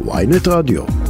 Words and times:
ויינט 0.00 0.48
רדיו. 0.48 1.03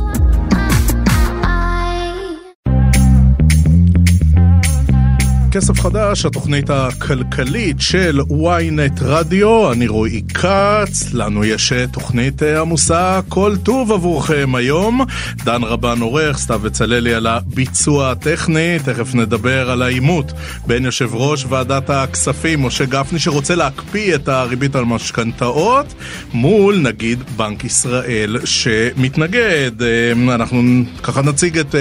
כסף 5.55 5.81
חדש, 5.81 6.27
התוכנית 6.27 6.71
הכלכלית 6.71 7.81
של 7.81 8.21
ynet 8.21 9.03
רדיו, 9.03 9.73
אני 9.73 9.87
רועי 9.87 10.23
כץ, 10.35 11.13
לנו 11.13 11.45
יש 11.45 11.73
אה, 11.73 11.87
תוכנית 11.87 12.43
אה, 12.43 12.61
עמוסה 12.61 13.21
כל 13.29 13.57
טוב 13.63 13.93
עבורכם 13.93 14.55
היום. 14.55 15.01
דן 15.45 15.63
רבן 15.63 16.01
עורך, 16.01 16.39
סתיו 16.39 16.59
בצללי 16.59 17.15
על 17.15 17.27
הביצוע 17.27 18.11
הטכני, 18.11 18.79
תכף 18.85 19.15
נדבר 19.15 19.71
על 19.71 19.83
העימות 19.83 20.33
בין 20.67 20.85
יושב 20.85 21.15
ראש 21.15 21.47
ועדת 21.49 21.91
הכספים, 21.91 22.67
משה 22.67 22.85
גפני, 22.85 23.19
שרוצה 23.19 23.55
להקפיא 23.55 24.15
את 24.15 24.29
הריבית 24.29 24.77
על 24.77 24.85
משכנתאות, 24.85 25.95
מול 26.33 26.79
נגיד 26.79 27.23
בנק 27.37 27.65
ישראל 27.65 28.37
שמתנגד. 28.45 29.83
אה, 29.83 30.35
אנחנו 30.35 30.63
ככה 31.03 31.23
נציג 31.23 31.59
את 31.59 31.75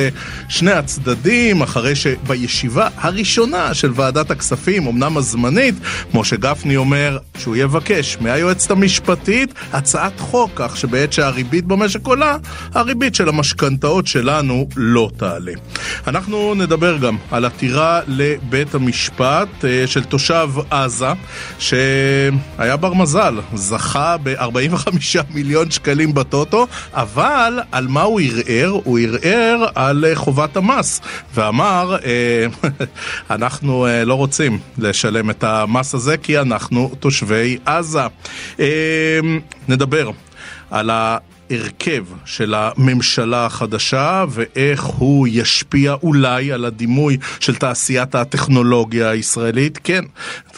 שני 0.50 0.72
הצדדים, 0.72 1.62
אחרי 1.62 1.96
שבישיבה 1.96 2.88
הראשונה 2.98 3.63
של 3.74 3.92
ועדת 3.96 4.32
הכספים, 4.32 4.88
אמנם 4.88 5.18
הזמנית, 5.18 5.76
משה 6.14 6.36
גפני 6.36 6.78
אומר 6.78 7.18
שהוא 7.38 7.56
יבקש 7.56 8.18
מהיועצת 8.22 8.72
המשפטית 8.72 9.54
הצעת 9.74 10.20
חוק, 10.20 10.52
כך 10.56 10.78
שבעת 10.78 11.14
שהריבית 11.14 11.66
במשק 11.66 12.08
עולה, 12.08 12.38
הריבית 12.74 13.16
של 13.16 13.30
המשכנתאות 13.30 14.08
שלנו 14.08 14.68
לא 14.76 15.10
תעלה. 15.18 15.52
אנחנו 16.08 16.56
נדבר 16.56 16.98
גם 16.98 17.18
על 17.32 17.46
עתירה 17.46 18.00
לבית 18.08 18.76
המשפט 18.76 19.66
אה, 19.66 19.88
של 19.88 20.04
תושב 20.04 20.50
עזה, 20.70 21.08
שהיה 21.60 22.78
בר 22.80 22.94
מזל, 22.94 23.40
זכה 23.54 24.16
ב-45 24.24 24.88
מיליון 25.30 25.72
שקלים 25.72 26.14
בטוטו, 26.14 26.68
אבל 26.94 27.60
על 27.72 27.88
מה 27.88 28.02
הוא 28.02 28.22
ערער? 28.22 28.80
הוא 28.84 29.00
ערער 29.00 29.66
על 29.76 30.06
חובת 30.14 30.58
המס, 30.58 31.02
ואמר, 31.34 31.96
אה, 32.06 32.46
אנחנו... 33.36 33.53
אנחנו 33.54 33.88
uh, 33.88 34.06
לא 34.06 34.14
רוצים 34.14 34.60
לשלם 34.78 35.30
את 35.30 35.44
המס 35.44 35.96
הזה 35.96 36.18
כי 36.18 36.40
אנחנו 36.40 36.92
תושבי 37.00 37.58
עזה. 37.66 38.06
Uh, 38.58 38.60
נדבר 39.68 40.12
על 40.72 40.90
ה... 40.90 41.18
ההרכב 41.54 42.06
של 42.26 42.54
הממשלה 42.54 43.46
החדשה 43.46 44.26
ואיך 44.30 44.84
הוא 44.84 45.28
ישפיע 45.32 45.96
אולי 46.04 46.52
על 46.52 46.66
הדימוי 46.66 47.18
של 47.40 47.56
תעשיית 47.56 48.16
הטכנולוגיה 48.16 49.10
הישראלית. 49.10 49.80
כן, 49.84 50.04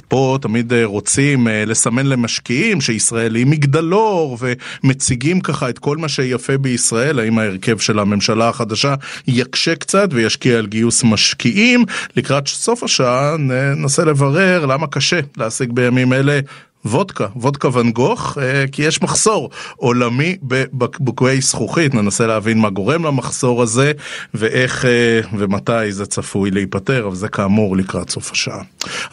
פה 0.08 0.38
תמיד 0.42 0.74
אה, 0.74 0.86
רוצים 0.86 1.48
אה, 1.48 1.66
לסמן 1.66 2.06
למשקיעים 2.06 2.82
שישראל 2.82 3.36
היא 3.36 3.46
מגדלור 3.46 4.38
ומציגים 4.84 5.42
ככה 5.42 5.70
את 5.70 5.80
כל 5.80 5.98
מה 5.98 6.08
שיפה 6.08 6.58
בישראל. 6.58 7.20
האם 7.20 7.40
ההרכב 7.40 7.78
של 7.78 8.00
הממשלה 8.00 8.50
החדשה 8.50 8.96
יקשה 9.28 9.76
קצת 9.76 10.10
וישקיע 10.12 10.58
על 10.58 10.68
גיוס 10.68 11.04
משקיעים? 11.04 11.86
לקראת 12.16 12.48
סוף 12.48 12.84
השעה 12.84 13.38
ננסה 13.38 14.06
לברר 14.06 14.66
למה 14.66 14.88
קשה 14.88 15.20
להשיג 15.38 15.72
בימים 15.72 16.14
אלה 16.14 16.40
וודקה, 16.86 17.28
וודקה 17.36 17.70
ואן 17.74 17.92
גוך, 17.92 18.38
אה, 18.42 18.66
כי 18.72 18.84
יש 18.84 19.02
מחסור 19.02 19.50
עולמי 19.76 20.38
בבקבוקי 20.44 21.42
זכוכית. 21.42 21.94
ננסה 21.94 22.28
להבין 22.28 22.58
מה 22.58 22.70
גורם 22.70 23.06
למחסור 23.06 23.62
הזה, 23.62 23.92
ואיך 24.34 24.86
אה, 24.86 25.20
ומתי 25.34 25.92
זה 25.92 26.06
צפוי 26.06 26.52
להיפטר, 26.52 27.08
אבל 27.08 27.16
זה 27.16 27.28
כאמור 27.28 27.78
לקראת 27.78 28.10
סוף 28.10 28.32
השעה. 28.32 28.62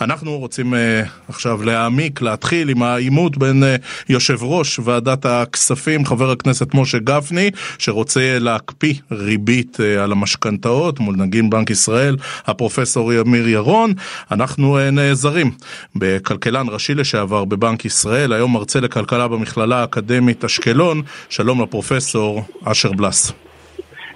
אנחנו 0.01 0.39
רוצים 0.39 0.75
אה, 0.75 1.03
עכשיו 1.29 1.63
להעמיק, 1.63 2.23
להתחיל 2.23 2.69
עם 2.69 2.83
העימות 2.83 3.39
בין 3.39 3.63
יושב 4.09 4.39
ראש 4.43 4.81
ועדת 4.85 5.27
הכספים, 5.27 6.07
חבר 6.07 6.31
הכנסת 6.31 6.75
משה 6.75 6.99
גפני, 6.99 7.51
שרוצה 7.79 8.39
להקפיא 8.39 8.95
ריבית 9.11 9.79
על 10.01 10.13
המשכנתאות 10.13 11.01
מול 11.01 11.17
נגיד 11.17 11.51
בנק 11.51 11.71
ישראל, 11.71 12.17
הפרופסור 12.47 13.21
אמיר 13.21 13.49
ירון. 13.49 13.93
אנחנו 14.31 14.79
נעזרים 14.93 15.51
בכלכלן 15.97 16.67
ראשי 16.69 16.95
לשעבר 16.95 17.45
בבנק 17.63 17.85
ישראל, 17.85 18.33
היום 18.33 18.53
מרצה 18.53 18.81
לכלכלה 18.81 19.29
במכללה 19.29 19.77
האקדמית 19.81 20.45
אשקלון. 20.45 21.03
שלום 21.31 21.63
לפרופסור 21.63 22.41
אשר 22.65 22.93
בלס. 22.93 23.33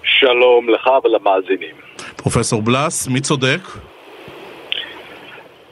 שלום 0.04 0.68
לך 0.70 0.90
ולמאזינים. 1.04 1.74
פרופסור 2.16 2.62
בלס, 2.62 3.08
מי 3.08 3.20
צודק? 3.20 3.60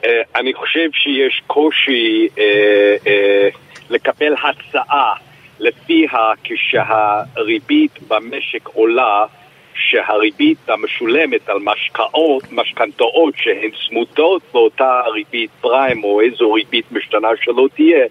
אה, 0.05 0.21
אני 0.35 0.53
חושב 0.53 0.89
שיש 0.93 1.41
קושי 1.47 2.27
אה, 2.37 2.43
אה, 3.07 3.49
לקבל 3.89 4.33
הצעה 4.33 5.13
לפיה 5.59 6.31
כשהריבית 6.43 7.99
במשק 8.07 8.67
עולה 8.73 9.25
שהריבית 9.75 10.69
המשולמת 10.69 11.49
על 11.49 11.57
משקאות, 11.59 12.43
משכנתאות 12.51 13.33
שהן 13.37 13.69
צמודות 13.87 14.41
באותה 14.53 15.01
ריבית 15.13 15.49
פריים 15.61 16.03
או 16.03 16.21
איזו 16.21 16.53
ריבית 16.53 16.91
משתנה 16.91 17.27
שלא 17.41 17.67
תהיה, 17.75 18.05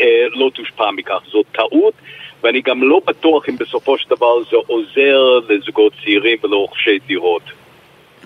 אה, 0.00 0.06
לא 0.30 0.50
תושפע 0.54 0.90
מכך. 0.90 1.18
זאת 1.32 1.46
טעות, 1.52 1.94
ואני 2.42 2.60
גם 2.60 2.82
לא 2.82 3.00
בטוח 3.06 3.48
אם 3.48 3.56
בסופו 3.56 3.98
של 3.98 4.10
דבר 4.10 4.42
זה 4.50 4.56
עוזר 4.66 5.40
לזוגות 5.48 5.92
צעירים 6.04 6.38
ולרוכשי 6.44 6.98
דירות. 7.06 7.42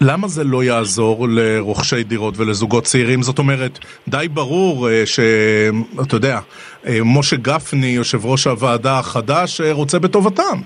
למה 0.01 0.29
זה 0.29 0.45
לא 0.45 0.65
יעזור 0.65 1.27
לרוכשי 1.29 2.03
דירות 2.03 2.35
ולזוגות 2.39 2.85
צעירים? 2.85 3.23
זאת 3.23 3.39
אומרת, 3.39 3.79
די 4.09 4.27
ברור 4.33 4.89
אה, 4.91 5.07
שאתה 5.07 6.17
יודע, 6.17 6.41
אה, 6.87 6.99
משה 7.05 7.37
גפני, 7.37 7.87
יושב 7.87 8.27
ראש 8.27 8.47
הוועדה 8.47 8.99
החדש, 8.99 9.61
רוצה 9.61 9.99
בטובתם. 9.99 10.61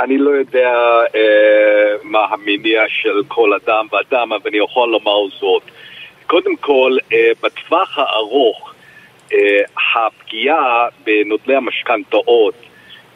אני 0.00 0.18
לא 0.18 0.30
יודע 0.30 0.72
אה, 1.14 1.94
מה 2.02 2.24
המניע 2.30 2.82
של 2.88 3.22
כל 3.28 3.52
אדם 3.52 3.86
ואדם, 3.92 4.32
אבל 4.32 4.40
אני 4.46 4.58
יכול 4.58 4.88
לומר 4.88 5.28
זאת. 5.40 5.62
קודם 6.26 6.56
כל, 6.56 6.96
אה, 7.12 7.30
בטווח 7.42 7.98
הארוך, 7.98 8.74
אה, 9.32 9.62
הפגיעה 9.96 10.88
בנוטלי 11.04 11.56
המשכנתאות 11.56 12.54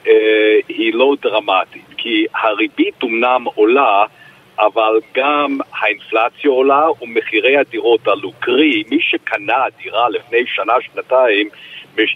אה, 0.07 0.59
היא 0.69 0.95
לא 0.95 1.15
דרמטית, 1.23 1.87
כי 1.97 2.27
הריבית 2.35 3.05
אמנם 3.05 3.45
עולה, 3.55 4.05
אבל 4.59 5.01
גם 5.15 5.59
האינפלציה 5.73 6.51
עולה 6.51 6.87
ומחירי 7.03 7.57
הדירות 7.57 8.09
עלו. 8.09 8.33
קרי, 8.41 8.83
מי 8.91 8.99
שקנה 9.01 9.65
דירה 9.83 10.09
לפני 10.09 10.47
שנה-שנתיים 10.47 11.49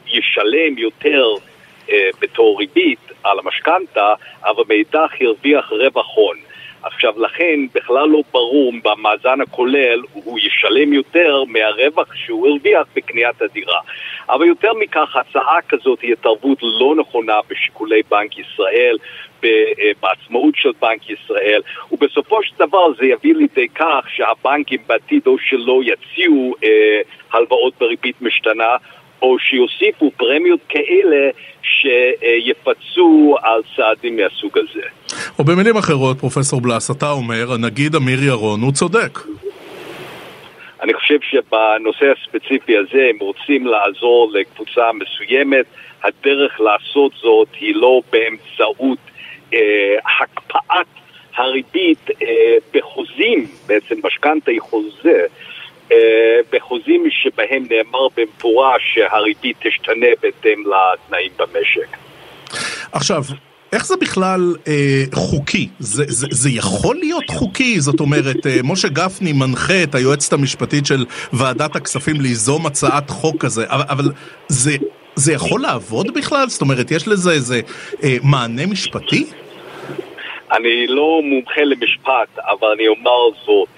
ישלם 0.07 0.79
יותר 0.79 1.35
בתור 2.21 2.59
ריבית 2.59 3.13
על 3.25 3.39
המשכנתה, 3.39 4.15
אבל 4.45 4.63
מאידך 4.69 5.13
הרוויח 5.21 5.73
רווח 5.73 6.07
הון. 6.15 6.37
עכשיו, 6.83 7.15
לכן 7.23 7.61
בכלל 7.75 8.09
לא 8.09 8.23
ברור 8.33 8.73
במאזן 8.85 9.41
הכולל 9.41 10.03
הוא 10.13 10.39
ישלם 10.39 10.93
יותר 10.93 11.45
מהרווח 11.49 12.15
שהוא 12.15 12.49
הרוויח 12.49 12.87
בקניית 12.97 13.43
הדירה. 13.43 13.81
אבל 14.29 14.47
יותר 14.47 14.73
מכך, 14.75 15.17
הצעה 15.17 15.59
כזאת 15.69 16.01
היא 16.01 16.13
התערבות 16.13 16.59
לא 16.63 16.95
נכונה 16.97 17.39
בשיקולי 17.51 18.03
בנק 18.11 18.39
ישראל, 18.39 18.97
אה, 19.45 19.51
בעצמאות 20.03 20.55
של 20.57 20.73
בנק 20.81 21.11
ישראל, 21.11 21.61
ובסופו 21.93 22.43
של 22.43 22.55
דבר 22.59 22.93
זה 22.99 23.07
יביא 23.07 23.35
לידי 23.35 23.69
כך 23.69 24.07
שהבנקים 24.17 24.81
בעתיד 24.87 25.27
או 25.27 25.39
שלא 25.39 25.81
יציעו 25.85 26.55
אה, 26.65 27.01
הלוואות 27.33 27.75
בריבית 27.81 28.23
משתנה, 28.23 28.77
או 29.23 29.39
שיוסיפו 29.39 30.11
פרמיות 30.17 30.61
כאלה 30.69 31.31
שיפצו 31.63 33.37
על 33.43 33.61
צעדים 33.77 34.17
מהסוג 34.17 34.59
הזה. 34.59 34.87
או 35.39 35.45
במילים 35.45 35.77
אחרות, 35.77 36.19
פרופסור 36.19 36.61
בלס, 36.61 36.91
אתה 36.91 37.11
אומר, 37.11 37.53
הנגיד 37.53 37.95
אמיר 37.95 38.25
ירון 38.25 38.61
הוא 38.61 38.73
צודק. 38.73 39.19
אני 40.83 40.95
חושב 40.95 41.19
שבנושא 41.21 42.13
הספציפי 42.13 42.77
הזה, 42.77 43.11
אם 43.11 43.19
רוצים 43.21 43.67
לעזור 43.67 44.33
לקבוצה 44.35 44.91
מסוימת, 44.93 45.67
הדרך 46.03 46.61
לעשות 46.61 47.13
זאת 47.23 47.49
היא 47.61 47.75
לא 47.75 48.01
באמצעות 48.13 48.99
אה, 49.55 49.95
הקפאת 50.23 50.87
הריבית 51.37 52.11
אה, 52.23 52.57
בחוזים, 52.75 53.47
בעצם 53.67 53.95
משכנתה 54.05 54.51
היא 54.51 54.61
חוזה, 54.61 55.27
בחוזים 56.53 57.05
שבהם 57.11 57.65
נאמר 57.71 58.09
במפורש 58.17 58.83
שהריבית 58.95 59.57
תשתנה 59.61 60.07
בהתאם 60.23 60.63
לתנאים 60.67 61.31
במשק. 61.39 61.97
עכשיו, 62.93 63.23
איך 63.73 63.87
זה 63.87 63.95
בכלל 64.01 64.55
אה, 64.69 65.05
חוקי? 65.15 65.69
זה, 65.79 66.05
זה, 66.09 66.27
זה 66.31 66.51
יכול 66.51 66.97
להיות 66.97 67.31
חוקי? 67.31 67.81
זאת 67.81 68.01
אומרת, 68.01 68.47
אה, 68.47 68.57
משה 68.65 68.89
גפני 68.89 69.33
מנחה 69.33 69.83
את 69.83 69.95
היועצת 69.95 70.33
המשפטית 70.33 70.87
של 70.87 71.07
ועדת 71.33 71.77
הכספים 71.77 72.21
ליזום 72.21 72.67
הצעת 72.67 73.11
חוק 73.11 73.45
כזה, 73.45 73.65
אבל, 73.69 73.85
אבל 73.89 74.05
זה, 74.49 74.77
זה 75.15 75.33
יכול 75.33 75.61
לעבוד 75.61 76.15
בכלל? 76.15 76.49
זאת 76.49 76.61
אומרת, 76.61 76.91
יש 76.91 77.09
לזה 77.09 77.31
איזה 77.31 77.61
אה, 78.03 78.17
מענה 78.23 78.67
משפטי? 78.67 79.27
אני 80.53 80.87
לא 80.87 81.21
מומחה 81.25 81.61
למשפט, 81.61 82.39
אבל 82.39 82.69
אני 82.75 82.89
אומר 82.89 83.29
זאת. 83.47 83.69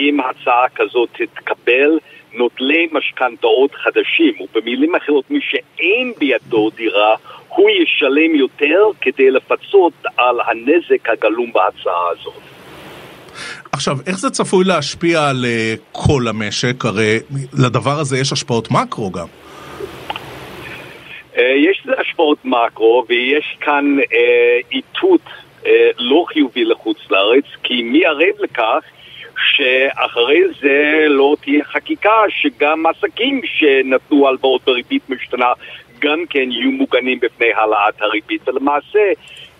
אם 0.00 0.20
הצעה 0.20 0.68
כזאת 0.74 1.08
תתקבל, 1.12 1.98
נוטלי 2.34 2.88
משכנתאות 2.92 3.74
חדשים, 3.74 4.34
ובמילים 4.40 4.94
אחרות, 4.94 5.30
מי 5.30 5.38
שאין 5.42 6.12
בידו 6.18 6.70
דירה, 6.70 7.14
הוא 7.48 7.70
ישלם 7.70 8.34
יותר 8.34 8.84
כדי 9.00 9.30
לפצות 9.30 9.92
על 10.16 10.40
הנזק 10.40 11.08
הגלום 11.08 11.52
בהצעה 11.52 12.08
הזאת. 12.12 12.42
עכשיו, 13.72 13.96
איך 14.06 14.18
זה 14.18 14.30
צפוי 14.30 14.64
להשפיע 14.64 15.28
על 15.28 15.44
uh, 15.44 15.80
כל 15.92 16.22
המשק? 16.28 16.84
הרי 16.84 17.18
לדבר 17.58 17.98
הזה 18.00 18.18
יש 18.18 18.32
השפעות 18.32 18.70
מקרו 18.70 19.10
גם. 19.10 19.26
Uh, 21.34 21.40
יש 21.40 21.82
לזה 21.84 22.00
השפעות 22.00 22.38
מקרו, 22.44 23.04
ויש 23.08 23.56
כאן 23.60 23.96
uh, 23.98 24.14
איתות 24.72 25.20
uh, 25.62 25.66
לא 25.98 26.24
חיובי 26.28 26.64
לחוץ 26.64 26.98
לארץ, 27.10 27.44
כי 27.62 27.82
מי 27.82 28.06
ערב 28.06 28.34
לכך 28.38 28.84
שאחרי 29.56 30.40
זה 30.60 31.04
לא 31.08 31.36
תהיה 31.40 31.64
חקיקה 31.64 32.22
שגם 32.28 32.86
עסקים 32.86 33.40
שנתנו 33.44 34.28
הלוואות 34.28 34.64
בריבית 34.64 35.10
משתנה 35.10 35.52
גם 36.00 36.26
כן 36.30 36.52
יהיו 36.52 36.70
מוגנים 36.70 37.20
בפני 37.20 37.52
העלאת 37.52 38.02
הריבית, 38.02 38.48
ולמעשה 38.48 39.12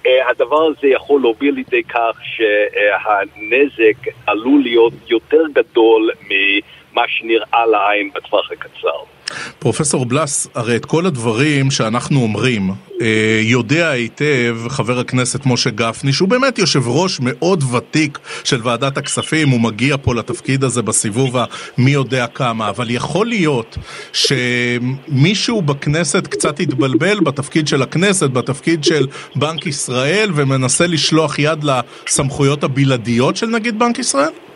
אה, 0.07 0.29
הדבר 0.31 0.63
הזה 0.67 0.89
יכול 0.89 1.21
להוביל 1.21 1.55
לידי 1.55 1.83
כך 1.83 2.19
שהנזק 2.23 4.13
עלול 4.27 4.63
להיות 4.63 4.93
יותר 5.09 5.43
גדול 5.53 6.11
ממה 6.31 7.03
שנראה 7.09 7.67
לעין 7.67 8.11
בטווח 8.15 8.53
הקצר. 8.53 9.20
פרופסור 9.59 10.07
בלס, 10.07 10.47
הרי 10.55 10.77
את 10.77 10.85
כל 10.85 11.07
הדברים 11.07 11.71
שאנחנו 11.71 12.23
אומרים, 12.23 12.71
אה, 13.01 13.41
יודע 13.43 13.89
היטב 13.89 14.57
חבר 14.69 14.99
הכנסת 14.99 15.47
משה 15.47 15.71
גפני, 15.71 16.13
שהוא 16.13 16.29
באמת 16.29 16.59
יושב 16.59 16.89
ראש 16.89 17.19
מאוד 17.23 17.65
ותיק 17.73 18.19
של 18.45 18.61
ועדת 18.63 18.99
הכספים, 18.99 19.49
הוא 19.49 19.61
מגיע 19.61 19.97
פה 20.03 20.15
לתפקיד 20.15 20.65
הזה 20.65 20.83
בסיבוב 20.83 21.37
המי 21.37 21.91
יודע 21.91 22.27
כמה, 22.27 22.69
אבל 22.69 22.91
יכול 22.91 23.27
להיות 23.27 23.79
שמישהו 24.13 25.63
בכנסת 25.63 26.27
קצת 26.27 26.61
התבלבל 26.61 27.21
בתפקיד 27.21 27.69
של 27.69 27.83
הכנסת, 27.83 28.31
בתפקיד 28.31 28.85
של 28.85 29.07
בנק 29.37 29.67
ישראל, 29.67 30.31
ומנסה 30.35 30.87
לשלוח 30.87 31.39
יד 31.39 31.65
לסמכויות 31.65 32.65
הבלעדיות 32.65 33.37
של 33.37 33.47
נגיד 33.47 33.79
בנק 33.79 33.99
ישראל? 33.99 34.50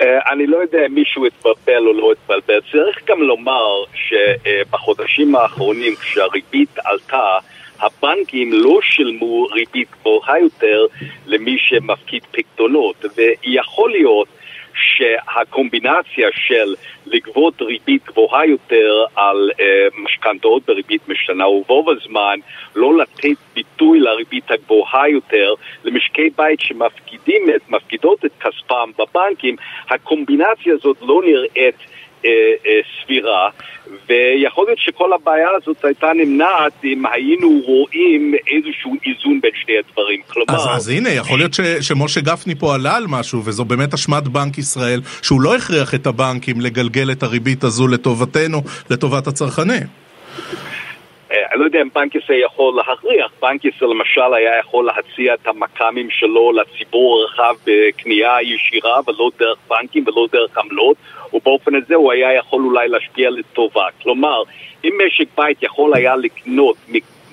אה, 0.00 0.32
אני 0.32 0.46
לא 0.46 0.56
יודע 0.56 0.86
אם 0.86 0.94
מישהו 0.94 1.26
התבלבל 1.26 1.86
או 1.86 1.92
לא 1.92 2.12
התבלבל. 2.12 2.60
צריך 2.72 3.04
גם 3.04 3.22
לומר 3.22 3.84
שבחודשים 3.94 5.36
האחרונים 5.36 5.94
כשהריבית 5.96 6.78
עלתה 6.84 7.38
הבנקים 7.80 8.52
לא 8.52 8.78
שילמו 8.82 9.42
ריבית 9.44 9.88
גבוהה 9.90 10.38
יותר 10.38 10.86
למי 11.26 11.56
שמפקיד 11.58 12.22
פקדונות 12.30 13.04
ויכול 13.16 13.90
להיות 13.90 14.28
שהקומבינציה 14.76 16.28
של 16.32 16.74
לגבות 17.06 17.62
ריבית 17.62 18.04
גבוהה 18.04 18.46
יותר 18.46 19.04
על 19.14 19.50
uh, 19.52 20.00
משכנתאות 20.04 20.66
בריבית 20.66 21.08
משתנה 21.08 21.48
וברוב 21.48 21.90
הזמן 21.90 22.38
לא 22.74 22.96
לתת 22.98 23.36
ביטוי 23.54 24.00
לריבית 24.00 24.50
הגבוהה 24.50 25.08
יותר 25.08 25.54
למשקי 25.84 26.30
בית 26.36 26.60
שמפקידות 26.60 28.24
את 28.24 28.30
כספם 28.40 28.90
בבנקים, 28.98 29.56
הקומבינציה 29.90 30.74
הזאת 30.74 30.96
לא 31.02 31.22
נראית 31.26 31.76
סבירה, 33.02 33.48
ויכול 34.08 34.66
להיות 34.66 34.78
שכל 34.78 35.12
הבעיה 35.12 35.48
הזאת 35.56 35.84
הייתה 35.84 36.06
נמנעת 36.14 36.72
אם 36.84 37.06
היינו 37.06 37.60
רואים 37.64 38.34
איזשהו 38.46 38.94
איזון 39.06 39.40
בין 39.40 39.50
שני 39.54 39.74
הדברים. 39.78 40.20
כלומר... 40.26 40.54
אז, 40.54 40.76
אז 40.76 40.88
הנה, 40.88 41.10
יכול 41.10 41.38
להיות 41.38 41.54
ש, 41.54 41.60
שמשה 41.60 42.20
גפני 42.20 42.54
פה 42.54 42.74
עלה 42.74 42.96
על 42.96 43.04
משהו, 43.08 43.42
וזו 43.44 43.64
באמת 43.64 43.94
אשמת 43.94 44.22
בנק 44.28 44.58
ישראל, 44.58 45.00
שהוא 45.22 45.40
לא 45.40 45.56
הכריח 45.56 45.94
את 45.94 46.06
הבנקים 46.06 46.60
לגלגל 46.60 47.12
את 47.12 47.22
הריבית 47.22 47.64
הזו 47.64 47.88
לטובתנו, 47.88 48.62
לטובת 48.90 49.26
הצרכנים. 49.26 49.86
אה, 51.36 51.52
אני 51.52 51.60
לא 51.60 51.64
יודע 51.64 51.82
אם 51.82 51.88
בנק 51.94 52.14
ישראל 52.14 52.40
יכול 52.44 52.74
להכריח, 52.76 53.32
בנק 53.42 53.64
ישראל 53.64 53.90
למשל 53.90 54.34
היה 54.34 54.58
יכול 54.58 54.86
להציע 54.86 55.34
את 55.34 55.46
המכ"מים 55.46 56.10
שלו 56.10 56.52
לציבור 56.52 57.20
הרחב 57.20 57.54
בקנייה 57.66 58.42
ישירה 58.42 59.00
ולא 59.06 59.30
דרך 59.38 59.58
בנקים 59.68 60.04
ולא 60.06 60.26
דרך 60.32 60.58
עמלות 60.58 60.96
ובאופן 61.32 61.74
הזה 61.74 61.94
הוא 61.94 62.12
היה 62.12 62.34
יכול 62.34 62.62
אולי 62.62 62.88
להשפיע 62.88 63.30
לטובה. 63.30 63.86
כלומר, 64.02 64.42
אם 64.84 64.98
משק 65.06 65.26
בית 65.36 65.62
יכול 65.62 65.94
היה 65.94 66.16
לקנות 66.16 66.76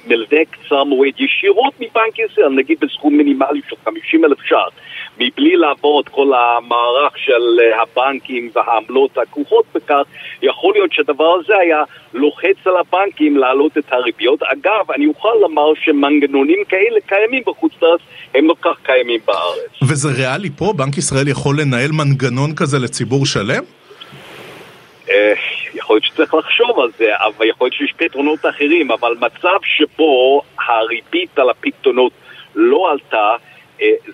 מלווה 0.07 0.45
קצר 0.51 0.83
מועד 0.83 1.13
ישירות 1.19 1.73
מבנק 1.79 2.19
ישראל, 2.19 2.50
נגיד 2.50 2.77
בסכום 2.79 3.17
מינימלי 3.17 3.61
של 3.69 3.75
50 3.85 4.25
אלף 4.25 4.41
ש"ח, 4.45 4.69
מבלי 5.18 5.56
לעבור 5.56 6.01
את 6.01 6.10
כל 6.10 6.31
המערך 6.33 7.18
של 7.18 7.60
אה, 7.62 7.81
הבנקים 7.81 8.50
והעמלות 8.56 9.18
הכרוכות 9.18 9.65
בכך, 9.75 10.01
יכול 10.42 10.74
להיות 10.74 10.94
שהדבר 10.94 11.36
הזה 11.39 11.57
היה 11.57 11.83
לוחץ 12.13 12.56
על 12.65 12.74
הבנקים 12.77 13.38
להעלות 13.38 13.77
את 13.77 13.94
הריביות. 13.94 14.44
אגב, 14.44 14.92
אני 14.95 15.06
אוכל 15.06 15.33
לומר 15.42 15.74
שמנגנונים 15.83 16.63
כאלה 16.69 17.00
קיימים 17.06 17.44
בחוץ 17.45 17.71
לארץ, 17.81 18.01
הם 18.36 18.48
לא 18.48 18.56
כך 18.62 18.77
קיימים 18.83 19.19
בארץ. 19.25 19.89
וזה 19.89 20.10
ריאלי 20.18 20.50
פה? 20.50 20.74
בנק 20.77 20.98
ישראל 20.98 21.27
יכול 21.27 21.62
לנהל 21.62 21.92
מנגנון 21.92 22.56
כזה 22.56 22.80
לציבור 22.80 23.25
שלם? 23.25 23.63
אה, 25.10 25.33
יכול 25.74 25.95
להיות 25.95 26.04
שצריך 26.04 26.33
לחשוב 26.33 26.80
על 26.80 26.89
זה, 26.98 27.06
אבל 27.15 27.45
יכול 27.50 27.65
להיות 27.65 27.74
שיש 27.74 27.94
פתרונות 27.98 28.39
אחרים, 28.45 28.92
אבל 28.92 29.15
מצב 29.19 29.57
שבו 29.63 30.42
הריבית 30.68 31.39
על 31.39 31.50
הפתרונות 31.50 32.12
לא 32.56 32.92
עלתה, 32.92 33.30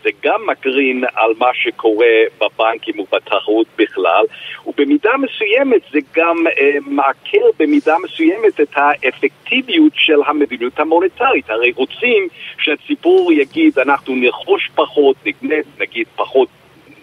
זה 0.04 0.10
גם 0.24 0.48
מקרין 0.48 1.04
על 1.16 1.32
מה 1.38 1.50
שקורה 1.54 2.08
בבנקים 2.42 3.00
ובתחרות 3.00 3.68
בכלל, 3.78 4.26
ובמידה 4.66 5.12
מסוימת 5.18 5.82
זה 5.92 6.00
גם 6.16 6.36
אה, 6.48 6.78
מעקר 6.82 7.46
במידה 7.60 7.96
מסוימת 8.04 8.60
את 8.62 8.74
האפקטיביות 8.76 9.94
של 9.96 10.22
המדיניות 10.28 10.80
המוניטרית. 10.80 11.50
הרי 11.50 11.72
רוצים 11.76 12.28
שהציבור 12.60 13.34
יגיד, 13.34 13.80
אנחנו 13.80 14.16
נרכוש 14.16 14.70
פחות, 14.76 15.16
נקנה 15.26 15.56
נגיד 15.80 16.08
פחות 16.16 16.50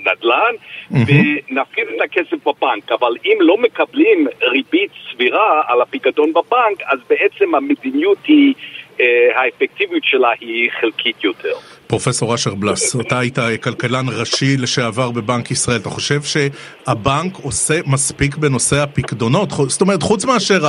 נדל"ן 0.00 0.54
ונפקיד 0.90 1.84
את 1.96 2.00
הכסף 2.04 2.46
בבנק, 2.46 2.92
אבל 2.92 3.12
אם 3.24 3.38
לא 3.40 3.56
מקבלים 3.58 4.26
ריבית 4.42 4.90
סבירה 5.10 5.62
על 5.66 5.80
הפיקדון 5.80 6.32
בבנק, 6.32 6.82
אז 6.86 6.98
בעצם 7.08 7.54
המדיניות 7.54 8.18
היא, 8.26 8.54
אה, 9.00 9.06
האפקטיביות 9.34 10.04
שלה 10.04 10.30
היא 10.40 10.70
חלקית 10.80 11.24
יותר. 11.24 11.54
פרופסור 11.86 12.34
אשר 12.34 12.54
בלס, 12.54 12.96
אתה 13.00 13.18
היית 13.18 13.38
כלכלן 13.62 14.06
ראשי 14.20 14.56
לשעבר 14.56 15.10
בבנק 15.10 15.50
ישראל, 15.50 15.76
אתה 15.76 15.88
חושב 15.88 16.20
שהבנק 16.22 17.36
עושה 17.42 17.74
מספיק 17.86 18.36
בנושא 18.36 18.76
הפקדונות? 18.76 19.48
זאת 19.68 19.80
אומרת, 19.80 20.02
חוץ 20.02 20.24
מאשר 20.24 20.60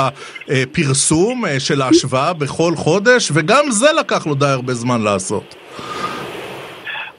הפרסום 0.49 1.45
אה, 1.45 1.59
של 1.59 1.81
ההשוואה 1.81 2.33
בכל 2.33 2.71
חודש, 2.75 3.31
וגם 3.33 3.71
זה 3.71 3.87
לקח 3.99 4.27
לו 4.27 4.35
די 4.35 4.45
הרבה 4.45 4.73
זמן 4.73 5.01
לעשות. 5.01 5.55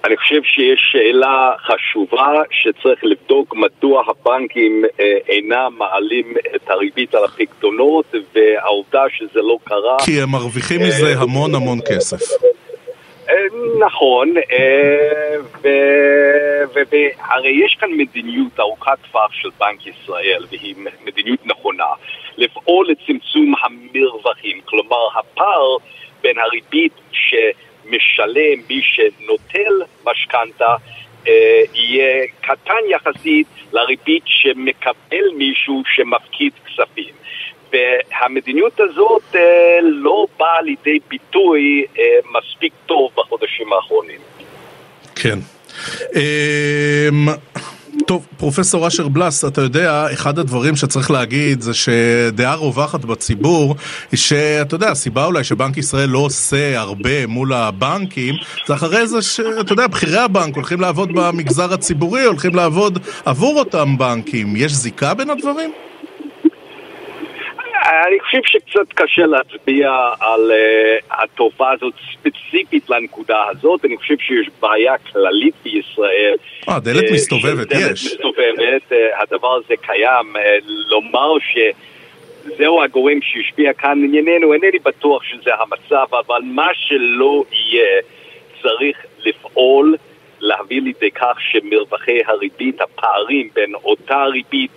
אני 0.05 0.17
חושב 0.17 0.43
שיש 0.43 0.81
שאלה 0.93 1.53
חשובה 1.67 2.33
שצריך 2.51 3.01
לבדוק 3.03 3.55
מדוע 3.55 4.03
הבנקים 4.09 4.85
אה, 5.01 5.05
אינם 5.29 5.73
מעלים 5.79 6.35
את 6.57 6.71
הריבית 6.71 7.15
על 7.15 7.25
הפקדונות 7.25 8.15
והעובדה 8.35 9.03
שזה 9.17 9.41
לא 9.43 9.59
קרה. 9.65 9.97
כי 10.05 10.23
הם 10.23 10.31
מרוויחים 10.31 10.81
מזה 10.81 11.07
אה, 11.07 11.23
המון 11.23 11.55
המון 11.55 11.79
כסף. 11.89 12.21
אה, 13.29 13.35
נכון, 13.79 14.35
והרי 16.85 17.51
יש 17.65 17.77
כאן 17.81 17.91
מדיניות 17.93 18.61
ארוכת 18.61 18.99
טווח 19.11 19.33
של 19.33 19.49
בנק 19.61 19.87
ישראל, 19.87 20.45
והיא 20.51 20.75
מדיניות 21.05 21.47
נכונה, 21.47 21.93
לפעול 22.37 22.89
לצמצום 22.91 23.55
המרווחים, 23.63 24.61
כלומר 24.65 25.19
הפער 25.19 25.77
בין 26.23 26.39
הריבית 26.39 26.93
ש... 27.13 27.35
משלם 27.91 28.59
מי 28.69 28.83
שנוטל 28.83 29.83
משכנתה 30.05 30.77
אה, 31.29 31.63
יהיה 31.75 32.27
קטן 32.41 32.83
יחסית 32.91 33.47
לריבית 33.73 34.23
שמקבל 34.27 35.29
מישהו 35.37 35.83
שמפקיד 35.95 36.53
כספים. 36.67 37.15
והמדיניות 37.73 38.81
הזאת 38.81 39.23
אה, 39.35 39.41
לא 39.83 40.27
באה 40.39 40.63
לידי 40.63 40.99
ביטוי 41.09 41.85
אה, 41.99 42.03
מספיק 42.39 42.73
טוב 42.87 43.11
בחודשים 43.17 43.73
האחרונים. 43.73 44.21
כן. 45.15 45.39
אה, 46.17 47.09
טוב, 48.07 48.27
פרופסור 48.39 48.87
אשר 48.87 49.09
בלס, 49.09 49.45
אתה 49.45 49.61
יודע, 49.61 50.07
אחד 50.13 50.39
הדברים 50.39 50.77
שצריך 50.77 51.11
להגיד 51.11 51.61
זה 51.61 51.75
שדעה 51.75 52.55
רווחת 52.55 53.05
בציבור, 53.05 53.75
היא 54.13 54.19
שאתה 54.19 54.75
יודע, 54.75 54.91
הסיבה 54.91 55.25
אולי 55.25 55.45
שבנק 55.45 55.77
ישראל 55.77 56.09
לא 56.09 56.19
עושה 56.19 56.79
הרבה 56.79 57.27
מול 57.27 57.53
הבנקים, 57.53 58.35
זה 58.67 58.75
אחרי 58.75 59.07
זה 59.07 59.23
שאתה 59.23 59.73
יודע, 59.73 59.87
בכירי 59.87 60.19
הבנק 60.19 60.57
הולכים 60.57 60.81
לעבוד 60.81 61.13
במגזר 61.13 61.73
הציבורי, 61.73 62.25
הולכים 62.25 62.55
לעבוד 62.55 62.99
עבור 63.25 63.59
אותם 63.59 63.99
בנקים. 63.99 64.57
יש 64.57 64.73
זיקה 64.73 65.15
בין 65.15 65.31
הדברים? 65.31 65.73
אני 67.89 68.21
חושב 68.21 68.39
שקצת 68.45 68.93
קשה 68.95 69.27
להצביע 69.27 69.91
על 70.21 70.51
uh, 70.51 71.15
התופעה 71.23 71.73
הזאת 71.73 71.95
ספציפית 72.13 72.91
לנקודה 72.91 73.45
הזאת, 73.51 73.85
אני 73.85 73.97
חושב 73.97 74.19
שיש 74.19 74.49
בעיה 74.61 74.99
כללית 74.99 75.55
בישראל. 75.63 76.35
אה, 76.69 76.81
דלת 76.81 77.11
מסתובבת, 77.13 77.73
יש. 77.73 77.79
דלת 77.79 77.91
מסתובבת, 77.93 78.93
uh, 78.93 79.23
הדבר 79.23 79.55
הזה 79.55 79.75
קיים. 79.81 80.37
Uh, 80.37 80.39
לומר 80.91 81.39
ש... 81.39 81.59
זהו 82.59 82.83
הגורם 82.83 83.19
שהשפיע 83.23 83.73
כאן 83.73 84.05
ענייננו, 84.05 84.53
אינני 84.53 84.79
בטוח 84.79 85.23
שזה 85.23 85.51
המצב, 85.55 86.15
אבל 86.15 86.41
מה 86.45 86.69
שלא 86.75 87.45
יהיה, 87.53 88.01
צריך 88.63 88.97
לפעול, 89.19 89.97
להביא 90.41 90.83
לידי 90.83 91.11
כך 91.11 91.37
שמרווחי 91.41 92.21
הריבית, 92.27 92.81
הפערים 92.81 93.49
בין 93.55 93.75
אותה 93.75 94.25
ריבית, 94.25 94.71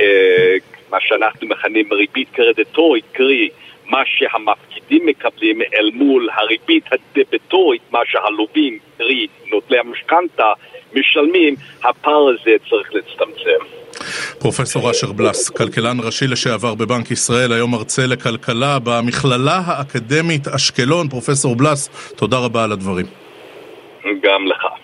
אה, 0.00 0.56
מה 0.92 0.98
שאנחנו 1.00 1.48
מכנים 1.48 1.92
ריבית 1.92 2.28
קרדיטורית, 2.32 3.04
קרי 3.12 3.48
מה 3.86 4.02
שהמפקידים 4.06 5.06
מקבלים 5.06 5.62
אל 5.62 5.90
מול 5.94 6.28
הריבית 6.32 6.84
הדביטורית, 6.92 7.82
מה 7.90 7.98
שהלווים, 8.06 8.78
קרי 8.98 9.26
נוטלי 9.52 9.78
המשכנתה, 9.78 10.52
משלמים, 10.94 11.54
הפער 11.84 12.28
הזה 12.28 12.56
צריך 12.70 12.94
להצטמצם. 12.94 13.64
פרופסור 14.38 14.90
אשר 14.90 15.12
בלס, 15.12 15.50
כלכלן 15.50 15.96
ראשי 16.04 16.26
לשעבר 16.26 16.74
בבנק 16.74 17.10
ישראל, 17.10 17.52
היום 17.52 17.70
מרצה 17.70 18.06
לכלכלה 18.06 18.78
במכללה 18.84 19.60
האקדמית 19.66 20.48
אשקלון. 20.48 21.08
פרופסור 21.08 21.56
בלס, 21.56 22.12
תודה 22.16 22.38
רבה 22.38 22.64
על 22.64 22.72
הדברים. 22.72 23.06
גם 24.22 24.46
לך. 24.46 24.81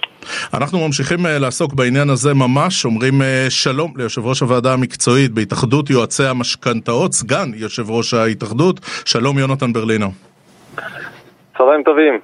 אנחנו 0.54 0.86
ממשיכים 0.86 1.26
אה, 1.26 1.38
לעסוק 1.38 1.74
בעניין 1.74 2.10
הזה 2.10 2.34
ממש, 2.34 2.84
אומרים 2.84 3.22
אה, 3.22 3.46
שלום 3.48 3.92
ליושב 3.96 4.26
ראש 4.26 4.40
הוועדה 4.40 4.72
המקצועית 4.72 5.30
בהתאחדות 5.30 5.90
יועצי 5.90 6.24
המשכנתאות, 6.24 7.12
סגן 7.12 7.50
יושב 7.54 7.90
ראש 7.90 8.14
ההתאחדות, 8.14 8.80
שלום 9.04 9.38
יונתן 9.38 9.72
ברלינר. 9.72 10.08
צהריים 11.58 11.82
טובים. 11.82 12.18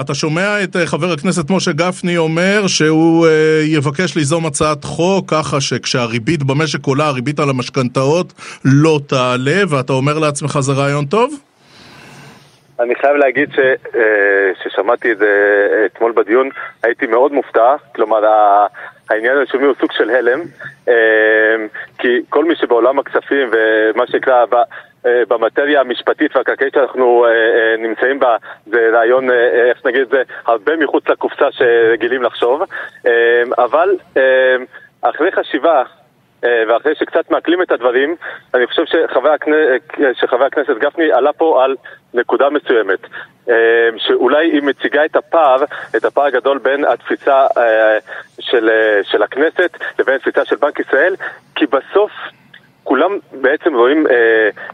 אתה 0.00 0.14
שומע 0.14 0.64
את 0.64 0.76
אה, 0.76 0.86
חבר 0.86 1.12
הכנסת 1.12 1.50
משה 1.50 1.72
גפני 1.72 2.16
אומר 2.16 2.66
שהוא 2.66 3.26
יבקש 3.64 4.16
ליזום 4.16 4.46
הצעת 4.46 4.84
חוק 4.84 5.30
ככה 5.30 5.60
שכשהריבית 5.60 6.42
במשק 6.42 6.86
עולה, 6.86 7.06
הריבית 7.06 7.40
על 7.40 7.50
המשכנתאות 7.50 8.32
לא 8.64 9.00
תעלה, 9.06 9.62
ואתה 9.68 9.92
אומר 9.92 10.18
לעצמך 10.18 10.58
זה 10.60 10.72
רעיון 10.72 11.06
טוב? 11.06 11.47
אני 12.80 12.94
חייב 12.94 13.16
להגיד 13.16 13.52
ש, 13.52 13.58
אה, 13.96 14.50
ששמעתי 14.62 15.12
את 15.12 15.18
זה 15.18 15.28
אתמול 15.86 16.12
בדיון, 16.12 16.48
הייתי 16.82 17.06
מאוד 17.06 17.32
מופתע, 17.32 17.76
כלומר 17.94 18.24
העניין 19.10 19.36
הראשוני 19.36 19.64
הוא 19.64 19.74
סוג 19.80 19.92
של 19.92 20.10
הלם, 20.10 20.40
אה, 20.88 20.94
כי 21.98 22.20
כל 22.28 22.44
מי 22.44 22.56
שבעולם 22.56 22.98
הכספים 22.98 23.50
ומה 23.52 24.06
שנקרא 24.06 24.44
אה, 25.06 25.22
במטריה 25.28 25.80
המשפטית 25.80 26.36
והקרקעית 26.36 26.74
שאנחנו 26.74 27.26
נמצאים 27.78 28.18
בה 28.18 28.36
זה 28.66 28.90
רעיון, 28.92 29.30
איך 29.30 29.86
נגיד 29.86 30.00
את 30.00 30.08
זה, 30.08 30.22
הרבה 30.46 30.76
מחוץ 30.76 31.08
לקופסה 31.08 31.52
שרגילים 31.52 32.22
לחשוב, 32.22 32.62
אבל 33.58 33.96
אחרי 35.02 35.32
חשיבה 35.32 35.78
אה, 35.78 35.84
ואחרי 36.42 36.94
שקצת 36.94 37.30
מעכלים 37.30 37.62
את 37.62 37.72
הדברים, 37.72 38.16
אני 38.54 38.66
חושב 38.66 38.82
שחבר, 38.84 39.30
הכנ... 39.30 39.52
שחבר 40.12 40.44
הכנסת 40.44 40.76
גפני 40.78 41.12
עלה 41.12 41.32
פה 41.32 41.64
על 41.64 41.76
נקודה 42.14 42.50
מסוימת, 42.50 42.98
אה, 43.48 43.54
שאולי 43.96 44.50
היא 44.50 44.62
מציגה 44.62 45.04
את 45.04 45.16
הפער, 45.16 45.64
את 45.96 46.04
הפער 46.04 46.24
הגדול 46.24 46.58
בין 46.58 46.84
התפיסה 46.84 47.46
אה, 47.58 47.98
של, 48.40 48.70
של 49.02 49.22
הכנסת 49.22 49.76
לבין 49.98 50.14
התפיסה 50.14 50.44
של 50.44 50.56
בנק 50.56 50.80
ישראל, 50.80 51.14
כי 51.54 51.66
בסוף 51.66 52.10
כולם 52.84 53.18
בעצם 53.32 53.74
רואים 53.74 54.06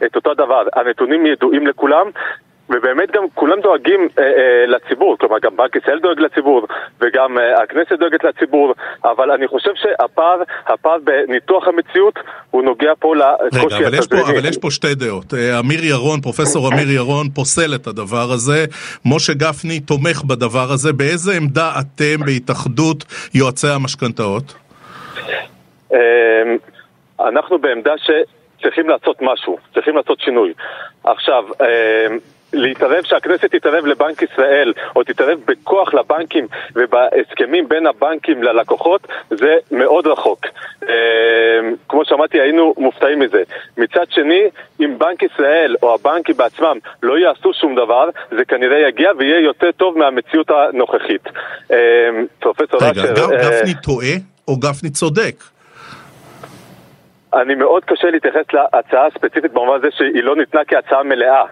את 0.06 0.16
אותו 0.16 0.34
דבר. 0.34 0.62
הנתונים 0.72 1.26
ידועים 1.26 1.66
לכולם, 1.66 2.10
ובאמת 2.70 3.10
גם 3.10 3.24
כולם 3.34 3.60
דואגים 3.60 4.08
אה, 4.18 4.24
אה, 4.24 4.66
לציבור, 4.66 5.16
כלומר 5.18 5.38
גם 5.38 5.56
בנק 5.56 5.76
ישראל 5.76 5.98
דואג 5.98 6.20
לציבור 6.20 6.66
וגם 7.00 7.38
אה, 7.38 7.62
הכנסת 7.62 7.92
דואגת 7.92 8.24
לציבור, 8.24 8.74
אבל 9.04 9.30
אני 9.30 9.48
חושב 9.48 9.70
שהפער, 9.74 10.42
הפער 10.66 10.96
בניתוח 11.04 11.68
המציאות 11.68 12.14
הוא 12.50 12.62
נוגע 12.62 12.92
פה 12.98 13.16
לקושי 13.16 13.76
רגע, 13.76 13.88
אבל 13.88 13.94
יש, 13.98 14.06
פה, 14.06 14.16
אבל 14.16 14.48
יש 14.48 14.58
פה 14.58 14.70
שתי 14.70 14.94
דעות. 14.94 15.34
אה, 15.34 15.58
אמיר 15.60 15.84
ירון, 15.84 16.20
פרופסור 16.20 16.68
אמיר 16.72 16.90
ירון 16.90 17.26
פוסל 17.34 17.74
את 17.74 17.86
הדבר 17.86 18.26
הזה, 18.34 18.64
משה 19.04 19.32
גפני 19.32 19.80
תומך 19.80 20.22
בדבר 20.24 20.66
הזה, 20.72 20.92
באיזה 20.92 21.32
עמדה 21.36 21.72
אתם 21.80 22.24
בהתאחדות 22.26 23.04
יועצי 23.34 23.68
המשכנתאות? 23.68 24.54
אה, 25.94 25.98
אנחנו 27.20 27.58
בעמדה 27.58 27.92
שצריכים 27.98 28.88
לעשות 28.88 29.16
משהו, 29.22 29.58
צריכים 29.74 29.96
לעשות 29.96 30.20
שינוי. 30.20 30.52
עכשיו, 31.04 31.44
אה, 31.60 32.06
להתערב, 32.54 33.04
שהכנסת 33.04 33.44
תתערב 33.44 33.86
לבנק 33.86 34.22
ישראל, 34.22 34.72
או 34.96 35.04
תתערב 35.04 35.38
בכוח 35.46 35.94
לבנקים 35.94 36.46
ובהסכמים 36.76 37.68
בין 37.68 37.86
הבנקים 37.86 38.42
ללקוחות, 38.42 39.06
זה 39.30 39.56
מאוד 39.70 40.06
רחוק. 40.06 40.46
אמ, 40.82 40.88
כמו 41.88 42.04
שאמרתי, 42.04 42.40
היינו 42.40 42.74
מופתעים 42.78 43.18
מזה. 43.20 43.42
מצד 43.78 44.04
שני, 44.10 44.42
אם 44.80 44.98
בנק 44.98 45.22
ישראל 45.22 45.76
או 45.82 45.94
הבנקים 45.94 46.36
בעצמם 46.36 46.78
לא 47.02 47.18
יעשו 47.18 47.52
שום 47.60 47.74
דבר, 47.74 48.08
זה 48.30 48.44
כנראה 48.44 48.88
יגיע 48.88 49.10
ויהיה 49.18 49.40
יותר 49.40 49.72
טוב 49.72 49.98
מהמציאות 49.98 50.50
הנוכחית. 50.50 51.28
אמ, 51.70 51.76
פרופסור 52.38 52.80
רגע, 52.82 53.02
אשר... 53.02 53.26
רגע, 53.26 53.36
גפני 53.36 53.72
אה, 53.72 53.82
טועה 53.82 54.14
או 54.48 54.56
גפני 54.56 54.90
צודק? 54.90 55.34
אני 57.34 57.54
מאוד 57.54 57.84
קשה 57.84 58.10
להתייחס 58.10 58.44
להצעה 58.52 59.06
הספציפית 59.06 59.52
במובן 59.52 59.76
הזה 59.76 59.88
שהיא 59.96 60.22
לא 60.24 60.36
ניתנה 60.36 60.60
כהצעה 60.64 61.02
מלאה. 61.02 61.44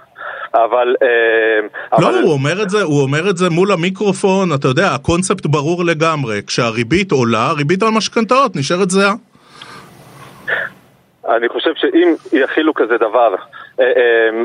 אבל... 0.55 0.95
אה, 1.03 1.99
לא, 1.99 2.09
אבל... 2.09 2.23
הוא 2.23 2.33
אומר 2.33 2.63
את 2.63 2.71
זה, 2.71 2.83
הוא 2.83 3.03
אומר 3.03 3.31
את 3.31 3.37
זה 3.37 3.51
מול 3.51 3.73
המיקרופון, 3.73 4.55
אתה 4.55 4.69
יודע, 4.69 4.95
הקונספט 4.95 5.47
ברור 5.47 5.85
לגמרי. 5.85 6.41
כשהריבית 6.47 7.13
עולה, 7.13 7.47
הריבית 7.47 7.83
על 7.83 7.89
משכנתאות 7.89 8.57
נשארת 8.57 8.91
זהה. 8.91 9.15
אני 11.29 11.49
חושב 11.49 11.71
שאם 11.77 12.15
יכילו 12.33 12.75
כזה 12.75 12.97
דבר 12.97 13.35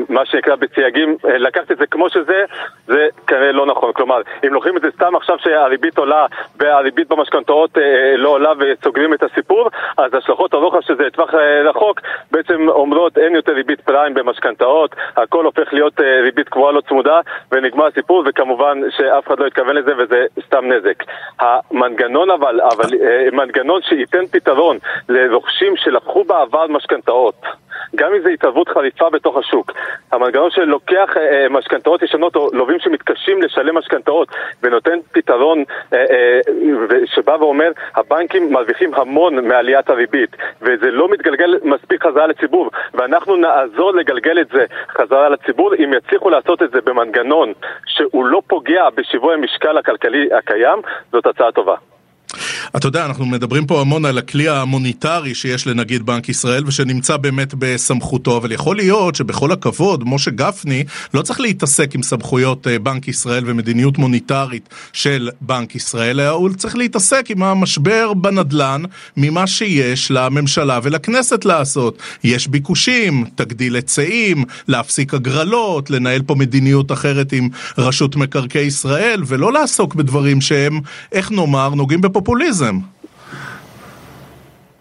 מה 0.08 0.26
שנקרא 0.26 0.54
בסייגים, 0.54 1.16
אה, 1.24 1.38
לקחת 1.38 1.70
את 1.70 1.78
זה 1.78 1.86
כמו 1.86 2.10
שזה, 2.10 2.44
זה 2.86 3.08
כנראה 3.26 3.52
לא 3.52 3.66
נכון. 3.66 3.92
כלומר, 3.92 4.20
אם 4.46 4.54
לוקחים 4.54 4.76
את 4.76 4.82
זה 4.82 4.88
סתם 4.94 5.16
עכשיו 5.16 5.36
שהריבית 5.38 5.98
עולה 5.98 6.26
והריבית 6.56 7.08
במשכנתאות 7.08 7.78
לא 8.16 8.28
עולה 8.28 8.52
וסוגרים 8.58 9.14
את 9.14 9.22
הסיפור, 9.22 9.70
אז 9.96 10.14
השלכות 10.14 10.54
הרוחב 10.54 10.80
שזה 10.80 11.10
טווח 11.12 11.34
רחוק 11.64 12.00
בעצם 12.30 12.68
אומרות 12.68 13.18
אין 13.18 13.34
יותר 13.34 13.52
ריבית 13.52 13.80
פריים 13.80 14.14
במשכנתאות, 14.14 14.96
הכל 15.16 15.44
הופך 15.44 15.72
להיות 15.72 16.00
ריבית 16.00 16.48
קבועה 16.48 16.72
לא 16.72 16.80
צמודה 16.80 17.20
ונגמר 17.52 17.86
הסיפור, 17.86 18.24
וכמובן 18.26 18.80
שאף 18.90 19.26
אחד 19.26 19.40
לא 19.40 19.46
יתכוון 19.46 19.76
לזה 19.76 19.92
וזה 19.98 20.26
סתם 20.46 20.72
נזק. 20.72 21.04
המנגנון 21.40 22.30
אבל, 22.30 22.60
אבל 22.60 22.88
מנגנון 23.32 23.82
שייתן 23.82 24.26
פתרון 24.26 24.78
לרוכשים 25.08 25.76
שלקחו 25.76 26.24
בעבר 26.24 26.66
משכנתאות 26.66 27.34
גם 27.96 28.14
אם 28.14 28.22
זו 28.22 28.28
התערבות 28.28 28.68
חריפה 28.68 29.10
בתוך 29.10 29.36
השוק. 29.36 29.72
המנגנון 30.12 30.50
שלוקח 30.50 31.16
אה, 31.16 31.42
אה, 31.42 31.48
משכנתאות 31.48 32.02
ישנות 32.02 32.36
או 32.36 32.48
לווים 32.52 32.78
שמתקשים 32.80 33.42
לשלם 33.42 33.78
משכנתאות 33.78 34.28
ונותן 34.62 34.98
פתרון 35.12 35.64
אה, 35.92 36.04
שבא 37.04 37.36
ואומר 37.40 37.70
הבנקים 37.94 38.52
מרוויחים 38.52 38.94
המון 38.94 39.48
מעליית 39.48 39.90
הריבית 39.90 40.36
וזה 40.62 40.90
לא 40.90 41.08
מתגלגל 41.08 41.58
מספיק 41.62 42.02
חזרה 42.06 42.26
לציבור 42.26 42.70
ואנחנו 42.94 43.36
נעזור 43.36 43.94
לגלגל 43.94 44.40
את 44.40 44.48
זה 44.52 44.64
חזרה 44.90 45.28
לציבור 45.28 45.74
אם 45.74 45.92
יצליחו 45.96 46.30
לעשות 46.30 46.62
את 46.62 46.70
זה 46.70 46.80
במנגנון 46.80 47.52
שהוא 47.86 48.24
לא 48.24 48.42
פוגע 48.46 48.90
בשיווי 48.94 49.34
המשקל 49.34 49.78
הכלכלי 49.78 50.28
הקיים 50.32 50.78
זאת 51.12 51.26
הצעה 51.26 51.52
טובה. 51.52 51.74
אתה 52.76 52.88
יודע, 52.88 53.06
אנחנו 53.06 53.26
מדברים 53.26 53.66
פה 53.66 53.80
המון 53.80 54.04
על 54.04 54.18
הכלי 54.18 54.48
המוניטרי 54.48 55.34
שיש 55.34 55.66
לנגיד 55.66 56.06
בנק 56.06 56.28
ישראל 56.28 56.64
ושנמצא 56.66 57.16
באמת 57.16 57.54
בסמכותו, 57.58 58.36
אבל 58.36 58.52
יכול 58.52 58.76
להיות 58.76 59.14
שבכל 59.14 59.52
הכבוד, 59.52 60.04
משה 60.06 60.30
גפני 60.30 60.84
לא 61.14 61.22
צריך 61.22 61.40
להתעסק 61.40 61.94
עם 61.94 62.02
סמכויות 62.02 62.66
אה, 62.66 62.78
בנק 62.78 63.08
ישראל 63.08 63.44
ומדיניות 63.46 63.98
מוניטרית 63.98 64.68
של 64.92 65.30
בנק 65.40 65.74
ישראל, 65.74 66.20
אלא 66.20 66.28
הוא 66.28 66.50
צריך 66.56 66.76
להתעסק 66.76 67.30
עם 67.30 67.42
המשבר 67.42 68.14
בנדלן 68.14 68.82
ממה 69.16 69.46
שיש 69.46 70.10
לממשלה 70.10 70.80
ולכנסת 70.82 71.44
לעשות. 71.44 71.98
יש 72.24 72.48
ביקושים, 72.48 73.24
תגדיל 73.34 73.74
היצעים, 73.74 74.44
להפסיק 74.68 75.14
הגרלות, 75.14 75.90
לנהל 75.90 76.22
פה 76.22 76.34
מדיניות 76.34 76.92
אחרת 76.92 77.32
עם 77.32 77.48
רשות 77.78 78.16
מקרקעי 78.16 78.66
ישראל, 78.66 79.22
ולא 79.26 79.52
לעסוק 79.52 79.94
בדברים 79.94 80.40
שהם, 80.40 80.80
איך 81.12 81.32
נאמר, 81.32 81.68
נוגעים 81.74 82.00
בפופוליזם. 82.00 82.67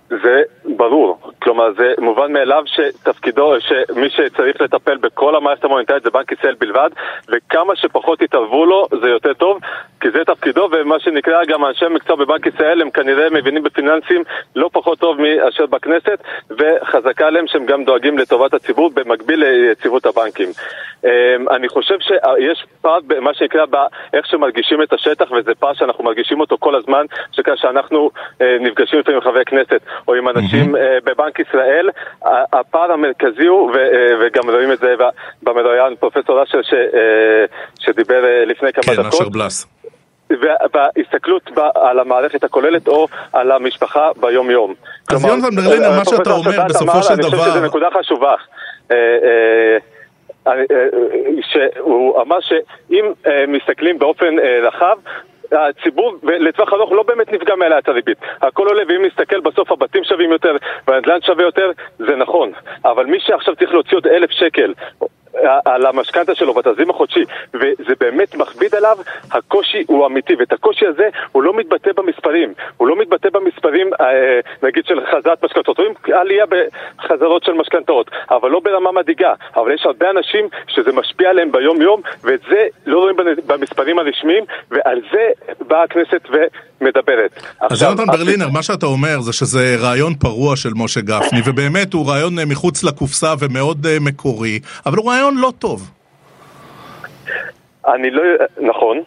זה 0.09 0.41
ברור, 0.77 1.16
כלומר 1.47 1.71
זה 1.77 1.93
מובן 1.99 2.33
מאליו 2.33 2.63
שתפקידו, 2.65 3.53
שמי 3.59 4.09
שצריך 4.09 4.61
לטפל 4.61 4.97
בכל 4.97 5.35
המערכת 5.35 5.63
המוניטרית 5.63 6.03
זה 6.03 6.09
בנק 6.09 6.31
ישראל 6.31 6.55
בלבד 6.59 6.89
וכמה 7.29 7.75
שפחות 7.75 8.21
יתערבו 8.21 8.65
לו 8.65 8.87
זה 9.01 9.09
יותר 9.09 9.33
טוב 9.33 9.59
כי 10.01 10.11
זה 10.11 10.25
תפקידו 10.25 10.69
ומה 10.71 10.99
שנקרא 10.99 11.45
גם 11.45 11.65
אנשי 11.65 11.85
מקצוע 11.89 12.15
בבנק 12.15 12.45
ישראל 12.45 12.81
הם 12.81 12.89
כנראה 12.89 13.29
מבינים 13.29 13.63
בפיננסים 13.63 14.23
לא 14.55 14.69
פחות 14.73 14.99
טוב 14.99 15.17
מאשר 15.21 15.65
בכנסת 15.65 16.23
וחזקה 16.49 17.27
עליהם 17.27 17.47
שהם 17.47 17.65
גם 17.65 17.83
דואגים 17.83 18.17
לטובת 18.17 18.53
הציבור 18.53 18.89
במקביל 18.93 19.43
ליציבות 19.43 20.05
הבנקים. 20.05 20.49
אמ, 21.03 21.09
אני 21.49 21.69
חושב 21.69 21.99
שיש 21.99 22.65
פער 22.81 22.99
במה 23.07 23.33
שנקרא 23.33 23.65
באיך 23.65 24.25
שמרגישים 24.25 24.81
את 24.81 24.93
השטח 24.93 25.31
וזה 25.31 25.55
פער 25.55 25.73
שאנחנו 25.73 26.03
מרגישים 26.03 26.39
אותו 26.39 26.57
כל 26.59 26.75
הזמן 26.75 27.05
שכאשר 27.31 27.69
אנחנו 27.69 28.09
אה, 28.41 28.57
נפגשים 28.59 28.99
לפעמים 28.99 29.17
עם 29.17 29.23
חברי 29.23 29.45
כנסת 29.45 29.81
או 30.07 30.13
עם 30.15 30.29
אנשים 30.29 30.75
mm-hmm. 30.75 30.79
בבנק 31.05 31.39
ישראל, 31.39 31.46
הפער 32.53 32.91
המרכזי 32.91 33.45
הוא, 33.45 33.71
וגם 34.21 34.49
רואים 34.49 34.71
את 34.71 34.79
זה 34.79 34.93
במרואיין 35.43 35.95
פרופסור 35.95 36.43
אשר 36.43 36.59
שדיבר 37.79 38.43
לפני 38.45 38.73
כמה 38.73 38.83
כן, 38.83 38.91
דקות. 38.93 39.03
כן, 39.03 39.17
אשר 39.17 39.29
בלס. 39.29 39.67
בהסתכלות 40.73 41.51
על 41.75 41.99
המערכת 41.99 42.43
הכוללת 42.43 42.87
או 42.87 43.07
על 43.33 43.51
המשפחה 43.51 44.09
ביום-יום. 44.17 44.73
אז 45.09 45.25
יונתן 45.25 45.55
ברלינר, 45.55 45.91
מה 45.97 46.05
שאתה 46.05 46.31
אומר 46.31 46.65
בסופו 46.69 47.03
של 47.03 47.15
דבר... 47.15 47.27
אני 47.27 47.37
חושב 47.37 47.51
שזו 47.51 47.65
נקודה 47.65 47.87
חשובה. 47.99 48.35
שהוא 51.41 52.21
אמר 52.21 52.37
שאם 52.39 53.05
מסתכלים 53.47 53.99
באופן 53.99 54.35
רחב, 54.63 54.97
הציבור 55.51 56.15
לטווח 56.23 56.73
ארוך 56.73 56.91
לא 56.91 57.03
באמת 57.03 57.33
נפגע 57.33 57.55
מעליית 57.55 57.87
הריבית. 57.89 58.17
הכל 58.41 58.67
עולה, 58.67 58.83
ואם 58.87 59.05
נסתכל 59.05 59.39
בסוף 59.39 59.71
הבתים 59.71 60.03
שווים 60.03 60.31
יותר 60.31 60.55
והנדל"ן 60.87 61.21
שווה 61.21 61.43
יותר, 61.43 61.71
זה 61.97 62.15
נכון. 62.15 62.51
אבל 62.85 63.05
מי 63.05 63.19
שעכשיו 63.19 63.55
צריך 63.55 63.71
להוציא 63.71 63.97
עוד 63.97 64.07
אלף 64.07 64.31
שקל 64.31 64.73
על 65.65 65.85
המשכנתה 65.85 66.35
שלו 66.35 66.53
בתזרים 66.53 66.89
החודשי, 66.89 67.23
וזה 67.53 67.93
באמת 67.99 68.35
מכביד 68.35 68.75
עליו, 68.75 68.97
הקושי 69.31 69.83
הוא 69.87 70.05
אמיתי, 70.05 70.33
ואת 70.39 70.53
הקושי 70.53 70.87
הזה 70.87 71.09
הוא 71.31 71.43
לא 71.43 71.53
מתבטא 71.53 71.91
במספרים. 71.95 72.53
הוא 72.77 72.87
לא 72.87 72.95
מתבטא 72.99 73.29
במספרים, 73.29 73.89
אה, 74.01 74.39
נגיד, 74.63 74.85
של 74.85 74.99
חזרת 75.11 75.43
משכנתות. 75.43 75.77
רואים 75.77 75.93
עלייה 76.13 76.45
בחזרות 76.45 77.43
של 77.43 77.51
משכנתאות, 77.51 78.11
אבל 78.31 78.49
לא 78.49 78.59
ברמה 78.59 78.91
מדאיגה. 78.91 79.33
אבל 79.55 79.71
יש 79.73 79.85
הרבה 79.85 80.09
אנשים 80.09 80.47
שזה 80.67 80.91
משפיע 80.91 81.29
עליהם 81.29 81.51
ביום-יום, 81.51 82.01
ואת 82.23 82.39
זה 82.49 82.67
לא 82.85 82.99
רואים 82.99 83.15
במספרים 83.47 83.99
הרשמיים, 83.99 84.43
ועל 84.71 85.01
זה 85.11 85.53
באה 85.67 85.83
הכנסת 85.83 86.21
ומדברת. 86.81 87.39
אז 87.61 87.81
יונתן 87.81 88.05
ברלינר, 88.05 88.49
מה 88.49 88.63
שאתה 88.63 88.85
אומר 88.85 89.21
זה 89.21 89.33
שזה 89.33 89.75
רעיון 89.79 90.13
פרוע 90.15 90.55
של 90.55 90.69
משה 90.75 91.01
גפני, 91.01 91.39
ובאמת 91.45 91.93
הוא 91.93 92.09
רעיון 92.09 92.35
מחוץ 92.47 92.83
לקופסה 92.83 93.33
ומאוד 93.39 93.87
מקורי, 94.01 94.59
אבל 94.85 94.97
הוא 94.97 95.11
רעיון 95.11 95.26
לא 95.35 95.51
טוב. 95.59 95.91
אני 97.87 98.11
לא... 98.11 98.23
נכון. 98.57 99.03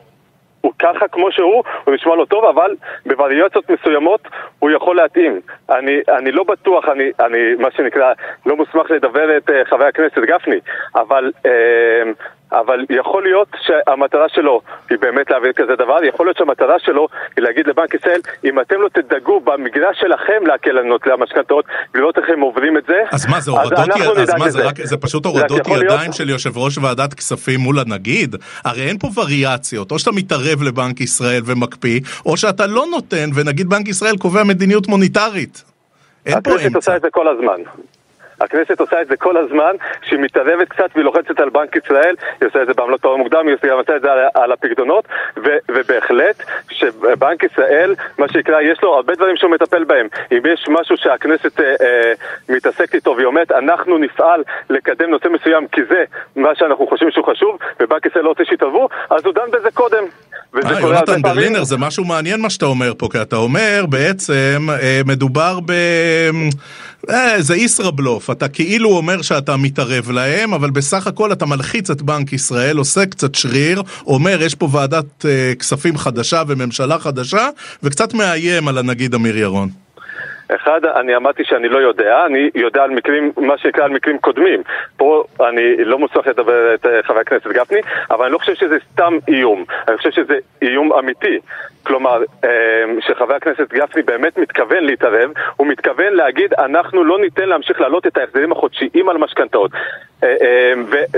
הוא 0.60 0.72
ככה 0.78 1.08
כמו 1.08 1.32
שהוא, 1.32 1.62
הוא 1.84 1.94
נשמע 1.94 2.16
לא 2.16 2.24
טוב, 2.24 2.44
אבל 2.44 2.76
בווריאציות 3.06 3.70
מסוימות 3.70 4.20
הוא 4.58 4.70
יכול 4.70 4.96
להתאים. 4.96 5.40
אני, 5.70 5.96
אני 6.08 6.32
לא 6.32 6.44
בטוח, 6.44 6.84
אני, 6.88 7.10
אני 7.20 7.54
מה 7.58 7.68
שנקרא, 7.76 8.12
לא 8.46 8.56
מוסמך 8.56 8.90
לדבר 8.90 9.36
את 9.36 9.50
uh, 9.50 9.52
חבר 9.70 9.84
הכנסת 9.84 10.18
גפני, 10.18 10.56
אבל 10.94 11.32
uh, 11.42 11.48
אבל 12.52 12.84
יכול 12.90 13.22
להיות 13.22 13.48
שהמטרה 13.62 14.28
שלו 14.28 14.60
היא 14.90 14.98
באמת 15.00 15.30
להעביר 15.30 15.52
כזה 15.52 15.76
דבר, 15.76 16.04
יכול 16.04 16.26
להיות 16.26 16.36
שהמטרה 16.36 16.78
שלו 16.78 17.08
היא 17.36 17.44
להגיד 17.44 17.66
לבנק 17.66 17.94
ישראל, 17.94 18.20
אם 18.44 18.60
אתם 18.60 18.80
לא 18.80 18.88
תדאגו 18.88 19.40
במגרש 19.40 20.00
שלכם 20.00 20.46
להקל 20.46 20.78
על 20.78 20.84
נוטלי 20.84 21.12
המשכנתאות, 21.12 21.64
ולראות 21.94 22.18
איך 22.18 22.24
הם 22.28 22.40
עוברים 22.40 22.76
את 22.76 22.84
זה, 22.86 23.02
אז 23.12 23.26
מה, 23.26 23.40
זה 23.40 23.50
הורדות, 23.50 23.78
אז 24.18 24.34
מה, 24.38 24.50
זה, 24.50 24.66
רק, 24.66 24.74
זה 24.82 24.96
פשוט 24.96 25.26
הורדות 25.26 25.66
ידיים 25.66 25.88
להיות... 25.88 26.12
של 26.12 26.30
יושב 26.30 26.58
ראש 26.58 26.78
ועדת 26.78 27.14
כספים 27.14 27.60
מול 27.60 27.78
הנגיד? 27.78 28.36
הרי 28.64 28.88
אין 28.88 28.98
פה 28.98 29.08
וריאציות, 29.16 29.90
או 29.90 29.98
שאתה 29.98 30.10
מתערב 30.12 30.62
לבנק 30.62 31.00
ישראל 31.00 31.42
ומקפיא, 31.46 32.00
או 32.26 32.36
שאתה 32.36 32.66
לא 32.66 32.84
נותן, 32.90 33.30
ונגיד 33.34 33.68
בנק 33.68 33.88
ישראל 33.88 34.16
קובע 34.16 34.44
מדיניות 34.44 34.88
מוניטרית. 34.88 35.64
אין 36.26 36.40
פה 36.40 36.50
אמצע. 36.50 36.60
הכנסת 36.60 36.76
עושה 36.76 36.96
את 36.96 37.02
זה 37.02 37.08
כל 37.10 37.28
הזמן. 37.28 37.62
הכנסת 38.40 38.80
עושה 38.80 39.02
את 39.02 39.08
זה 39.08 39.16
כל 39.16 39.36
הזמן, 39.36 39.74
שהיא 40.02 40.18
מתערבת 40.18 40.68
קצת 40.68 40.90
והיא 40.94 41.04
לוחצת 41.04 41.40
על 41.40 41.48
בנק 41.48 41.76
ישראל, 41.76 42.14
היא 42.40 42.48
עושה 42.48 42.62
את 42.62 42.66
זה 42.66 42.74
בעמלות 42.74 43.00
תואר 43.00 43.16
מוקדם, 43.16 43.46
היא 43.46 43.54
עושה 43.54 43.96
את 43.96 44.02
זה 44.02 44.12
על, 44.12 44.18
על 44.34 44.52
הפקדונות, 44.52 45.04
ו, 45.36 45.48
ובהחלט 45.68 46.42
שבנק 46.70 47.42
ישראל, 47.42 47.94
מה 48.18 48.28
שנקרא, 48.28 48.60
יש 48.60 48.78
לו 48.82 48.94
הרבה 48.94 49.14
דברים 49.14 49.36
שהוא 49.36 49.50
מטפל 49.50 49.84
בהם. 49.84 50.06
אם 50.32 50.42
יש 50.52 50.66
משהו 50.68 50.96
שהכנסת 50.96 51.60
אה, 51.60 51.74
אה, 51.80 52.12
מתעסקת 52.48 52.94
איתו 52.94 53.14
והיא 53.16 53.26
אומרת, 53.26 53.52
אנחנו 53.52 53.98
נפעל 53.98 54.42
לקדם 54.70 55.10
נושא 55.10 55.28
מסוים 55.28 55.66
כי 55.68 55.80
זה 55.90 56.04
מה 56.36 56.54
שאנחנו 56.54 56.86
חושבים 56.86 57.10
שהוא 57.10 57.26
חשוב, 57.26 57.58
ובנק 57.80 58.06
ישראל 58.06 58.24
לא 58.24 58.28
רוצה 58.28 58.44
שיתערבו, 58.44 58.88
אז 59.10 59.24
הוא 59.24 59.34
דן 59.34 59.50
בזה 59.52 59.70
קודם. 59.74 60.04
אה, 60.64 60.80
יונתן 60.80 61.22
ברלינר, 61.22 61.64
זה 61.64 61.76
משהו 61.78 62.04
מעניין 62.04 62.40
מה 62.40 62.50
שאתה 62.50 62.66
אומר 62.66 62.92
פה, 62.98 63.08
כי 63.12 63.22
אתה 63.22 63.36
אומר 63.36 63.84
בעצם, 63.88 64.66
אה, 64.82 65.00
מדובר 65.06 65.58
ב... 65.66 65.72
אה, 67.10 67.42
זה 67.42 67.56
ישראבלוף, 67.56 68.30
אתה 68.30 68.48
כאילו 68.48 68.96
אומר 68.96 69.22
שאתה 69.22 69.56
מתערב 69.56 70.10
להם, 70.10 70.54
אבל 70.54 70.70
בסך 70.70 71.06
הכל 71.06 71.32
אתה 71.32 71.46
מלחיץ 71.46 71.90
את 71.90 72.02
בנק 72.02 72.32
ישראל, 72.32 72.76
עושה 72.76 73.06
קצת 73.06 73.34
שריר, 73.34 73.82
אומר 74.06 74.42
יש 74.42 74.54
פה 74.54 74.68
ועדת 74.72 75.26
אה, 75.26 75.52
כספים 75.58 75.98
חדשה 75.98 76.42
וממשלה 76.48 76.98
חדשה, 76.98 77.48
וקצת 77.82 78.14
מאיים 78.14 78.68
על 78.68 78.78
הנגיד 78.78 79.14
אמיר 79.14 79.36
ירון. 79.36 79.68
אחד, 80.54 80.84
אני 80.84 81.16
אמרתי 81.16 81.44
שאני 81.44 81.68
לא 81.68 81.78
יודע, 81.78 82.26
אני 82.26 82.50
יודע 82.54 82.82
על 82.82 82.90
מקרים, 82.90 83.32
מה 83.36 83.58
שנקרא 83.58 83.84
על 83.84 83.90
מקרים 83.90 84.18
קודמים. 84.18 84.62
פה 84.96 85.24
אני 85.40 85.84
לא 85.84 85.98
מוצלח 85.98 86.26
לדבר 86.26 86.74
את 86.74 86.86
אה, 86.86 87.02
חבר 87.02 87.18
הכנסת 87.18 87.46
גפני, 87.46 87.80
אבל 88.10 88.24
אני 88.24 88.32
לא 88.32 88.38
חושב 88.38 88.54
שזה 88.54 88.76
סתם 88.92 89.18
איום, 89.28 89.64
אני 89.88 89.96
חושב 89.96 90.10
שזה 90.10 90.38
איום 90.62 90.92
אמיתי. 90.92 91.38
כלומר, 91.82 92.22
אה, 92.44 92.84
שחבר 93.00 93.34
הכנסת 93.34 93.72
גפני 93.72 94.02
באמת 94.02 94.38
מתכוון 94.38 94.84
להתערב, 94.84 95.30
הוא 95.56 95.66
מתכוון 95.66 96.12
להגיד, 96.12 96.54
אנחנו 96.54 97.04
לא 97.04 97.18
ניתן 97.18 97.48
להמשיך 97.48 97.80
להעלות 97.80 98.06
את 98.06 98.16
ההחזרים 98.16 98.52
החודשיים 98.52 99.08
על 99.08 99.18
משכנתאות. 99.18 99.70
אה, 100.24 100.72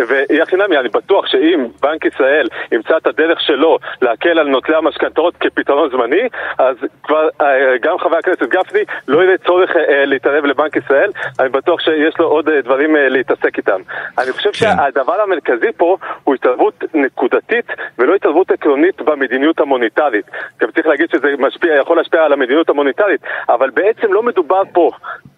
ויהיה 0.08 0.46
חינמי, 0.46 0.78
אני 0.78 0.88
בטוח 0.88 1.26
שאם 1.26 1.66
בנק 1.82 2.04
ישראל 2.04 2.48
ימצא 2.72 2.96
את 2.96 3.06
הדרך 3.06 3.40
שלו 3.40 3.78
להקל 4.02 4.38
על 4.38 4.48
נוטלי 4.48 4.76
המשכנתאות 4.76 5.34
כפתרון 5.36 5.90
זמני, 5.90 6.28
אז 6.58 6.76
כבר 7.02 7.28
גם 7.80 7.98
חבר 7.98 8.16
הכנסת 8.16 8.42
גפני 8.42 8.80
לא 9.08 9.22
יראה 9.22 9.38
צורך 9.38 9.70
להתערב 10.06 10.44
לבנק 10.44 10.76
ישראל, 10.76 11.10
אני 11.40 11.48
בטוח 11.48 11.80
שיש 11.80 12.18
לו 12.18 12.26
עוד 12.26 12.50
דברים 12.50 12.96
להתעסק 12.96 13.58
איתם. 13.58 13.80
אני 14.18 14.32
חושב 14.32 14.50
כן. 14.50 14.58
שהדבר 14.58 15.20
המרכזי 15.20 15.72
פה 15.76 15.96
הוא 16.24 16.34
התערבות 16.34 16.84
נקודתית 16.94 17.66
ולא 17.98 18.14
התערבות 18.14 18.50
עקרונית 18.50 19.02
במדיניות 19.02 19.60
המוניטרית. 19.60 20.30
גם 20.60 20.70
צריך 20.70 20.86
להגיד 20.86 21.10
שזה 21.10 21.28
משפיע, 21.38 21.74
יכול 21.74 21.96
להשפיע 21.96 22.24
על 22.24 22.32
המדיניות 22.32 22.68
המוניטרית, 22.68 23.20
אבל 23.48 23.70
בעצם 23.70 24.12
לא 24.12 24.22
מדובר 24.22 24.62
פה 24.72 24.90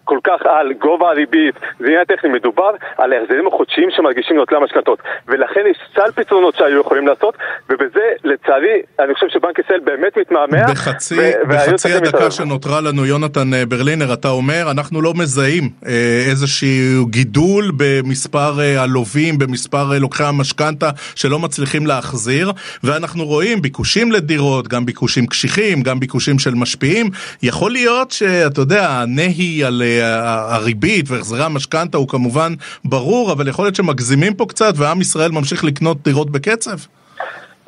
כל 0.05 0.19
כך 0.23 0.39
על 0.45 0.73
גובה 0.73 1.09
הריבית, 1.09 1.55
זה 1.79 1.85
עניין 1.85 2.03
טכני, 2.03 2.29
מדובר 2.29 2.71
על 2.97 3.13
ההחזרים 3.13 3.47
החודשיים 3.47 3.89
שמרגישים 3.91 4.35
נוטלי 4.35 4.57
המשכנתות 4.57 4.99
ולכן 5.27 5.61
יש 5.71 5.77
סל 5.95 6.11
פתרונות 6.15 6.55
שהיו 6.55 6.79
יכולים 6.81 7.07
לעשות 7.07 7.37
ובזה 7.69 8.05
לצערי 8.23 8.81
אני 8.99 9.13
חושב 9.13 9.27
שבנק 9.29 9.59
ישראל 9.59 9.79
באמת 9.79 10.17
מתמהמה 10.17 10.57
בחצי, 10.71 11.15
ו- 11.17 11.49
בחצי 11.49 11.93
הדקה 11.93 12.31
שנותרה 12.31 12.81
לנו 12.81 13.05
יונתן 13.05 13.53
אה, 13.53 13.65
ברלינר 13.65 14.13
אתה 14.13 14.29
אומר 14.29 14.71
אנחנו 14.71 15.01
לא 15.01 15.13
מזהים 15.13 15.69
אה, 15.85 15.91
איזשהו 16.29 17.05
גידול 17.05 17.71
במספר 17.77 18.59
אה, 18.59 18.81
הלווים, 18.81 19.37
במספר 19.37 19.99
לוקחי 19.99 20.23
המשכנתה 20.23 20.89
שלא 21.15 21.39
מצליחים 21.39 21.87
להחזיר. 21.87 22.51
ואנחנו 22.83 23.25
רואים 23.25 23.61
ביקושים 23.61 24.11
לדירות, 24.11 24.67
גם 24.67 24.85
ביקושים 24.85 25.27
קשיחים, 25.27 25.83
גם 25.83 25.99
ביקושים 25.99 26.39
של 26.39 26.55
משפיעים. 26.55 27.09
יכול 27.43 27.71
להיות 27.71 28.11
שאתה 28.11 28.61
יודע 28.61 28.89
הנהי 28.89 29.63
על 29.63 29.81
הריבית 30.03 31.05
והחזרי 31.09 31.43
המשכנתה 31.43 31.97
הוא 31.97 32.07
כמובן 32.07 32.53
ברור, 32.85 33.31
אבל 33.31 33.47
יכול 33.47 33.65
להיות 33.65 33.75
שמגזימים 33.75 34.33
פה 34.33 34.45
קצת 34.49 34.73
ועם 34.75 35.01
ישראל 35.01 35.31
ממשיך 35.31 35.63
לקנות 35.63 35.97
דירות 36.03 36.29
בקצב? 36.29 36.77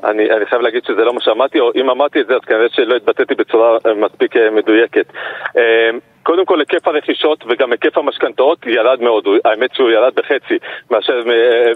אני, 0.03 0.31
אני 0.31 0.45
חייב 0.45 0.61
להגיד 0.61 0.81
שזה 0.87 1.01
לא 1.03 1.13
מה 1.13 1.21
שאמרתי, 1.21 1.59
או 1.59 1.71
אם 1.75 1.89
אמרתי 1.89 2.21
את 2.21 2.27
זה 2.27 2.33
אז 2.35 2.41
כנראה 2.41 2.67
שלא 2.71 2.95
התבטאתי 2.95 3.35
בצורה 3.35 3.77
מספיק 3.95 4.31
מדויקת. 4.55 5.13
קודם 6.23 6.45
כל 6.45 6.59
היקף 6.59 6.87
הרכישות 6.87 7.43
וגם 7.49 7.71
היקף 7.71 7.97
המשכנתאות 7.97 8.65
ירד 8.65 9.01
מאוד, 9.01 9.23
האמת 9.45 9.75
שהוא 9.75 9.89
ירד 9.89 10.13
בחצי 10.15 10.57
מאשר 10.91 11.23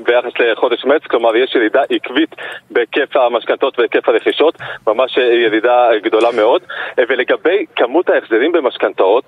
ביחס 0.05 0.31
לחודש 0.39 0.85
מרץ, 0.85 1.01
כלומר 1.03 1.35
יש 1.35 1.55
ירידה 1.55 1.81
עקבית 1.89 2.35
בהיקף 2.71 3.15
המשכנתאות 3.15 3.79
והיקף 3.79 4.09
הרכישות, 4.09 4.57
ממש 4.87 5.17
ירידה 5.17 5.87
גדולה 6.03 6.29
מאוד. 6.35 6.61
ולגבי 7.09 7.65
כמות 7.75 8.09
ההחזרים 8.09 8.51
במשכנתאות, 8.51 9.25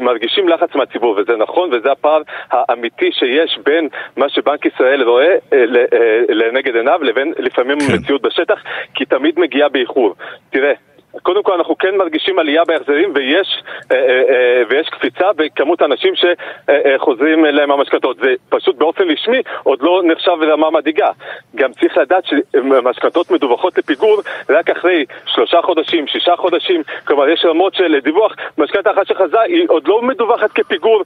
מרגישים 0.00 0.48
לחץ 0.48 0.74
מהציבור, 0.74 1.16
וזה 1.18 1.36
נכון, 1.36 1.70
וזה 1.72 1.92
הפער 1.92 2.22
האמיתי 2.50 3.12
שיש 3.12 3.58
בין 3.64 3.88
מה 4.16 4.28
שבנק 4.28 4.66
ישראל 4.66 5.02
רואה 5.02 5.34
אה, 5.52 5.58
אה, 5.92 6.22
לנגד 6.28 6.76
עיניו 6.76 6.98
לבין 7.02 7.32
לפעמים 7.38 7.78
כן. 7.80 7.92
המציאות 7.92 8.22
בשטח, 8.22 8.62
כי 8.94 9.04
תמיד 9.04 9.38
מגיעה 9.38 9.68
באיחור. 9.68 10.14
תראה, 10.50 10.72
קודם 11.22 11.42
כל 11.42 11.52
אנחנו 11.52 11.78
כן 11.78 11.96
מרגישים 11.96 12.38
עלייה 12.38 12.64
בהחזרים 12.64 13.12
ויש, 13.14 13.62
אה, 13.92 13.96
אה, 13.96 14.02
אה, 14.04 14.62
ויש 14.68 14.88
קפיצה 14.88 15.26
בכמות 15.36 15.82
האנשים 15.82 16.14
שחוזרים 16.14 17.44
להם 17.44 17.70
המשכנתות. 17.70 18.16
זה 18.16 18.34
פשוט 18.48 18.76
באופן 18.76 19.10
רשמי 19.10 19.42
עוד 19.62 19.82
לא 19.82 20.02
נחשב 20.04 20.32
לרמה 20.40 20.70
מדאיגה. 20.70 21.10
גם 21.56 21.72
צריך 21.72 21.96
לדעת 21.96 22.24
שמשכנתות 22.24 23.30
מדווחות 23.30 23.78
לפיגור 23.78 24.20
רק 24.50 24.70
אחרי 24.70 25.04
שלושה 25.26 25.62
חודשים, 25.62 26.06
שישה 26.06 26.36
חודשים, 26.36 26.82
כלומר 27.04 27.28
יש 27.28 27.44
רמות 27.44 27.74
של 27.74 27.96
דיווח, 28.04 28.32
משכנתה 28.58 28.90
אחת 28.90 29.06
שחזה 29.06 29.40
היא 29.40 29.64
עוד 29.68 29.88
לא 29.88 30.02
מדווחת 30.02 30.52
כפיגור 30.52 31.02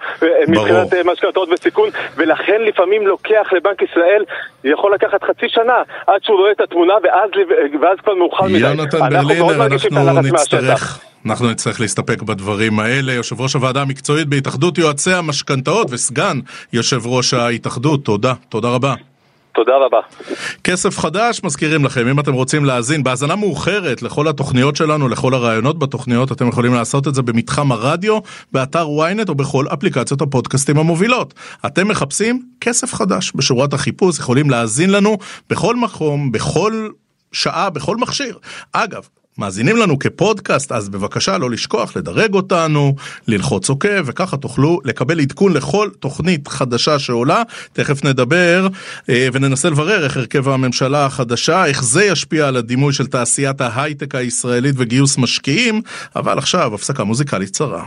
מבחינת 0.49 0.95
משכנתות 1.05 1.49
וסיכון, 1.53 1.89
ולכן 2.17 2.63
לפעמים 2.63 3.07
לוקח 3.07 3.49
לבנק 3.53 3.83
ישראל 3.83 4.25
יכול 4.65 4.95
לקחת 4.95 5.23
חצי 5.23 5.49
שנה 5.49 5.83
עד 6.07 6.23
שהוא 6.23 6.39
רואה 6.39 6.51
את 6.51 6.61
התמונה 6.61 6.95
ואז, 7.03 7.31
ואז 7.81 7.99
כבר 7.99 8.15
מאוחר 8.15 8.45
מדי. 8.45 8.59
יונתן 8.59 8.99
ברלינר, 8.99 9.67
אנחנו 9.67 9.96
נצטרך... 10.05 10.99
אנחנו 11.27 11.51
נצטרך 11.51 11.81
להסתפק 11.81 12.23
בדברים 12.23 12.81
האלה. 12.81 13.13
יושב 13.13 13.41
ראש 13.41 13.55
הוועדה 13.55 13.83
המקצועית 13.83 14.29
בהתאחדות 14.29 14.79
יועצי 14.79 15.13
המשכנתאות 15.13 15.87
וסגן 15.91 16.41
יושב 16.73 17.07
ראש 17.07 17.35
ההתאחדות, 17.35 18.05
תודה. 18.05 18.35
תודה 18.49 18.69
רבה. 18.69 18.95
תודה 19.55 19.73
רבה. 19.87 19.99
כסף 20.65 20.99
חדש, 20.99 21.41
מזכירים 21.45 21.85
לכם, 21.85 22.09
אם 22.09 22.21
אתם 22.21 22.33
רוצים 22.33 22.65
להאזין 22.65 23.03
בהאזנה 23.03 23.37
מאוחרת 23.37 24.03
לכל 24.03 24.29
התוכניות 24.29 24.77
שלנו, 24.77 25.09
לכל 25.09 25.35
הרעיונות 25.35 25.79
בתוכניות, 25.79 26.33
אתם 26.33 26.49
יכולים 26.49 26.75
לעשות 26.75 27.09
את 27.09 27.15
זה 27.15 27.23
במתחם 27.23 27.73
הרדיו, 27.73 28.19
באתר 28.53 28.87
ynet 28.87 29.29
או 29.29 29.35
בכל 29.35 29.67
אפליקציות 29.73 30.23
הפודקאסטים 30.23 30.79
המובילות. 30.79 31.35
אתם 31.67 31.89
מחפשים 31.89 32.43
כסף 32.61 32.95
חדש 32.95 33.33
בשורת 33.35 33.73
החיפוש, 33.73 34.19
יכולים 34.19 34.51
להאזין 34.51 34.91
לנו 34.91 35.19
בכל 35.51 35.77
מקום, 35.77 36.33
בכל 36.33 36.89
שעה, 37.33 37.71
בכל 37.71 37.97
מכשיר. 37.97 38.39
אגב, 38.73 39.09
מאזינים 39.39 39.77
לנו 39.77 39.99
כפודקאסט, 39.99 40.73
אז 40.73 40.89
בבקשה 40.89 41.39
לא 41.39 41.51
לשכוח 41.51 41.97
לדרג 41.97 42.35
אותנו, 42.35 42.95
ללחוץ 43.29 43.69
עוקב, 43.69 43.87
אוקיי, 43.87 44.03
וככה 44.05 44.37
תוכלו 44.37 44.81
לקבל 44.85 45.21
עדכון 45.21 45.53
לכל 45.53 45.91
תוכנית 46.01 46.49
חדשה 46.49 46.99
שעולה. 46.99 47.43
תכף 47.73 48.05
נדבר 48.05 48.69
אה, 49.09 49.29
וננסה 49.33 49.71
לברר 49.71 50.05
איך 50.05 50.17
הרכב 50.17 50.49
הממשלה 50.49 51.07
החדשה, 51.07 51.65
איך 51.65 51.85
זה 51.85 52.05
ישפיע 52.05 52.49
על 52.49 52.57
הדימוי 52.57 52.93
של 52.93 53.07
תעשיית 53.07 53.61
ההייטק 53.61 54.15
הישראלית 54.15 54.75
וגיוס 54.79 55.19
משקיעים, 55.19 55.83
אבל 56.17 56.39
עכשיו 56.39 56.75
הפסקה 56.75 57.05
מוזיקלית 57.05 57.51
צרה. 57.51 57.85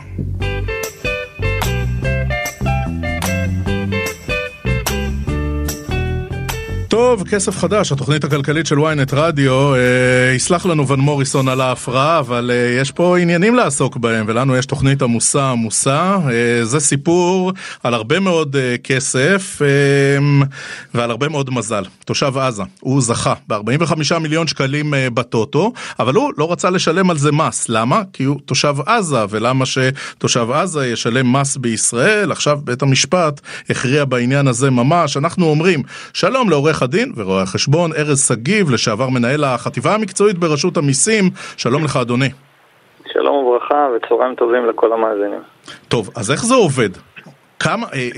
טוב, 7.09 7.27
כסף 7.27 7.57
חדש, 7.57 7.91
התוכנית 7.91 8.23
הכלכלית 8.23 8.65
של 8.65 8.77
ynet 8.77 9.15
רדיו, 9.15 9.75
אה, 9.75 9.79
יסלח 10.35 10.65
לנו 10.65 10.87
ון 10.87 10.99
מוריסון 10.99 11.47
על 11.47 11.61
ההפרעה, 11.61 12.19
אבל 12.19 12.51
אה, 12.53 12.81
יש 12.81 12.91
פה 12.91 13.17
עניינים 13.17 13.55
לעסוק 13.55 13.97
בהם, 13.97 14.25
ולנו 14.27 14.55
יש 14.55 14.65
תוכנית 14.65 15.01
עמוסה 15.01 15.51
עמוסה. 15.51 16.17
אה, 16.31 16.65
זה 16.65 16.79
סיפור 16.79 17.51
על 17.83 17.93
הרבה 17.93 18.19
מאוד 18.19 18.55
אה, 18.55 18.75
כסף 18.83 19.61
אה, 19.61 19.67
ועל 20.93 21.11
הרבה 21.11 21.29
מאוד 21.29 21.49
מזל. 21.49 21.83
תושב 22.05 22.37
עזה, 22.37 22.63
הוא 22.79 23.01
זכה 23.01 23.33
ב-45 23.47 24.19
מיליון 24.19 24.47
שקלים 24.47 24.93
אה, 24.93 25.09
בטוטו, 25.09 25.73
אבל 25.99 26.13
הוא 26.13 26.31
לא 26.37 26.51
רצה 26.51 26.69
לשלם 26.69 27.09
על 27.09 27.17
זה 27.17 27.31
מס. 27.31 27.69
למה? 27.69 28.01
כי 28.13 28.23
הוא 28.23 28.39
תושב 28.45 28.75
עזה, 28.85 29.25
ולמה 29.29 29.65
שתושב 29.65 30.51
עזה 30.51 30.87
ישלם 30.87 31.33
מס 31.33 31.57
בישראל? 31.57 32.31
עכשיו 32.31 32.59
בית 32.63 32.81
המשפט 32.81 33.41
הכריע 33.69 34.05
בעניין 34.05 34.47
הזה 34.47 34.69
ממש. 34.69 35.17
אנחנו 35.17 35.45
אומרים, 35.45 35.83
שלום 36.13 36.49
לעורך 36.49 36.81
הדין 36.81 36.98
ורואה 37.15 37.41
החשבון 37.41 37.91
ארז 37.97 38.27
שגיב, 38.27 38.69
לשעבר 38.69 39.09
מנהל 39.09 39.43
החטיבה 39.43 39.95
המקצועית 39.95 40.37
ברשות 40.37 40.77
המיסים. 40.77 41.23
שלום 41.57 41.83
לך 41.83 41.97
אדוני. 41.97 42.29
שלום 43.13 43.35
וברכה 43.35 43.87
וצהריים 43.95 44.35
טובים 44.35 44.65
לכל 44.65 44.93
המאזינים. 44.93 45.41
טוב, 45.87 46.09
אז 46.15 46.31
איך 46.31 46.45
זה 46.45 46.55
עובד? 46.55 46.89
כמה, 47.59 47.85
אה, 47.93 48.09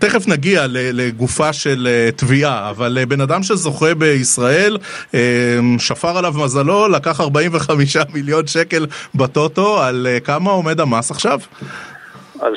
תכף 0.00 0.28
נגיע 0.28 0.60
לגופה 0.70 1.52
של 1.52 1.86
אה, 1.86 2.08
תביעה, 2.16 2.70
אבל 2.70 2.98
אה, 2.98 3.06
בן 3.06 3.20
אדם 3.20 3.42
שזוכה 3.42 3.94
בישראל, 3.94 4.76
שפר 5.78 6.18
עליו 6.18 6.32
מזלו, 6.44 6.88
לקח 6.88 7.20
45 7.20 7.96
מיליון 8.14 8.46
שקל 8.46 8.86
בטוטו, 9.14 9.82
על 9.82 10.06
כמה 10.24 10.50
עומד 10.50 10.80
המס 10.80 11.10
עכשיו? 11.10 11.38
על 12.40 12.54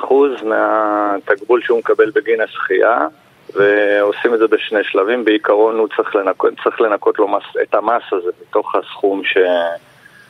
35% 0.00 0.44
מהתגבול 0.44 1.60
שהוא 1.62 1.78
מקבל 1.78 2.10
בגין 2.14 2.40
הזכייה, 2.40 3.06
ועושים 3.54 4.34
את 4.34 4.38
זה 4.38 4.46
בשני 4.46 4.84
שלבים. 4.84 5.24
בעיקרון 5.24 5.78
הוא 5.78 5.88
צריך 5.96 6.16
לנקות, 6.16 6.52
צריך 6.64 6.80
לנקות 6.80 7.18
לו 7.18 7.28
מס, 7.28 7.42
את 7.62 7.74
המס 7.74 8.02
הזה 8.12 8.30
מתוך 8.48 8.74
הסכום 8.74 9.24
ש, 9.24 9.36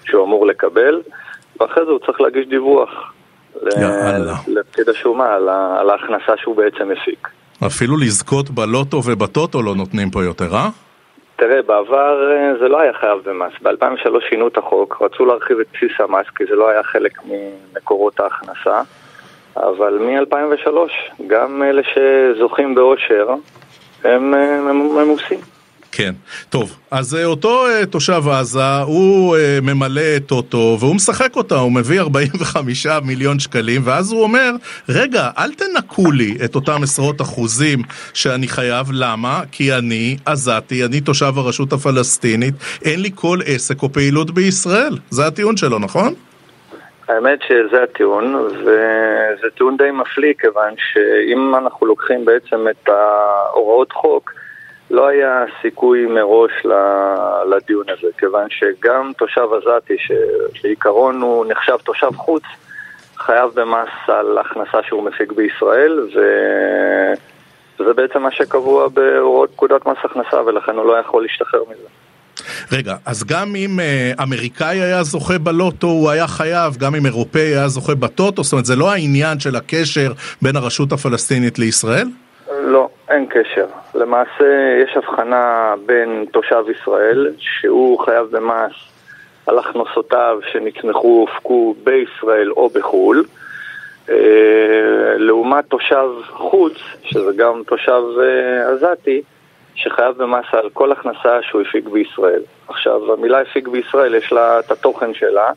שהוא 0.05 0.25
אמור 0.25 0.47
לקבל, 0.47 1.03
ואחרי 1.61 1.85
זה 1.85 1.91
הוא 1.91 1.99
צריך 1.99 2.21
להגיש 2.21 2.47
דיווח 2.47 3.13
לפקיד 4.47 4.89
השומה 4.89 5.35
על, 5.35 5.49
על 5.49 5.91
ההכנסה 5.91 6.33
שהוא 6.37 6.57
בעצם 6.57 6.91
הפיק. 6.91 7.29
אפילו 7.67 7.97
לזכות 7.97 8.51
בלוטו 8.51 9.01
ובטוטו 9.05 9.63
לא 9.63 9.75
נותנים 9.75 10.11
פה 10.11 10.25
יותר, 10.25 10.55
אה? 10.55 10.69
תראה, 11.37 11.63
בעבר 11.63 12.33
אה, 12.33 12.59
זה 12.59 12.69
לא 12.69 12.81
היה 12.81 12.93
חייב 13.01 13.19
במס. 13.25 13.53
ב-2003 13.63 14.29
שינו 14.29 14.49
את 14.49 14.59
החוק, 14.59 15.03
רצו 15.03 15.25
להרחיב 15.25 15.61
את 15.61 15.67
בסיס 15.75 16.01
המס 16.01 16.27
כי 16.37 16.45
זה 16.45 16.55
לא 16.55 16.69
היה 16.69 16.83
חלק 16.83 17.19
ממקורות 17.25 18.21
ההכנסה. 18.21 18.83
אבל 19.57 19.99
מ-2003 19.99 20.71
גם 21.27 21.63
אלה 21.63 21.83
שזוכים 21.83 22.75
באושר 22.75 23.35
הם 24.05 24.35
ממוסים. 24.97 25.41
כן. 25.97 26.15
טוב, 26.51 26.77
אז 26.91 27.15
אה, 27.15 27.25
אותו 27.25 27.67
אה, 27.67 27.87
תושב 27.87 28.29
עזה, 28.29 28.77
הוא 28.79 29.37
אה, 29.37 29.59
ממלא 29.63 30.17
את 30.17 30.31
אוטו 30.31 30.77
והוא 30.81 30.95
משחק 30.95 31.37
אותה, 31.37 31.55
הוא 31.55 31.73
מביא 31.73 32.01
45 32.01 32.87
מיליון 33.05 33.39
שקלים, 33.39 33.81
ואז 33.85 34.13
הוא 34.13 34.23
אומר, 34.23 34.51
רגע, 34.89 35.31
אל 35.39 35.55
תנקו 35.55 36.13
לי 36.13 36.37
את 36.45 36.55
אותם 36.55 36.83
עשרות 36.83 37.21
אחוזים 37.21 37.83
שאני 38.15 38.49
חייב, 38.49 38.87
למה? 38.93 39.43
כי 39.53 39.75
אני 39.75 40.17
עזתי, 40.27 40.85
אני 40.85 41.01
תושב 41.01 41.33
הרשות 41.37 41.73
הפלסטינית, 41.73 42.55
אין 42.85 43.01
לי 43.01 43.11
כל 43.15 43.39
עסק 43.47 43.83
או 43.83 43.93
פעילות 43.93 44.31
בישראל. 44.31 44.99
זה 45.11 45.27
הטיעון 45.27 45.57
שלו, 45.57 45.79
נכון? 45.79 46.15
האמת 47.09 47.39
שזה 47.43 47.83
הטיעון, 47.83 48.35
וזה 48.35 49.51
טיעון 49.57 49.77
די 49.77 49.91
מפליא, 49.91 50.33
כיוון 50.39 50.75
שאם 50.77 51.55
אנחנו 51.55 51.87
לוקחים 51.87 52.25
בעצם 52.25 52.67
את 52.69 52.89
ההוראות 52.89 53.93
חוק, 53.93 54.33
לא 54.91 55.07
היה 55.07 55.45
סיכוי 55.63 56.07
מראש 56.07 56.53
לדיון 57.47 57.85
הזה, 57.89 58.09
כיוון 58.19 58.47
שגם 58.51 59.13
תושב 59.19 59.49
עזתי, 59.53 59.97
שבעיקרון 59.99 61.21
הוא 61.21 61.47
נחשב 61.49 61.77
תושב 61.85 62.11
חוץ, 62.17 62.43
חייב 63.17 63.51
במס 63.55 63.89
על 64.09 64.39
הכנסה 64.39 64.83
שהוא 64.83 65.03
מפיק 65.03 65.33
בישראל, 65.33 66.01
וזה 67.79 67.93
בעצם 67.93 68.23
מה 68.23 68.31
שקבוע 68.31 68.89
בהוראות 68.89 69.51
פקודת 69.51 69.87
מס 69.87 69.99
הכנסה, 70.05 70.43
ולכן 70.47 70.77
הוא 70.77 70.87
לא 70.87 70.99
יכול 70.99 71.23
להשתחרר 71.23 71.63
מזה. 71.71 72.04
רגע, 72.73 72.95
אז 73.07 73.25
גם 73.25 73.57
אם 73.57 73.79
uh, 73.79 74.23
אמריקאי 74.23 74.81
היה 74.81 75.03
זוכה 75.03 75.39
בלוטו, 75.39 75.87
הוא 75.87 76.11
היה 76.11 76.27
חייב, 76.27 76.77
גם 76.77 76.95
אם 76.95 77.07
אירופאי 77.07 77.41
היה 77.41 77.69
זוכה 77.69 77.95
בטוטו, 77.95 78.43
זאת 78.43 78.53
אומרת, 78.53 78.65
זה 78.65 78.77
לא 78.77 78.93
העניין 78.93 79.41
של 79.41 79.57
הקשר 79.57 80.13
בין 80.43 80.57
הרשות 80.57 80.93
הפלסטינית 80.93 81.59
לישראל? 81.59 82.07
לא, 82.63 82.89
אין 83.09 83.27
קשר. 83.27 83.67
למעשה 83.95 84.45
יש 84.85 84.97
הבחנה 84.97 85.75
בין 85.87 86.25
תושב 86.33 86.65
ישראל, 86.77 87.33
שהוא 87.39 87.99
חייב 88.05 88.27
במס 88.31 88.73
על 89.47 89.59
הכנסותיו 89.59 90.39
שנצמחו 90.53 91.09
או 91.09 91.21
הופקו 91.21 91.75
בישראל 91.85 92.51
או 92.51 92.69
בחו"ל, 92.69 93.25
אה, 94.11 94.17
לעומת 95.17 95.65
תושב 95.69 96.09
חוץ, 96.31 96.73
שזה 97.03 97.31
גם 97.37 97.63
תושב 97.67 98.03
אה, 98.21 98.73
עזתי, 98.73 99.23
שחייב 99.85 100.23
במס 100.23 100.45
על 100.53 100.71
כל 100.73 100.93
הכנסה 100.93 101.43
שהוא 101.43 101.63
הפיק 101.63 101.89
בישראל. 101.89 102.43
עכשיו, 102.69 103.13
המילה 103.13 103.41
הפיק 103.41 103.69
בישראל 103.69 104.15
יש 104.15 104.33
לה 104.33 104.61
את 104.61 104.71
התוכן 104.71 105.15
שלה, 105.15 105.51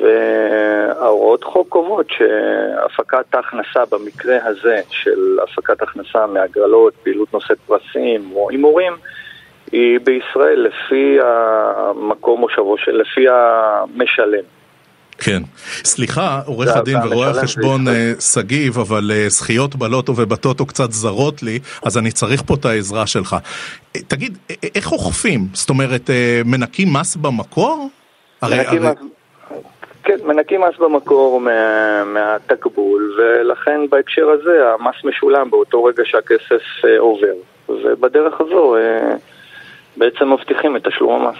וההוראות 0.00 1.44
חוק 1.44 1.68
קובעות 1.68 2.06
שהפקת 2.10 3.34
ההכנסה 3.34 3.84
במקרה 3.90 4.36
הזה 4.44 4.80
של 4.90 5.38
הפקת 5.42 5.82
הכנסה 5.82 6.26
מהגרלות, 6.26 6.94
פעילות 7.02 7.34
נושאת 7.34 7.58
פרסים 7.66 8.30
או 8.34 8.50
הימורים, 8.50 8.92
היא 9.72 10.00
בישראל 10.00 10.60
לפי 10.60 11.18
המקום 11.22 12.40
מושבו, 12.40 12.76
לפי 12.92 13.26
המשלם. 13.28 14.44
כן. 15.18 15.42
סליחה, 15.84 16.40
עורך 16.46 16.76
הדין 16.76 16.96
ורואה 17.04 17.30
החשבון 17.30 17.88
אה, 17.88 18.12
שגיב, 18.20 18.78
אבל 18.78 19.10
אה, 19.14 19.28
זכיות 19.28 19.76
בלוטו 19.76 20.12
ובטוטו 20.16 20.66
קצת 20.66 20.92
זרות 20.92 21.42
לי, 21.42 21.58
אז 21.82 21.98
אני 21.98 22.12
צריך 22.12 22.42
פה 22.46 22.54
את 22.54 22.64
העזרה 22.64 23.06
שלך. 23.06 23.36
אה, 23.96 24.00
תגיד, 24.08 24.38
איך 24.74 24.92
אוכפים? 24.92 25.40
זאת 25.52 25.70
אומרת, 25.70 26.10
מנקים 26.44 26.92
מס 26.92 27.16
במקור? 27.16 27.88
מנקים 28.42 28.82
מס... 28.82 28.98
כן, 30.02 30.16
מנקים 30.24 30.60
מס 30.60 30.78
במקור 30.78 31.40
מה, 31.40 32.04
מהתקבול, 32.04 33.16
ולכן 33.18 33.80
בהקשר 33.90 34.28
הזה 34.28 34.62
המס 34.72 34.94
משולם 35.04 35.50
באותו 35.50 35.84
רגע 35.84 36.02
שהכסף 36.04 36.62
עובר. 36.98 37.34
ובדרך 37.68 38.40
הזו 38.40 38.76
בעצם 39.96 40.32
מבטיחים 40.32 40.76
את 40.76 40.86
תשלום 40.86 41.22
המס. 41.22 41.36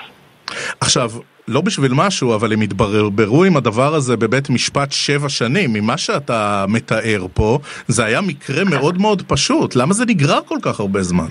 עכשיו, 0.81 1.11
לא 1.49 1.61
בשביל 1.61 1.93
משהו, 1.95 2.35
אבל 2.35 2.53
הם 2.53 2.61
התבררו 2.61 3.45
עם 3.45 3.57
הדבר 3.57 3.95
הזה 3.95 4.17
בבית 4.17 4.51
משפט 4.51 4.93
שבע 4.93 5.29
שנים. 5.29 5.71
ממה 5.73 5.99
שאתה 5.99 6.65
מתאר 6.69 7.27
פה, 7.35 7.59
זה 7.89 8.05
היה 8.05 8.21
מקרה 8.21 8.65
מאוד 8.65 8.99
מאוד 8.99 9.23
פשוט. 9.29 9.77
למה 9.77 9.95
זה 9.95 10.05
נגרר 10.09 10.41
כל 10.47 10.59
כך 10.63 10.81
הרבה 10.81 11.03
זמן? 11.03 11.27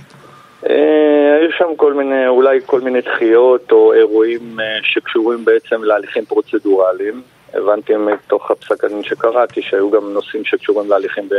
אה, 0.70 1.38
היו 1.40 1.52
שם 1.58 1.76
כל 1.78 1.94
מיני, 1.94 2.28
אולי 2.28 2.60
כל 2.66 2.82
מיני 2.82 3.02
דחיות 3.02 3.72
או 3.72 3.94
אירועים 3.94 4.60
אה, 4.60 4.66
שקשורים 4.84 5.46
בעצם 5.46 5.84
להליכים 5.84 6.26
פרוצדורליים. 6.26 7.22
הבנתי 7.54 7.94
מתוך 7.96 8.52
הפסק 8.52 8.84
הדין 8.84 9.04
שקראתי 9.04 9.62
שהיו 9.62 9.92
גם 9.92 10.14
נושאים 10.14 10.46
שקשורים 10.46 10.90
להליכים 10.90 11.30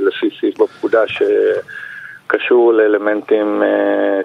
לפי 0.00 0.26
סעיף 0.40 0.58
בפקודה 0.58 1.02
ש... 1.06 1.22
קשור 2.32 2.72
לאלמנטים 2.72 3.62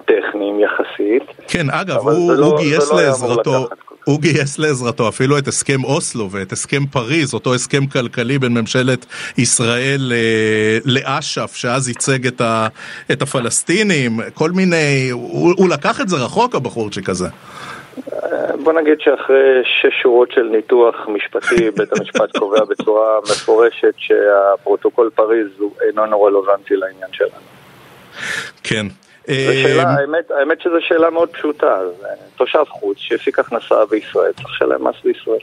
טכניים 0.04 0.60
יחסית. 0.60 1.22
כן, 1.48 1.70
אגב, 1.70 1.96
הוא, 1.96 2.32
לא, 2.32 2.46
הוא 2.46 2.58
גייס 2.58 2.92
לא 2.92 3.02
לעזרתו, 3.02 3.66
הוא 4.04 4.20
גייס 4.20 4.58
לעזרתו 4.58 5.08
אפילו 5.08 5.38
את 5.38 5.48
הסכם 5.48 5.84
אוסלו 5.84 6.30
ואת 6.30 6.52
הסכם 6.52 6.86
פריז, 6.86 7.34
אותו 7.34 7.54
הסכם 7.54 7.86
כלכלי 7.86 8.38
בין 8.38 8.54
ממשלת 8.54 9.06
ישראל 9.38 10.12
לאש"ף, 10.84 11.54
שאז 11.54 11.88
ייצג 11.88 12.26
את, 12.26 12.40
ה, 12.40 12.66
את 13.12 13.22
הפלסטינים, 13.22 14.12
כל 14.34 14.50
מיני, 14.50 15.08
הוא, 15.12 15.54
הוא 15.56 15.68
לקח 15.68 16.00
את 16.00 16.08
זה 16.08 16.16
רחוק 16.16 16.54
הבחורצ'יק 16.54 17.08
הזה. 17.08 17.28
בוא 18.62 18.72
נגיד 18.72 19.00
שאחרי 19.00 19.62
שש 19.64 20.02
שורות 20.02 20.32
של 20.32 20.42
ניתוח 20.42 20.94
משפטי, 21.08 21.70
בית 21.76 21.92
המשפט 21.98 22.36
קובע 22.36 22.64
בצורה 22.64 23.18
מפורשת 23.22 23.94
שהפרוטוקול 23.96 25.10
פריז 25.14 25.48
אינו 25.82 26.22
רלוונטי 26.22 26.76
לעניין 26.76 27.12
שלנו. 27.12 27.57
כן. 28.64 28.86
שאלה, 29.26 29.82
אה, 29.82 30.00
האמת, 30.00 30.30
האמת 30.30 30.60
שזו 30.60 30.76
שאלה 30.80 31.10
מאוד 31.10 31.28
פשוטה, 31.28 31.80
תושב 32.36 32.64
חוץ 32.68 32.98
שהפיק 32.98 33.38
הכנסה 33.38 33.86
בישראל 33.90 34.32
צריך 34.32 34.48
לשלם 34.48 34.88
מס 34.88 34.94
בישראל. 35.04 35.38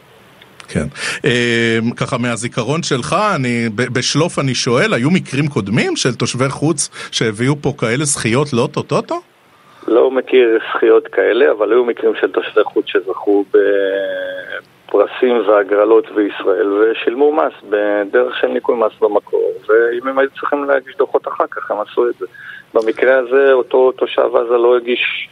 כן. 0.68 0.86
אה, 1.26 1.80
ככה 1.98 2.18
מהזיכרון 2.18 2.84
שלך, 2.84 3.16
אני, 3.36 3.70
בשלוף 3.76 4.40
אני 4.40 4.56
שואל, 4.56 4.94
היו 4.94 5.12
מקרים 5.12 5.48
קודמים 5.48 5.96
של 5.96 6.16
תושבי 6.16 6.50
חוץ 6.50 6.90
שהביאו 7.12 7.56
פה 7.62 7.74
כאלה 7.78 8.06
זכיות 8.06 8.54
לא 8.54 8.68
טוטוטו? 8.74 9.22
לא 9.88 10.12
מכיר 10.12 10.60
זכיות 10.76 11.08
כאלה, 11.08 11.52
אבל 11.52 11.72
היו 11.72 11.86
מקרים 11.86 12.14
של 12.22 12.32
תושבי 12.32 12.64
חוץ 12.64 12.86
שזכו 12.88 13.46
בפרסים 13.52 15.48
והגרלות 15.48 16.06
בישראל 16.16 16.68
ושילמו 16.74 17.34
מס 17.34 17.54
בדרך 17.70 18.38
של 18.42 18.48
ניקוי 18.48 18.76
מס 18.76 19.00
במקור, 19.02 19.52
ואם 19.68 20.08
הם 20.08 20.20
היו 20.20 20.30
צריכים 20.40 20.64
להגיש 20.64 20.96
דוחות 20.98 21.28
אחר 21.28 21.46
כך, 21.52 21.72
הם 21.72 21.78
עשו 21.80 22.10
את 22.10 22.16
זה. 22.20 22.26
במקרה 22.74 23.18
הזה 23.18 23.54
אותו 23.54 23.92
תושב 23.92 24.36
עזה 24.36 24.58
לא 24.58 24.78
הגיש, 24.78 25.30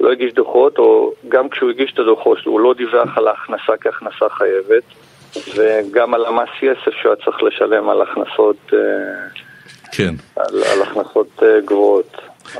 לא 0.00 0.12
הגיש 0.12 0.32
דוחות, 0.32 0.78
או 0.78 1.12
גם 1.28 1.48
כשהוא 1.48 1.70
הגיש 1.70 1.92
את 1.94 1.98
הדוחות 1.98 2.38
הוא 2.44 2.60
לא 2.60 2.74
דיווח 2.74 3.18
על 3.18 3.28
ההכנסה 3.28 3.72
כהכנסה 3.80 4.28
חייבת, 4.28 4.82
וגם 5.54 6.14
על 6.14 6.26
המס 6.26 6.48
יסף 6.62 6.96
שהוא 7.00 7.12
היה 7.12 7.24
צריך 7.24 7.42
לשלם 7.42 7.88
על 7.88 8.02
הכנסות, 8.02 8.56
אה, 8.72 8.78
כן. 9.92 10.14
על, 10.36 10.62
על 10.72 10.82
הכנסות 10.82 11.42
אה, 11.42 11.60
גבוהות. 11.64 12.16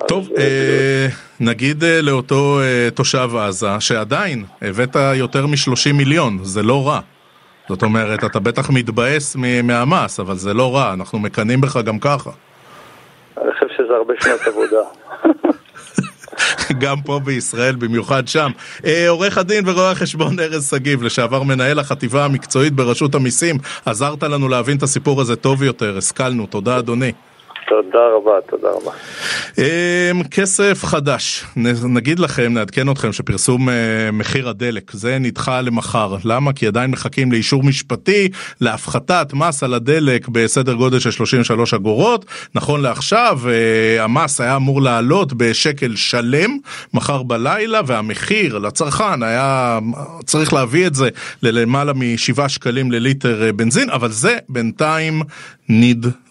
טוב, 0.08 0.28
אה, 0.38 1.06
נגיד 1.40 1.84
לאותו 2.02 2.58
תושב 2.94 3.28
עזה, 3.36 3.66
שעדיין 3.80 4.44
הבאת 4.62 4.96
יותר 5.14 5.46
מ-30 5.46 5.92
מיליון, 5.94 6.38
זה 6.42 6.62
לא 6.62 6.88
רע. 6.88 7.00
זאת 7.68 7.82
אומרת, 7.82 8.24
אתה 8.24 8.40
בטח 8.40 8.70
מתבאס 8.70 9.36
מהמס, 9.62 10.20
אבל 10.20 10.36
זה 10.36 10.54
לא 10.54 10.74
רע, 10.74 10.92
אנחנו 10.92 11.18
מקנאים 11.18 11.60
בך 11.60 11.76
גם 11.76 11.98
ככה. 11.98 12.30
שזה 13.92 13.96
הרבה 13.96 14.14
שנות 14.20 14.40
עבודה. 14.46 14.82
גם 16.80 16.96
פה 17.02 17.20
בישראל, 17.24 17.74
במיוחד 17.74 18.28
שם. 18.28 18.50
אה, 18.84 19.08
עורך 19.08 19.38
הדין 19.38 19.68
ורואה 19.68 19.90
החשבון 19.90 20.40
ארז 20.40 20.70
שגיב, 20.70 21.02
לשעבר 21.02 21.42
מנהל 21.42 21.78
החטיבה 21.78 22.24
המקצועית 22.24 22.72
ברשות 22.72 23.14
המיסים, 23.14 23.58
עזרת 23.86 24.22
לנו 24.22 24.48
להבין 24.48 24.76
את 24.76 24.82
הסיפור 24.82 25.20
הזה 25.20 25.36
טוב 25.36 25.62
יותר, 25.62 25.98
השכלנו, 25.98 26.46
תודה 26.46 26.78
אדוני. 26.78 27.12
תודה 27.72 27.98
רבה, 28.16 28.32
תודה 28.50 28.68
רבה. 28.70 28.90
אמ, 29.58 30.22
כסף 30.22 30.84
חדש, 30.84 31.44
נגיד 31.88 32.18
לכם, 32.18 32.52
נעדכן 32.54 32.90
אתכם 32.90 33.12
שפרסום 33.12 33.68
אה, 33.68 33.74
מחיר 34.12 34.48
הדלק, 34.48 34.90
זה 34.92 35.18
נדחה 35.18 35.60
למחר. 35.60 36.16
למה? 36.24 36.52
כי 36.52 36.66
עדיין 36.66 36.90
מחכים 36.90 37.32
לאישור 37.32 37.62
משפטי 37.62 38.28
להפחתת 38.60 39.26
מס 39.34 39.62
על 39.62 39.74
הדלק 39.74 40.28
בסדר 40.28 40.74
גודל 40.74 40.98
של 40.98 41.10
33 41.10 41.74
אגורות. 41.74 42.24
נכון 42.54 42.80
לעכשיו, 42.80 43.38
אה, 43.48 44.04
המס 44.04 44.40
היה 44.40 44.56
אמור 44.56 44.82
לעלות 44.82 45.32
בשקל 45.32 45.96
שלם 45.96 46.58
מחר 46.94 47.22
בלילה, 47.22 47.80
והמחיר 47.86 48.58
לצרכן 48.58 49.22
היה 49.22 49.78
צריך 50.24 50.52
להביא 50.52 50.86
את 50.86 50.94
זה 50.94 51.08
ללמעלה 51.42 51.92
מ-7 51.92 52.48
שקלים 52.48 52.92
לליטר 52.92 53.42
אה, 53.42 53.52
בנזין, 53.52 53.90
אבל 53.90 54.10
זה 54.10 54.38
בינתיים 54.48 55.22
נדחה. 55.68 56.21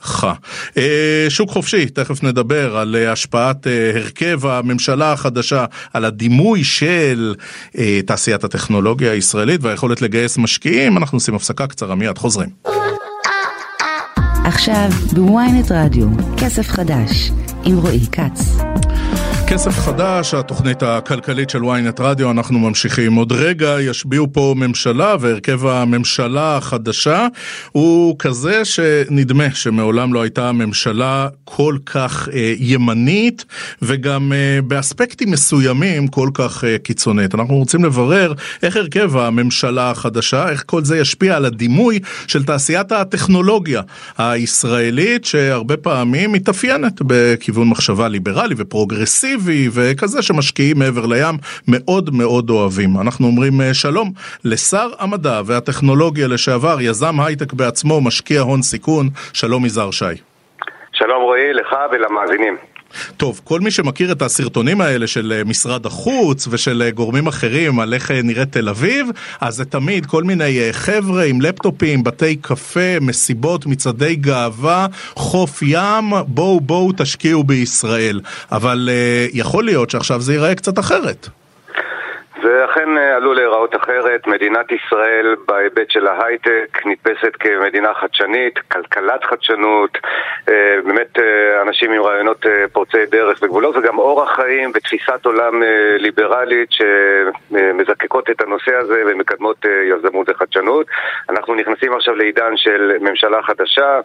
שוק 1.30 1.50
חופשי, 1.50 1.86
תכף 1.86 2.24
נדבר 2.24 2.78
על 2.78 2.96
אה, 2.96 3.12
השפעת 3.12 3.68
אה, 3.68 3.92
הרכב 3.96 4.46
הממשלה 4.46 5.12
החדשה, 5.14 5.66
על 5.94 6.06
הדימוי 6.06 6.64
של 6.64 7.36
אה, 7.78 8.00
תעשיית 8.06 8.44
הטכנולוגיה 8.44 9.12
הישראלית 9.12 9.64
והיכולת 9.64 10.02
לגייס 10.02 10.38
משקיעים. 10.38 10.98
אנחנו 10.98 11.16
עושים 11.16 11.36
הפסקה 11.36 11.68
קצרה, 11.68 11.96
מיד 11.96 12.18
חוזרים. 12.18 12.50
עכשיו 14.46 14.90
בוויינט 15.14 15.72
רדיו, 15.72 16.08
כסף 16.38 16.68
חדש, 16.68 17.32
עם 17.66 17.78
רועי 17.78 18.06
כץ. 18.12 18.58
כסף 19.54 19.80
חדש, 19.80 20.34
התוכנית 20.34 20.84
הכלכלית 20.84 21.50
של 21.50 21.62
ynet 21.62 22.00
רדיו, 22.00 22.32
אנחנו 22.32 22.60
ממשיכים. 22.60 23.14
עוד 23.14 23.32
רגע 23.32 23.82
ישביעו 23.82 24.28
פה 24.34 24.54
ממשלה, 24.58 25.16
והרכב 25.20 25.66
הממשלה 25.66 26.58
החדשה 26.58 27.28
הוא 27.72 28.16
כזה 28.20 28.66
שנדמה 28.66 29.52
שמעולם 29.54 30.14
לא 30.14 30.22
הייתה 30.22 30.52
ממשלה 30.52 31.28
כל 31.44 31.78
כך 31.86 32.30
אה, 32.34 32.54
ימנית, 32.58 33.46
וגם 33.82 34.34
אה, 34.34 34.62
באספקטים 34.62 35.32
מסוימים 35.32 36.08
כל 36.08 36.30
כך 36.34 36.64
אה, 36.64 36.78
קיצונית. 36.78 37.36
אנחנו 37.36 37.56
רוצים 37.56 37.86
לברר 37.86 38.34
איך 38.64 38.76
הרכב 38.76 39.18
הממשלה 39.18 39.92
החדשה, 39.92 40.50
איך 40.50 40.64
כל 40.66 40.86
זה 40.86 40.98
ישפיע 40.98 41.36
על 41.36 41.46
הדימוי 41.46 42.00
של 42.28 42.44
תעשיית 42.44 42.92
הטכנולוגיה 42.92 43.82
הישראלית, 44.18 45.26
שהרבה 45.26 45.78
פעמים 45.78 46.32
מתאפיינת 46.32 47.02
בכיוון 47.02 47.68
מחשבה 47.70 48.08
ליברלי 48.08 48.56
ופרוגרסיבי. 48.58 49.40
אקטיבי 49.41 49.69
וכזה 49.73 50.21
שמשקיעים 50.21 50.80
מעבר 50.80 51.06
לים 51.06 51.36
מאוד 51.67 52.10
מאוד 52.13 52.49
אוהבים. 52.49 52.89
אנחנו 53.01 53.27
אומרים 53.27 53.62
אה, 53.62 53.73
שלום 53.73 54.08
לשר 54.45 54.89
המדע 54.99 55.41
והטכנולוגיה 55.45 56.27
לשעבר, 56.27 56.82
יזם 56.82 57.19
הייטק 57.19 57.54
בעצמו, 57.54 58.01
משקיע 58.01 58.41
הון 58.41 58.62
סיכון, 58.62 59.06
שלום 59.34 59.65
יזהר 59.65 59.91
שי. 59.91 60.06
שלום 60.93 61.21
רועי, 61.21 61.54
לך 61.54 61.75
ולמאזינים. 61.91 62.58
טוב, 63.17 63.41
כל 63.43 63.60
מי 63.60 63.71
שמכיר 63.71 64.12
את 64.12 64.21
הסרטונים 64.21 64.82
האלה 64.82 65.08
של 65.08 65.34
אה, 65.36 65.43
משרד 65.43 65.86
החוץ 65.86 66.47
ושל 66.51 66.82
אה, 66.86 66.91
גורמים 66.91 67.27
אחרים 67.27 67.80
על 67.80 67.93
איך 67.93 68.12
אה, 68.12 68.21
נראית 68.21 68.51
תל 68.51 68.69
אביב, 68.69 69.08
אז 69.41 69.56
זה 69.56 69.65
תמיד 69.65 70.06
כל 70.06 70.23
מיני 70.23 70.60
חבר'ה 70.71 71.23
עם 71.23 71.41
לפטופים, 71.41 72.04
בתי 72.04 72.36
קפה, 72.36 72.99
מסיבות, 73.01 73.65
מצעדי 73.65 74.15
גאווה, 74.15 74.88
חוף 75.15 75.62
ים, 75.62 76.13
בואו 76.27 76.62
בואו 76.62 76.91
תשקיעו 76.97 77.43
בישראל. 77.43 78.21
אבל 78.51 78.89
יכול 79.34 79.63
להיות 79.63 79.89
שעכשיו 79.89 80.21
זה 80.21 80.34
ייראה 80.34 80.56
קצת 80.56 80.80
אחרת. 80.80 81.30
ואכן 82.41 82.97
אה, 82.97 83.15
עלול 83.15 83.36
להיראות 83.36 83.75
אחרת. 83.75 84.27
מדינת 84.27 84.71
ישראל 84.71 85.36
בהיבט 85.47 85.91
של 85.91 86.08
ההייטק 86.08 86.86
נתפסת 86.86 87.36
כמדינה 87.39 87.93
חדשנית, 87.93 88.60
כלכלת 88.71 89.23
חדשנות, 89.23 89.97
אה, 90.49 90.75
באמת 90.86 91.19
אה, 91.19 91.62
אנשים 91.62 91.91
עם 91.91 92.01
רעיונות 92.01 92.45
פורצי 92.71 93.06
דרך 93.06 93.39
וגבולות, 93.43 93.75
וגם 93.75 93.99
אורח 93.99 94.36
חיים 94.36 94.71
ותפיסת 94.75 95.25
עולם 95.25 95.63
ליברלית 95.97 96.69
שמזקקות 96.71 98.30
את 98.30 98.41
הנושא 98.41 98.75
הזה 98.75 99.04
ומקדמות 99.08 99.65
יזמות 99.65 100.30
וחדשנות. 100.30 100.88
אנחנו 101.30 101.56
נכנסים 101.56 101.93
עכשיו 101.93 102.15
לעידן 102.15 102.58
של 102.58 102.97
ממשלה 103.01 103.43
חדשה, 103.43 103.99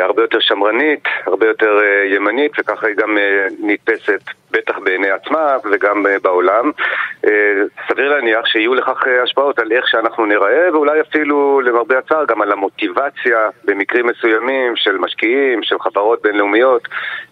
הרבה 0.00 0.22
יותר 0.22 0.40
שמרנית, 0.40 1.04
הרבה 1.26 1.46
יותר 1.46 1.80
ימנית, 2.04 2.52
וככה 2.58 2.86
היא 2.86 2.96
גם 2.96 3.18
נתפסת 3.60 4.20
בטח 4.50 4.78
בעיני 4.78 5.10
עצמה 5.10 5.56
וגם 5.72 6.06
בעולם. 6.22 6.70
סביר 7.88 8.08
להניח 8.14 8.46
שיהיו 8.46 8.74
לכך 8.74 9.06
אה, 9.06 9.22
השפעות 9.22 9.58
על 9.58 9.72
איך 9.72 9.88
שאנחנו 9.88 10.26
נראה, 10.26 10.68
ואולי 10.72 11.00
אפילו, 11.00 11.60
למרבה 11.60 11.98
הצער, 11.98 12.24
גם 12.24 12.42
על 12.42 12.52
המוטיבציה 12.52 13.38
במקרים 13.64 14.06
מסוימים 14.06 14.76
של 14.76 14.98
משקיעים, 14.98 15.62
של 15.62 15.78
חברות 15.78 16.22
בינלאומיות, 16.22 16.88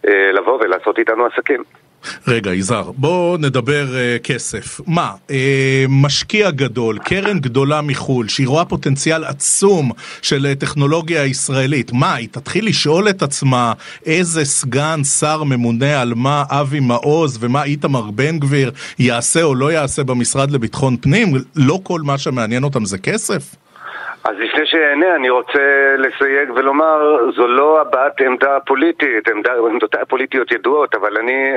אה, 0.08 0.32
לבוא 0.32 0.58
ולעשות 0.60 0.98
איתנו 0.98 1.26
עסקים. 1.26 1.62
רגע, 2.28 2.54
יזהר, 2.54 2.90
בואו 2.96 3.36
נדבר 3.36 3.86
uh, 3.88 4.22
כסף. 4.22 4.80
מה, 4.86 5.12
uh, 5.28 5.32
משקיע 5.88 6.50
גדול, 6.50 6.98
קרן 6.98 7.38
גדולה 7.40 7.80
מחו"ל, 7.80 8.28
שהיא 8.28 8.48
רואה 8.48 8.64
פוטנציאל 8.64 9.24
עצום 9.24 9.90
של 10.22 10.52
uh, 10.52 10.60
טכנולוגיה 10.60 11.26
ישראלית, 11.26 11.92
מה, 11.92 12.14
היא 12.14 12.28
תתחיל 12.30 12.66
לשאול 12.66 13.08
את 13.08 13.22
עצמה 13.22 13.72
איזה 14.06 14.44
סגן 14.44 15.04
שר 15.04 15.42
ממונה 15.44 16.00
על 16.00 16.14
מה 16.14 16.44
אבי 16.48 16.80
מעוז 16.80 17.38
ומה 17.40 17.64
איתמר 17.64 18.10
בן 18.10 18.38
גביר 18.38 18.72
יעשה 18.98 19.42
או 19.42 19.54
לא 19.54 19.72
יעשה 19.72 20.04
במשרד 20.04 20.50
לביטחון 20.50 20.96
פנים? 21.00 21.34
לא 21.56 21.80
כל 21.82 22.00
מה 22.00 22.18
שמעניין 22.18 22.64
אותם 22.64 22.84
זה 22.84 22.98
כסף? 22.98 23.61
אז 24.24 24.36
לפני 24.38 24.66
שאענה, 24.66 25.14
אני 25.14 25.30
רוצה 25.30 25.94
לסייג 25.98 26.50
ולומר, 26.54 27.30
זו 27.36 27.46
לא 27.46 27.80
הבעת 27.80 28.20
עמדה 28.20 28.58
פוליטית, 28.66 29.28
עמדותיי 29.68 30.00
הפוליטיות 30.00 30.52
ידועות, 30.52 30.94
אבל 30.94 31.18
אני 31.18 31.52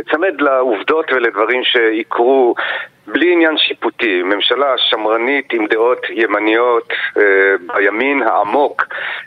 אצמד 0.00 0.40
אה, 0.40 0.44
לעובדות 0.44 1.12
ולדברים 1.12 1.62
שיקרו 1.64 2.54
בלי 3.06 3.32
עניין 3.32 3.58
שיפוטי, 3.58 4.22
ממשלה 4.22 4.74
שמרנית 4.76 5.52
עם 5.52 5.66
דעות 5.66 6.06
ימניות 6.10 6.92
אה, 7.16 7.22
בימין 7.76 8.22
העמוק 8.22 8.84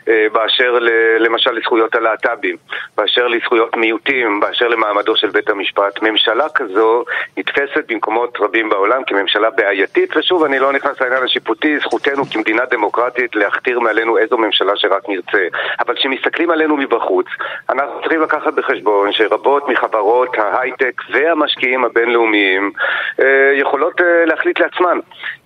אה, 0.08 0.26
באשר 0.32 0.78
למשל 1.18 1.50
לזכויות 1.50 1.94
הלהט"בים, 1.94 2.56
באשר 2.96 3.26
לזכויות 3.28 3.76
מיעוטים, 3.76 4.40
באשר 4.40 4.68
למעמדו 4.68 5.16
של 5.16 5.30
בית 5.30 5.50
המשפט. 5.50 6.02
ממשלה 6.02 6.48
כזו 6.54 7.04
נתפסת 7.36 7.84
במקומות 7.88 8.38
רבים 8.40 8.68
בעולם 8.68 9.02
כממשלה 9.06 9.50
בעייתית, 9.50 10.16
ושוב, 10.16 10.44
אני 10.44 10.58
לא 10.58 10.72
נכנס 10.72 11.00
לעניין 11.00 11.22
השיפוטי, 11.22 11.78
זכותנו 11.78 12.24
כמדינה 12.32 12.64
דמוקרטית 12.70 13.36
להכתיר 13.36 13.80
מעלינו 13.80 14.18
איזו 14.18 14.38
ממשלה 14.38 14.72
שרק 14.76 15.08
נרצה. 15.08 15.46
אבל 15.80 15.94
כשמסתכלים 15.94 16.50
עלינו 16.50 16.76
מבחוץ, 16.76 17.26
אנחנו 17.70 18.00
צריכים 18.00 18.20
לקחת 18.20 18.52
בחשבון 18.54 19.12
שרבות 19.12 19.68
מחברות 19.68 20.38
ההייטק 20.38 21.02
והמשקיעים 21.10 21.84
הבינלאומיים 21.84 22.72
אה, 23.20 23.50
יכולות 23.68 24.00
אה, 24.00 24.24
להחליט 24.24 24.60
לעצמן 24.60 24.98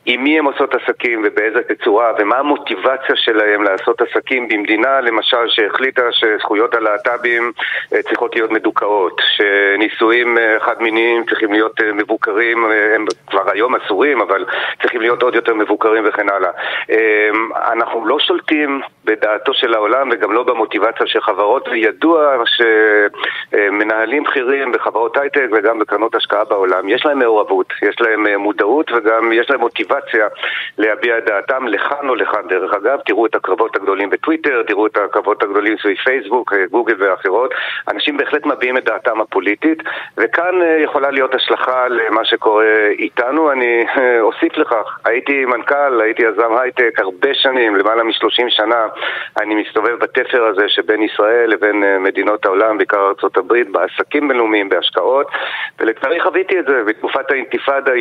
עם 0.06 0.24
מי 0.24 0.38
הן 0.38 0.44
עושות 0.44 0.74
עסקים 0.74 1.22
ובאיזה 1.24 1.62
תצורה 1.62 2.12
ומה 2.18 2.36
המוטיבציה 2.36 3.16
שלהם 3.16 3.62
לעשות 3.62 4.00
עסקים 4.02 4.48
במדינה 4.48 5.00
למשל 5.00 5.48
שהחליטה 5.48 6.02
שזכויות 6.12 6.74
הלהט"בים 6.74 7.52
אה, 7.94 8.02
צריכות 8.02 8.34
להיות 8.36 8.50
מדוכאות, 8.50 9.20
שנישואים 9.36 10.38
חד 10.60 10.82
מיניים 10.82 11.24
צריכים 11.28 11.52
להיות 11.52 11.80
מבוקרים, 11.94 12.64
הם 12.94 13.04
כבר 13.30 13.50
היום 13.50 13.74
אסורים 13.74 14.20
אבל 14.20 14.44
צריכים 14.82 15.00
להיות 15.00 15.22
עוד 15.22 15.34
יותר 15.34 15.54
מבוקרים 15.54 16.04
וכן 16.06 16.28
הלאה. 16.28 16.50
אנחנו 17.72 18.06
לא 18.06 18.18
שולטים 18.18 18.80
בדעתו 19.04 19.54
של 19.54 19.74
העולם 19.74 20.08
וגם 20.12 20.32
לא 20.32 20.42
במוטיבציה 20.42 21.06
של 21.06 21.20
חברות 21.20 21.68
וידוע 21.68 22.36
שמנהלים 23.52 24.22
בכירים 24.22 24.72
בחברות 24.72 25.16
הייטק 25.16 25.46
וגם 25.52 25.78
בקרנות 25.78 26.14
השקעה 26.14 26.44
בעולם 26.44 26.88
יש 26.88 27.06
להם 27.06 27.18
מעורבות, 27.18 27.72
יש 27.82 28.00
להם 28.00 28.26
אה, 28.26 28.38
מודעות 28.38 28.90
וגם 28.92 29.32
יש 29.32 29.50
להם 29.50 29.60
מוטיבציה 29.60 29.91
להביע 30.78 31.18
את 31.18 31.24
דעתם 31.24 31.66
לכאן 31.66 32.08
או 32.08 32.14
לכאן. 32.14 32.40
דרך 32.48 32.74
אגב, 32.74 32.98
תראו 33.06 33.26
את 33.26 33.34
הקרבות 33.34 33.76
הגדולים 33.76 34.10
בטוויטר, 34.10 34.62
תראו 34.66 34.86
את 34.86 34.96
הקרבות 34.96 35.42
הגדולים 35.42 35.76
סביב 35.82 35.96
פייסבוק, 35.96 36.52
אה, 36.52 36.66
גוגל 36.70 36.94
ואחרות. 36.98 37.54
אנשים 37.88 38.16
בהחלט 38.16 38.46
מביעים 38.46 38.78
את 38.78 38.84
דעתם 38.84 39.20
הפוליטית, 39.20 39.82
וכאן 40.16 40.62
אה, 40.62 40.78
יכולה 40.80 41.10
להיות 41.10 41.34
השלכה 41.34 41.88
למה 41.88 42.24
שקורה 42.24 42.88
איתנו. 42.98 43.52
אני 43.52 43.84
אוסיף 44.20 44.56
לכך, 44.56 44.98
הייתי 45.04 45.44
מנכ"ל, 45.44 46.00
הייתי 46.00 46.22
יזם 46.22 46.56
הייטק 46.56 46.98
הרבה 46.98 47.34
שנים, 47.34 47.76
למעלה 47.76 48.02
מ-30 48.02 48.48
שנה. 48.48 48.86
אני 49.40 49.54
מסתובב 49.54 49.94
בתפר 49.94 50.44
הזה 50.44 50.68
שבין 50.68 51.02
ישראל 51.02 51.50
לבין 51.50 52.02
מדינות 52.02 52.46
העולם, 52.46 52.78
בעיקר 52.78 52.98
ארה"ב, 53.00 53.54
בעסקים 53.72 54.28
בינלאומיים, 54.28 54.68
בהשקעות, 54.68 55.26
ולצערי 55.80 56.20
חוויתי 56.20 56.58
את 56.58 56.64
זה 56.66 56.82
בתקופת 56.86 57.30
האינתיפאדה 57.30 57.92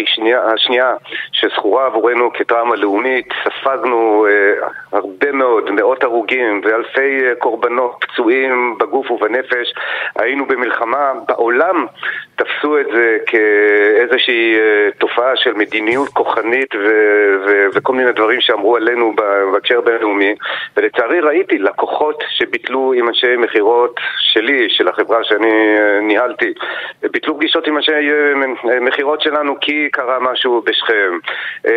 השנייה, 0.54 0.94
שזכורה 1.32 1.81
עבורנו 1.86 2.34
כטראומה 2.34 2.76
לאומית, 2.76 3.28
ספגנו 3.44 4.26
אה, 4.30 4.68
הרבה 4.92 5.32
מאוד, 5.32 5.72
מאות 5.72 6.04
הרוגים 6.04 6.62
ואלפי 6.64 7.26
אה, 7.26 7.36
קורבנות 7.36 7.96
פצועים 8.00 8.76
בגוף 8.80 9.12
ובנפש. 9.12 9.74
היינו 10.16 10.46
במלחמה, 10.46 11.12
בעולם 11.28 11.86
תפסו 12.36 12.80
את 12.80 12.86
זה 12.94 13.18
כאיזושהי 13.26 14.56
אה, 14.56 14.90
תופעה 14.98 15.36
של 15.36 15.54
מדיניות 15.54 16.10
כוחנית 16.10 16.76
ו- 16.76 17.36
ו- 17.48 17.66
וכל 17.74 17.94
מיני 17.94 18.12
דברים 18.12 18.42
שאמרו 18.42 18.76
עלינו 18.76 19.14
בהקשר 19.52 19.82
בינלאומי, 19.82 20.36
ולצערי 20.78 21.20
ראיתי 21.20 21.58
לקוחות 21.58 22.24
שביטלו 22.30 22.94
עם 22.94 23.08
אנשי 23.08 23.36
מכירות 23.38 24.00
שלי, 24.18 24.70
של 24.70 24.88
החברה 24.88 25.24
שאני 25.24 25.78
אה, 25.78 26.00
ניהלתי, 26.02 26.54
ביטלו 27.12 27.38
פגישות 27.38 27.68
עם 27.68 27.78
אנשי 27.78 27.92
מכירות 28.82 29.22
שלנו 29.22 29.60
כי 29.62 29.90
קרה 29.92 30.20
משהו 30.20 30.62
בשכם. 30.66 31.18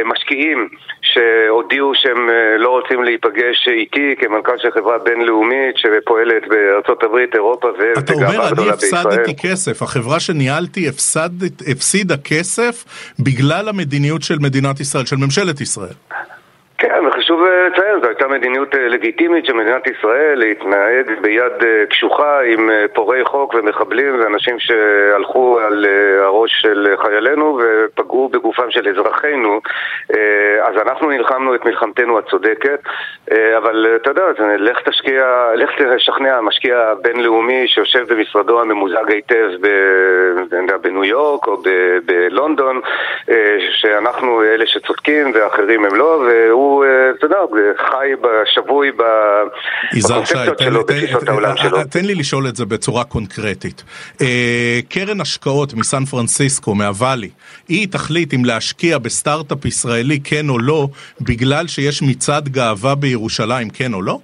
משקיעים 0.04 0.68
שהודיעו 1.02 1.92
שהם 1.94 2.28
לא 2.58 2.68
רוצים 2.68 3.04
להיפגש 3.04 3.68
איתי 3.68 4.14
כמנכ"ל 4.18 4.58
של 4.58 4.70
חברה 4.70 4.98
בינלאומית 4.98 5.76
שפועלת 5.76 6.48
בארצות 6.48 7.02
הברית, 7.02 7.34
אירופה 7.34 7.68
גדולה 7.72 7.94
בישראל. 7.94 8.04
אתה 8.04 8.12
אומר, 8.12 8.48
אני 8.48 8.70
הפסדתי 8.70 9.36
כסף, 9.36 9.82
החברה 9.82 10.20
שניהלתי 10.20 10.88
הפסד, 10.88 11.30
הפסידה 11.70 12.14
כסף 12.16 12.84
בגלל 13.18 13.68
המדיניות 13.68 14.22
של 14.22 14.38
מדינת 14.40 14.80
ישראל, 14.80 15.04
של 15.04 15.16
ממשלת 15.16 15.60
ישראל. 15.60 15.94
כן, 16.78 17.06
וחשוב 17.08 17.40
אה, 17.42 17.68
לציין, 17.68 17.83
הייתה 18.24 18.38
מדיניות 18.38 18.74
אה, 18.74 18.88
לגיטימית 18.88 19.46
של 19.46 19.52
מדינת 19.52 19.86
ישראל 19.86 20.38
להתנהג 20.38 21.20
ביד 21.20 21.52
אה, 21.64 21.86
קשוחה 21.90 22.40
עם 22.42 22.70
פורעי 22.94 23.24
חוק 23.24 23.54
ומחבלים 23.54 24.20
ואנשים 24.20 24.56
שהלכו 24.58 25.58
על 25.60 25.86
הראש 26.18 26.50
של 26.62 26.94
חיילינו 27.02 27.58
ופגעו 27.62 28.28
בגופם 28.28 28.70
של 28.70 28.88
אזרחינו. 28.88 29.60
אז 30.62 30.76
אנחנו 30.86 31.10
נלחמנו 31.10 31.54
את 31.54 31.64
מלחמתנו 31.64 32.18
הצודקת, 32.18 32.80
אבל 33.56 33.86
אתה 33.96 34.10
יודע, 34.10 34.22
לך 34.58 34.88
תשקיע, 34.88 35.50
לך 35.54 35.70
תשכנע 35.96 36.40
משקיע 36.40 36.94
בינלאומי 37.02 37.68
שיושב 37.68 38.12
במשרדו 38.12 38.60
הממוזג 38.60 39.10
היטב 39.10 39.50
בניו 40.82 41.04
יורק 41.04 41.46
או 41.46 41.56
בלונדון, 42.06 42.80
שאנחנו 43.70 44.42
אלה 44.42 44.66
שצודקים 44.66 45.32
ואחרים 45.34 45.84
הם 45.84 45.94
לא, 45.94 46.24
והוא 46.26 46.64
הוא, 46.64 46.84
אה, 46.84 47.10
אתה 47.10 47.26
יודע, 47.26 47.38
חי, 47.76 48.13
שבוי 48.54 48.90
בקונספציות 49.92 50.58
שלו, 50.58 50.84
בתפיסות 50.84 51.28
העולם 51.28 51.56
שלו. 51.56 51.84
תן 51.84 52.04
לי 52.04 52.14
לשאול 52.14 52.48
את 52.48 52.56
זה 52.56 52.64
בצורה 52.64 53.04
קונקרטית. 53.04 53.84
אה, 54.20 54.80
קרן 54.88 55.20
השקעות 55.20 55.74
מסן 55.74 56.04
פרנסיסקו, 56.04 56.74
מהוואלי, 56.74 57.30
היא 57.68 57.88
תחליט 57.88 58.34
אם 58.34 58.44
להשקיע 58.44 58.98
בסטארט-אפ 58.98 59.64
ישראלי 59.64 60.20
כן 60.24 60.48
או 60.48 60.58
לא, 60.58 60.88
בגלל 61.20 61.66
שיש 61.66 62.02
מצעד 62.02 62.48
גאווה 62.48 62.94
בירושלים, 62.94 63.70
כן 63.70 63.94
או 63.94 64.02
לא? 64.02 64.18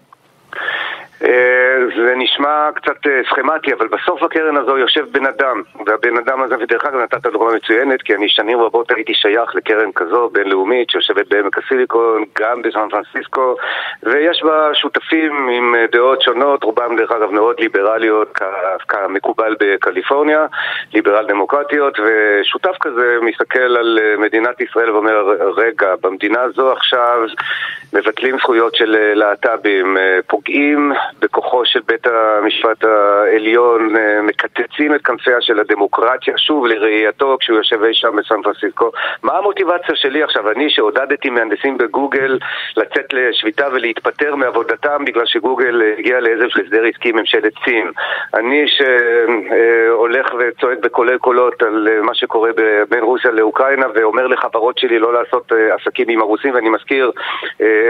אה, 1.24 1.78
זה 1.96 2.14
נשמע 2.16 2.68
קצת 2.74 3.06
אה, 3.06 3.20
סכמטי, 3.30 3.72
אבל 3.72 3.88
בסוף 3.88 4.22
בקרן 4.22 4.56
הזו 4.56 4.78
יושב 4.78 5.06
בן 5.12 5.26
אדם, 5.26 5.62
והבן 5.86 6.16
אדם 6.16 6.42
הזה, 6.42 6.54
ודרך 6.60 6.84
אגב 6.84 7.00
נתת 7.00 7.26
דוגמה 7.26 7.52
מצוינת, 7.54 8.02
כי 8.02 8.14
אני 8.14 8.28
שנים 8.28 8.60
רבות 8.60 8.92
הייתי 8.92 9.14
שייך 9.14 9.54
לקרן 9.54 9.92
כזו, 9.94 10.30
בינלאומית, 10.32 10.90
שיושבת 10.90 11.28
בעמק 11.28 11.58
הסיליקון, 11.58 12.24
גם 12.38 12.62
בסן 12.62 12.88
פרנסיסקו, 12.90 13.56
ויש 14.02 14.42
בה 14.42 14.74
שותפים 14.74 15.48
עם 15.48 15.74
אה, 15.74 15.84
דעות 15.92 16.22
שונות, 16.22 16.64
רובם 16.64 16.96
דרך 16.96 17.12
אגב 17.12 17.30
מאוד 17.30 17.60
ליברליות, 17.60 18.38
כמקובל 18.88 19.56
בקליפורניה, 19.60 20.46
ליברל 20.94 21.26
דמוקרטיות, 21.26 21.98
ושותף 22.00 22.76
כזה 22.80 23.16
מסתכל 23.22 23.76
על 23.76 23.98
מדינת 24.18 24.60
ישראל 24.60 24.90
ואומר, 24.90 25.28
רגע, 25.56 25.94
במדינה 26.02 26.40
הזו 26.42 26.72
עכשיו 26.72 27.18
מבטלים 27.92 28.38
זכויות 28.38 28.74
של 28.74 29.14
להט"בים, 29.14 29.96
פוגעים 30.26 30.92
בכוחו 31.18 31.64
של 31.64 31.80
בית 31.86 32.06
המשפט 32.06 32.84
העליון, 32.84 33.96
אה, 33.96 34.22
מקצצים 34.22 34.94
את 34.94 35.02
כנפיה 35.02 35.40
של 35.40 35.60
הדמוקרטיה, 35.60 36.38
שוב 36.38 36.66
לראייתו 36.66 37.36
כשהוא 37.40 37.56
יושב 37.56 37.82
אי 37.82 37.94
שם 37.94 38.16
בסן 38.16 38.42
פרנסיסקו. 38.42 38.90
מה 39.22 39.38
המוטיבציה 39.38 39.96
שלי 39.96 40.22
עכשיו? 40.22 40.50
אני 40.50 40.70
שעודדתי 40.70 41.30
מהנדסים 41.30 41.78
בגוגל 41.78 42.38
לצאת 42.76 43.12
לשביתה 43.12 43.66
ולהתפטר 43.72 44.34
מעבודתם 44.34 45.04
בגלל 45.04 45.26
שגוגל 45.26 45.82
הגיע 45.98 46.20
לאיזה 46.20 46.44
הסדר 46.44 46.84
עסקי 46.84 47.12
ממשלת 47.12 47.52
סין. 47.64 47.90
אני 48.34 48.64
שהולך 48.66 50.34
וצועק 50.38 50.78
בקולי 50.78 51.18
קולות 51.18 51.62
על 51.62 51.88
אה, 51.88 52.02
מה 52.02 52.14
שקורה 52.14 52.50
בין 52.88 53.04
רוסיה 53.04 53.30
לאוקראינה 53.30 53.86
ואומר 53.94 54.26
לחברות 54.26 54.78
שלי 54.78 54.98
לא 54.98 55.12
לעשות 55.12 55.52
אה, 55.52 55.74
עסקים 55.74 56.06
עם 56.08 56.20
הרוסים, 56.20 56.54
ואני 56.54 56.68
מזכיר 56.68 57.10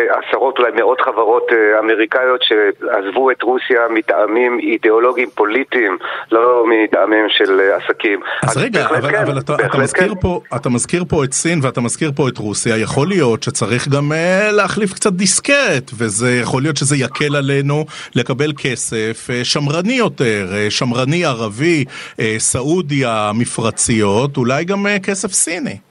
עשרות, 0.09 0.59
אולי 0.59 0.71
מאות 0.75 1.01
חברות 1.01 1.53
אמריקאיות 1.79 2.43
שעזבו 2.43 3.10
את 3.33 3.42
רוסיה 3.42 3.81
מטעמים 3.94 4.59
אידיאולוגיים 4.59 5.29
פוליטיים, 5.35 5.99
לא 6.33 6.64
מטעמים 6.68 7.25
של 7.29 7.61
עסקים. 7.61 8.20
אז, 8.42 8.51
אז 8.51 8.57
רגע, 8.57 8.87
אבל, 8.87 9.11
כן, 9.11 9.23
אבל 9.23 9.38
אתה, 9.38 9.55
אתה, 9.55 9.79
מזכיר 9.79 10.14
כן. 10.14 10.20
פה, 10.20 10.40
אתה 10.57 10.68
מזכיר 10.68 11.05
פה 11.09 11.25
את 11.25 11.33
סין 11.33 11.59
ואתה 11.62 11.81
מזכיר 11.81 12.12
פה 12.16 12.29
את 12.29 12.38
רוסיה, 12.38 12.77
יכול 12.77 13.09
להיות 13.09 13.42
שצריך 13.42 13.88
גם 13.88 14.12
uh, 14.12 14.53
להחליף 14.53 14.92
קצת 14.92 15.12
דיסקט, 15.12 15.90
וזה 15.99 16.38
יכול 16.42 16.62
להיות 16.62 16.77
שזה 16.77 16.96
יקל 16.96 17.37
עלינו 17.37 17.85
לקבל 18.14 18.53
כסף 18.59 19.29
uh, 19.31 19.44
שמרני 19.44 19.92
יותר, 19.92 20.49
uh, 20.51 20.70
שמרני 20.70 21.25
ערבי, 21.25 21.85
uh, 21.85 22.20
סעודיה, 22.38 23.31
מפרציות, 23.35 24.37
אולי 24.37 24.64
גם 24.64 24.87
uh, 24.87 25.03
כסף 25.03 25.33
סיני. 25.33 25.89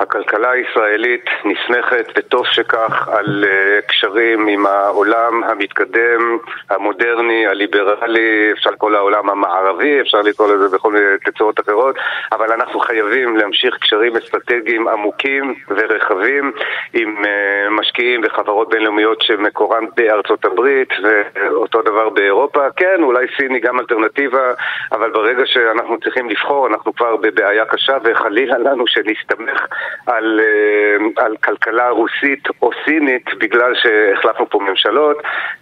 הכלכלה 0.00 0.50
הישראלית 0.50 1.24
נסמכת, 1.44 2.12
וטוב 2.16 2.46
שכך, 2.46 3.08
על 3.08 3.44
uh, 3.44 3.86
קשרים 3.86 4.46
עם 4.46 4.66
העולם 4.66 5.44
המתקדם, 5.44 6.38
המודרני, 6.70 7.46
הליברלי, 7.46 8.52
אפשר 8.52 8.70
לקרוא 8.70 8.90
לעולם 8.90 9.30
המערבי, 9.30 10.00
אפשר 10.00 10.20
לקרוא 10.20 10.54
לזה 10.54 10.76
בכל 10.76 10.92
מיני 10.92 11.06
תצורות 11.24 11.60
אחרות, 11.60 11.96
אבל 12.32 12.52
אנחנו 12.52 12.80
חייבים 12.80 13.36
להמשיך 13.36 13.76
קשרים 13.80 14.16
אסטרטגיים 14.16 14.88
עמוקים 14.88 15.54
ורחבים 15.68 16.52
עם 16.94 17.16
uh, 17.22 17.70
משקיעים 17.70 18.20
וחברות 18.24 18.68
בינלאומיות 18.68 19.22
שמקורן 19.22 19.84
בארצות 19.96 20.44
הברית, 20.44 20.88
ואותו 21.02 21.82
דבר 21.82 22.08
באירופה. 22.08 22.70
כן, 22.76 23.02
אולי 23.02 23.26
סין 23.36 23.54
היא 23.54 23.62
גם 23.62 23.80
אלטרנטיבה, 23.80 24.52
אבל 24.92 25.10
ברגע 25.10 25.42
שאנחנו 25.46 26.00
צריכים 26.00 26.30
לבחור, 26.30 26.66
אנחנו 26.66 26.94
כבר 26.94 27.16
בבעיה 27.16 27.64
קשה, 27.64 27.96
וחלילה 28.04 28.58
לנו 28.58 28.84
שנסתמך 28.86 29.66
על, 30.06 30.40
אה, 30.40 31.24
על 31.24 31.36
כלכלה 31.36 31.88
רוסית 31.88 32.48
או 32.62 32.70
סינית 32.84 33.24
בגלל 33.38 33.72
שהחלפנו 33.82 34.50
פה 34.50 34.58
ממשלות. 34.58 35.16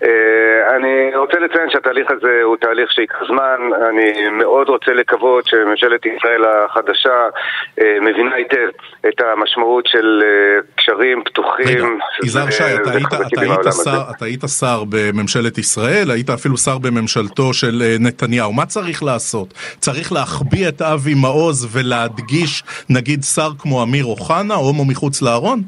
אה, 0.05 0.77
אני 0.77 1.17
רוצה 1.17 1.39
לציין 1.39 1.71
שהתהליך 1.71 2.11
הזה 2.11 2.41
הוא 2.43 2.57
תהליך 2.57 2.93
שייקח 2.93 3.17
זמן, 3.29 3.59
אני 3.89 4.29
מאוד 4.31 4.69
רוצה 4.69 4.93
לקוות 4.93 5.47
שממשלת 5.47 6.07
ישראל 6.07 6.45
החדשה 6.45 7.29
אה, 7.81 7.97
מבינה 8.01 8.35
היטב 8.35 8.69
את 9.09 9.21
המשמעות 9.21 9.87
של 9.87 10.23
קשרים 10.77 11.23
פתוחים. 11.25 11.67
רגע, 11.67 11.87
יזהר 12.25 12.51
שי, 12.51 12.63
אתה 12.83 12.91
היית, 12.91 13.07
אתה, 13.07 13.41
היית 13.41 13.73
שר, 13.85 14.03
אתה 14.17 14.25
היית 14.25 14.43
שר 14.61 14.83
בממשלת 14.89 15.59
ישראל, 15.59 16.11
היית 16.11 16.31
אפילו 16.31 16.57
שר 16.57 16.79
בממשלתו 16.79 17.55
של 17.55 17.83
נתניהו, 18.01 18.53
מה 18.53 18.67
צריך 18.67 19.03
לעשות? 19.03 19.55
צריך 19.79 20.13
להחביא 20.13 20.69
את 20.69 20.83
אבי 20.83 21.15
מעוז 21.15 21.77
ולהדגיש, 21.77 22.63
נגיד, 22.91 23.23
שר 23.23 23.51
כמו 23.59 23.83
אמיר 23.83 24.05
אוחנה, 24.05 24.18
הומו 24.55 24.85
מחוץ 24.85 25.23
לארון? 25.23 25.63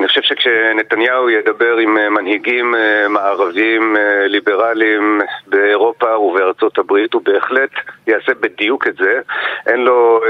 אני 0.00 0.08
חושב 0.08 0.20
שכשנתניהו 0.22 1.30
ידבר 1.30 1.76
עם 1.76 1.98
אה, 1.98 2.10
מנהיגים 2.10 2.74
אה, 2.74 3.08
מערבים 3.08 3.96
אה, 3.96 4.26
ליברליים 4.26 5.20
באירופה 5.46 6.18
ובארצות 6.18 6.78
הברית, 6.78 7.12
הוא 7.14 7.22
בהחלט 7.24 7.70
יעשה 8.06 8.32
בדיוק 8.40 8.86
את 8.88 8.96
זה. 8.96 9.20
אין 9.66 9.80
לו 9.80 10.20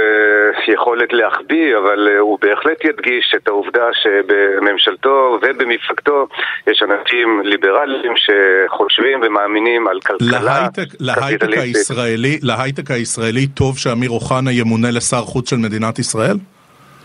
יכולת 0.69 1.13
להחביא, 1.13 1.77
אבל 1.77 2.09
הוא 2.19 2.39
בהחלט 2.43 2.85
ידגיש 2.85 3.35
את 3.37 3.49
העובדה 3.49 3.87
שבממשלתו 4.03 5.39
ובמפלגתו 5.43 6.27
יש 6.67 6.83
אנשים 6.83 7.41
ליברליים 7.45 8.13
שחושבים 8.17 9.21
ומאמינים 9.23 9.89
על 9.89 10.01
כלכלה 10.01 10.41
להייטק, 10.41 10.89
להייטק 11.01 11.49
הישראלי, 11.57 12.39
להייטק 12.43 12.91
הישראלי 12.91 13.47
טוב 13.47 13.79
שאמיר 13.79 14.11
אוחנה 14.11 14.53
ימונה 14.53 14.91
לשר 14.91 15.21
חוץ 15.21 15.51
של 15.51 15.57
מדינת 15.57 15.99
ישראל? 15.99 16.37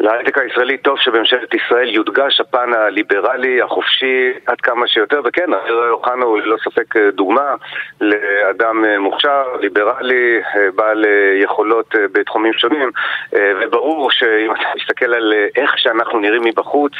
להייטק 0.00 0.38
הישראלי 0.38 0.78
טוב 0.78 0.98
שבממשלת 0.98 1.54
ישראל 1.54 1.88
יודגש 1.88 2.40
הפן 2.40 2.72
הליברלי, 2.74 3.62
החופשי, 3.62 4.32
עד 4.46 4.60
כמה 4.60 4.86
שיותר, 4.86 5.20
וכן, 5.24 5.46
אוחנה 5.90 6.24
הוא 6.24 6.38
ללא 6.38 6.56
ספק 6.64 6.96
דוגמה 7.12 7.54
לאדם 8.00 8.84
מוכשר, 8.98 9.42
ליברלי, 9.60 10.40
בעל 10.74 11.04
יכולות 11.42 11.94
בתחומים 12.12 12.52
שונים, 12.52 12.90
וברור 13.32 14.10
שאם 14.10 14.52
אתה 14.52 14.62
מסתכל 14.76 15.14
על 15.14 15.32
איך 15.56 15.78
שאנחנו 15.78 16.20
נראים 16.20 16.42
מבחוץ, 16.44 16.92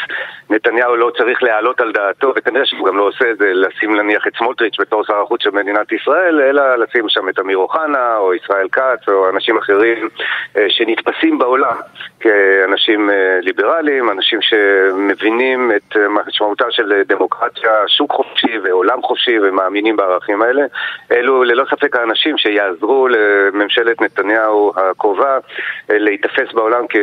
נתניהו 0.50 0.96
לא 0.96 1.10
צריך 1.18 1.42
להעלות 1.42 1.80
על 1.80 1.92
דעתו, 1.92 2.32
וכנראה 2.36 2.66
שהוא 2.66 2.86
גם 2.86 2.96
לא 2.96 3.02
עושה 3.02 3.30
את 3.30 3.38
זה, 3.38 3.52
לשים 3.52 3.96
נניח 3.96 4.26
את 4.26 4.32
סמוטריץ' 4.38 4.80
בתור 4.80 5.04
שר 5.04 5.22
החוץ 5.22 5.42
של 5.42 5.50
מדינת 5.50 5.92
ישראל, 5.92 6.40
אלא 6.40 6.76
לשים 6.76 7.08
שם 7.08 7.28
את 7.28 7.38
אמיר 7.38 7.56
אוחנה, 7.56 8.16
או 8.16 8.34
ישראל 8.34 8.68
כץ, 8.72 9.08
או 9.08 9.30
אנשים 9.30 9.58
אחרים 9.58 10.08
שנתפסים 10.68 11.38
בעולם 11.38 11.76
כאנשים 12.20 12.89
אנשים 12.90 13.10
אה, 13.10 13.40
ליברליים, 13.42 14.10
אנשים 14.10 14.38
שמבינים 14.42 15.72
את 15.76 15.96
אה, 15.96 16.02
משמעותה 16.08 16.64
של 16.70 17.02
דמוקרטיה, 17.08 17.70
שוק 17.86 18.12
חופשי 18.12 18.58
ועולם 18.64 19.02
חופשי 19.02 19.38
ומאמינים 19.42 19.96
בערכים 19.96 20.42
האלה. 20.42 20.62
אלו 21.12 21.44
ללא 21.44 21.64
ספק 21.70 21.96
האנשים 21.96 22.38
שיעזרו 22.38 23.08
לממשלת 23.08 24.02
נתניהו 24.02 24.72
הקרובה 24.76 25.38
אה, 25.90 25.98
להיתפס 25.98 26.52
בעולם 26.54 26.84
כ... 26.88 26.96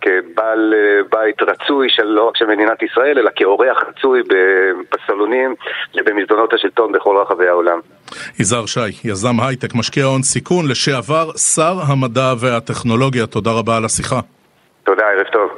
כבעל 0.00 0.74
בית 1.10 1.42
רצוי 1.42 1.88
של 1.90 2.04
לא 2.04 2.28
רק 2.28 2.36
של 2.36 2.46
מדינת 2.46 2.82
ישראל, 2.82 3.18
אלא 3.18 3.30
כאורח 3.36 3.84
רצוי 3.88 4.22
בסלונים 4.92 5.54
ובמסדרונות 5.96 6.52
השלטון 6.52 6.92
בכל 6.92 7.16
רחבי 7.22 7.48
העולם. 7.48 7.78
יזהר 8.40 8.66
שי, 8.66 8.80
יזם 9.04 9.40
הייטק, 9.40 9.74
משקיע 9.74 10.04
הון 10.04 10.22
סיכון, 10.22 10.68
לשעבר 10.68 11.30
שר 11.54 11.74
המדע 11.88 12.32
והטכנולוגיה, 12.40 13.26
תודה 13.26 13.50
רבה 13.50 13.76
על 13.76 13.84
השיחה. 13.84 14.20
תודה, 14.86 15.02
ערב 15.02 15.26
טוב. 15.32 15.50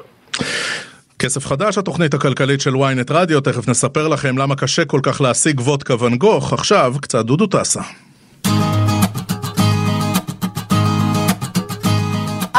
כסף 1.18 1.47
חדש, 1.47 1.79
התוכנית 1.79 2.14
הכלכלית 2.14 2.61
של 2.61 2.74
ynet 2.74 3.11
רדיו, 3.11 3.41
תכף 3.41 3.68
נספר 3.68 4.09
לכם 4.09 4.39
למה 4.39 4.57
קשה 4.57 4.85
כל 4.85 5.01
כך 5.03 5.20
להשיג 5.20 5.61
וודקה 5.61 6.03
ואן 6.03 6.16
גוך. 6.16 6.53
עכשיו, 6.53 6.95
קצת 7.03 7.24
דודו 7.24 7.47
טסה. 7.47 7.81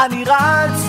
אני 0.04 0.24
רץ, 0.26 0.80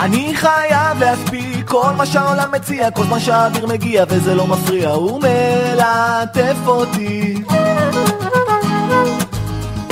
אני 0.00 0.32
חייב 0.34 0.98
להספיק 1.00 1.68
כל 1.68 1.92
מה 1.96 2.06
שהעולם 2.06 2.52
מציע, 2.52 2.90
כל 2.90 3.04
זמן 3.04 3.20
שהאוויר 3.20 3.66
מגיע 3.66 4.04
וזה 4.08 4.34
לא 4.34 4.46
מפריע, 4.46 4.88
הוא 4.90 5.22
מלטף 5.22 6.56
אותי. 6.66 7.34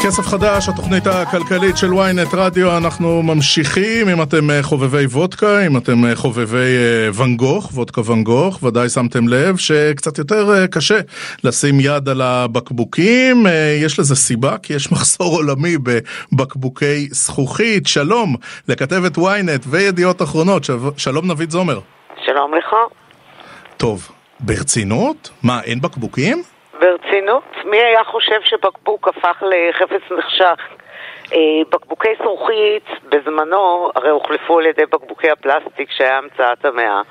כסף 0.08 0.26
חדש, 0.26 0.68
התוכנית 0.68 1.06
הכלכלית 1.06 1.76
של 1.76 1.86
ynet 1.86 2.36
רדיו, 2.36 2.76
אנחנו 2.76 3.22
ממשיכים, 3.22 4.08
אם 4.08 4.22
אתם 4.22 4.50
אה, 4.50 4.62
חובבי 4.62 5.06
וודקה, 5.06 5.66
אם 5.66 5.76
אתם 5.76 6.04
אה, 6.04 6.16
חובבי 6.16 6.56
אה, 6.56 7.08
ואן 7.14 7.36
גוך, 7.36 7.70
וודקה 7.74 8.00
ואן 8.04 8.22
גוך, 8.22 8.62
ודאי 8.62 8.88
שמתם 8.88 9.28
לב 9.28 9.56
שקצת 9.56 10.18
יותר 10.18 10.66
קשה 10.66 10.98
לשים 11.44 11.80
יד 11.80 12.08
על 12.08 12.20
הבקבוקים, 12.22 13.46
יש 13.84 13.98
לזה 13.98 14.16
סיבה, 14.16 14.58
כי 14.58 14.74
יש 14.74 14.90
מחסור 14.92 15.36
עולמי 15.36 15.76
בבקבוקי 16.32 17.08
זכוכית. 17.10 17.86
שלום 17.86 18.36
לכתבת 18.68 19.18
ynet 19.18 19.66
וידיעות 19.66 20.22
אחרונות, 20.22 20.62
שלום 20.96 21.30
נביד 21.30 21.50
זומר. 21.50 21.80
שלום 22.26 22.54
לך. 22.54 22.74
טוב, 23.76 24.08
ברצינות? 24.40 25.30
מה, 25.42 25.60
אין 25.60 25.80
בקבוקים? 25.80 26.42
ברצינות? 26.80 27.44
מי 27.64 27.76
היה 27.76 28.04
חושב 28.04 28.40
שבקבוק 28.42 29.08
הפך 29.08 29.42
לחפץ 29.42 30.12
נחשך? 30.18 30.68
אה, 31.32 31.38
בקבוקי 31.70 32.14
זכוכית 32.22 32.84
בזמנו 33.08 33.90
הרי 33.94 34.10
הוחלפו 34.10 34.58
על 34.58 34.66
ידי 34.66 34.86
בקבוקי 34.86 35.30
הפלסטיק 35.30 35.90
שהיה 35.90 36.18
המצאת 36.18 36.64
המאה 36.64 37.02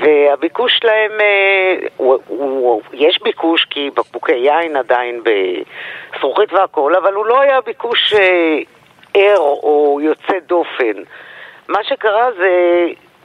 והביקוש 0.00 0.72
שלהם, 0.76 1.12
אה, 1.20 1.88
הוא, 1.96 2.18
הוא, 2.26 2.82
יש 2.92 3.18
ביקוש 3.22 3.64
כי 3.70 3.90
בקבוקי 3.96 4.36
יין 4.36 4.76
עדיין 4.76 5.22
בזכוכית 5.22 6.52
והכל, 6.52 6.94
אבל 6.94 7.14
הוא 7.14 7.26
לא 7.26 7.40
היה 7.40 7.60
ביקוש 7.60 8.14
אה, 8.14 8.58
ער 9.14 9.38
או 9.38 9.98
יוצא 10.02 10.38
דופן. 10.46 11.02
מה 11.68 11.84
שקרה 11.84 12.32
זה 12.38 12.50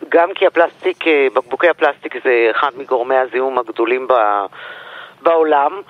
גם 0.09 0.29
כי 0.35 0.47
הפלסטיק, 0.47 1.03
בקבוקי 1.33 1.69
הפלסטיק 1.69 2.23
זה 2.23 2.47
אחד 2.51 2.69
מגורמי 2.77 3.15
הזיהום 3.15 3.59
הגדולים 3.59 4.07
ב... 4.07 4.13
בעולם, 5.23 5.81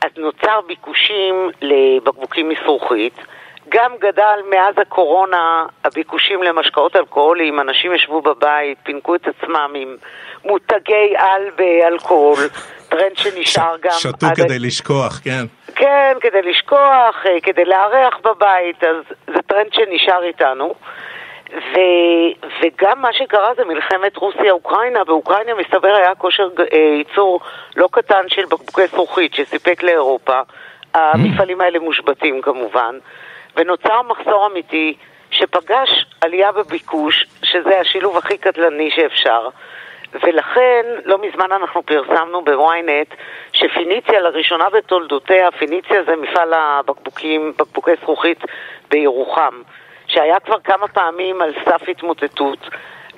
אז 0.00 0.10
נוצר 0.16 0.60
ביקושים 0.66 1.50
לבקבוקים 1.62 2.48
מזכוכית. 2.48 3.14
גם 3.68 3.92
גדל 4.00 4.38
מאז 4.50 4.74
הקורונה 4.78 5.66
הביקושים 5.84 6.42
למשקאות 6.42 6.96
אלכוהוליים, 6.96 7.60
אנשים 7.60 7.94
ישבו 7.94 8.22
בבית, 8.22 8.78
פינקו 8.82 9.14
את 9.14 9.28
עצמם 9.28 9.72
עם 9.74 9.96
מותגי 10.44 11.14
על 11.16 11.42
באלכוהול, 11.56 12.38
טרנד 12.88 13.16
שנשאר 13.16 13.76
גם... 13.80 13.92
שתו 13.98 14.26
כדי 14.36 14.54
ה... 14.54 14.58
לשכוח, 14.58 15.20
כן. 15.24 15.44
כן, 15.74 16.12
כדי 16.20 16.42
לשכוח, 16.42 17.26
אה, 17.26 17.40
כדי 17.42 17.64
לארח 17.64 18.14
בבית, 18.24 18.84
אז 18.84 18.96
זה 19.26 19.42
טרנד 19.46 19.72
שנשאר 19.72 20.22
איתנו. 20.22 20.74
ו, 21.52 21.78
וגם 22.62 23.02
מה 23.02 23.12
שקרה 23.12 23.54
זה 23.56 23.64
מלחמת 23.64 24.16
רוסיה-אוקראינה, 24.16 25.04
באוקראינה 25.04 25.54
מסתבר 25.54 25.94
היה 25.94 26.14
כושר 26.14 26.48
אה, 26.72 26.78
ייצור 26.78 27.40
לא 27.76 27.88
קטן 27.92 28.28
של 28.28 28.44
בקבוקי 28.44 28.86
זכוכית 28.86 29.34
שסיפק 29.34 29.82
לאירופה. 29.82 30.40
המפעלים 30.94 31.60
האלה 31.60 31.78
מושבתים 31.78 32.42
כמובן, 32.42 32.98
ונוצר 33.56 34.02
מחסור 34.02 34.46
אמיתי 34.46 34.96
שפגש 35.30 36.06
עלייה 36.20 36.52
בביקוש, 36.52 37.26
שזה 37.42 37.80
השילוב 37.80 38.16
הכי 38.16 38.38
קטלני 38.38 38.90
שאפשר. 38.90 39.48
ולכן, 40.22 40.82
לא 41.04 41.18
מזמן 41.18 41.52
אנחנו 41.52 41.82
פרסמנו 41.82 42.44
בוויינט 42.44 43.14
שפיניציה 43.52 44.20
לראשונה 44.20 44.70
בתולדותיה, 44.70 45.50
פיניציה 45.50 46.02
זה 46.04 46.16
מפעל 46.16 46.52
הבקבוקים, 46.52 47.52
בקבוקי 47.58 47.90
זכוכית 48.02 48.38
בירוחם. 48.90 49.62
שהיה 50.08 50.40
כבר 50.40 50.60
כמה 50.64 50.88
פעמים 50.88 51.42
על 51.42 51.52
סף 51.64 51.88
התמוטטות, 51.88 52.58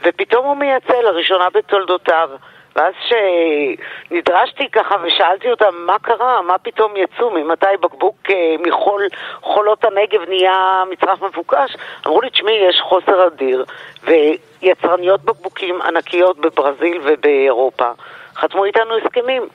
ופתאום 0.04 0.46
הוא 0.46 0.56
מייצא 0.56 1.00
לראשונה 1.00 1.50
בתולדותיו. 1.50 2.30
ואז 2.76 2.94
שנדרשתי 3.08 4.70
ככה 4.70 4.96
ושאלתי 5.02 5.50
אותם 5.50 5.74
מה 5.86 5.98
קרה, 5.98 6.42
מה 6.42 6.58
פתאום 6.58 6.92
יצאו, 6.96 7.30
ממתי 7.30 7.66
בקבוק 7.80 8.16
אה, 8.30 8.54
מחול 8.66 9.08
חולות 9.42 9.84
הנגב 9.84 10.28
נהיה 10.28 10.84
מצרך 10.90 11.22
מבוקש, 11.22 11.76
אמרו 12.06 12.20
לי, 12.20 12.30
תשמעי, 12.30 12.68
יש 12.68 12.80
חוסר 12.80 13.26
אדיר, 13.26 13.64
ויצרניות 14.04 15.24
בקבוקים 15.24 15.82
ענקיות 15.82 16.38
בברזיל 16.38 17.00
ובאירופה 17.04 17.90
חתמו 18.36 18.64
איתנו 18.64 18.96
הסכמים. 18.96 19.48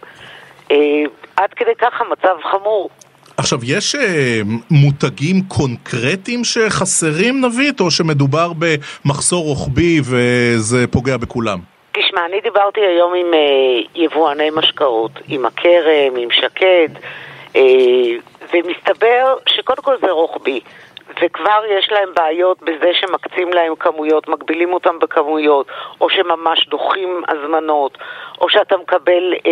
אה, 0.71 1.03
עד 1.36 1.53
כדי 1.53 1.75
כך 1.75 2.01
המצב 2.01 2.38
חמור. 2.51 2.89
עכשיו, 3.38 3.59
יש 3.63 3.95
אה, 3.95 4.41
מותגים 4.71 5.36
קונקרטיים 5.47 6.43
שחסרים 6.43 7.45
נבית, 7.45 7.79
או 7.79 7.91
שמדובר 7.91 8.51
במחסור 8.59 9.45
רוחבי 9.45 9.99
וזה 10.03 10.88
פוגע 10.91 11.17
בכולם? 11.17 11.59
תשמע, 11.91 12.25
אני 12.25 12.41
דיברתי 12.41 12.81
היום 12.81 13.13
עם 13.13 13.34
אה, 13.34 13.39
יבואני 13.95 14.49
משקאות, 14.55 15.11
עם 15.27 15.45
הכרם, 15.45 16.15
עם 16.17 16.31
שקד, 16.31 16.89
אה, 17.55 17.61
ומסתבר 18.53 19.36
שקודם 19.49 19.81
כל 19.81 19.95
זה 20.01 20.11
רוחבי. 20.11 20.59
וכבר 21.21 21.61
יש 21.79 21.91
להם 21.91 22.09
בעיות 22.15 22.61
בזה 22.61 22.91
שמקצים 22.93 23.53
להם 23.53 23.75
כמויות, 23.75 24.27
מגבילים 24.27 24.73
אותם 24.73 24.99
בכמויות, 24.99 25.67
או 26.01 26.09
שממש 26.09 26.67
דוחים 26.67 27.21
הזמנות, 27.27 27.97
או 28.41 28.49
שאתה 28.49 28.77
מקבל 28.77 29.34
אה, 29.45 29.51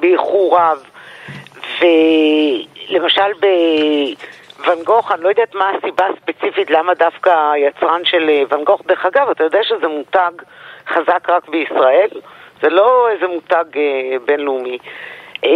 באיחור 0.00 0.58
רב. 0.58 0.84
ולמשל 1.80 3.32
בוואן 3.40 4.82
גוך, 4.84 5.12
אני 5.12 5.22
לא 5.22 5.28
יודעת 5.28 5.54
מה 5.54 5.70
הסיבה 5.70 6.06
הספציפית 6.06 6.70
למה 6.70 6.94
דווקא 6.94 7.52
היצרן 7.52 8.04
של 8.04 8.28
אה, 8.28 8.42
ואן 8.48 8.64
גוך, 8.64 8.82
דרך 8.86 9.06
אגב, 9.06 9.30
אתה 9.30 9.44
יודע 9.44 9.62
שזה 9.62 9.88
מותג 9.88 10.30
חזק 10.88 11.30
רק 11.30 11.48
בישראל? 11.48 12.08
זה 12.62 12.68
לא 12.68 13.08
איזה 13.10 13.26
מותג 13.26 13.64
אה, 13.76 14.16
בינלאומי. 14.26 14.78
אה, 15.44 15.50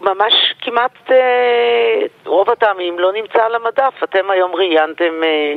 ממש 0.00 0.34
כמעט 0.60 1.10
אה, 1.10 2.00
רוב 2.24 2.50
הטעמים 2.50 2.98
לא 2.98 3.12
נמצא 3.12 3.42
על 3.44 3.54
המדף. 3.54 4.02
אתם 4.04 4.30
היום 4.30 4.54
ראיינתם 4.54 5.22
אה, 5.24 5.54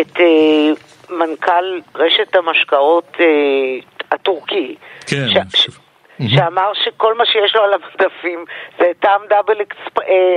את 0.00 0.20
אה, 0.20 0.70
מנכ"ל 1.10 1.80
רשת 1.94 2.36
המשקאות 2.36 3.16
אה, 3.20 3.26
הטורקי. 4.10 4.76
כן. 5.06 5.26
ש... 5.54 5.68
שאמר 6.20 6.72
שכל 6.84 7.18
מה 7.18 7.24
שיש 7.26 7.56
לו 7.56 7.62
על 7.62 7.72
המדפים 7.72 8.44
זה 8.78 8.84
טעם 9.00 9.20
דאבל 9.30 9.56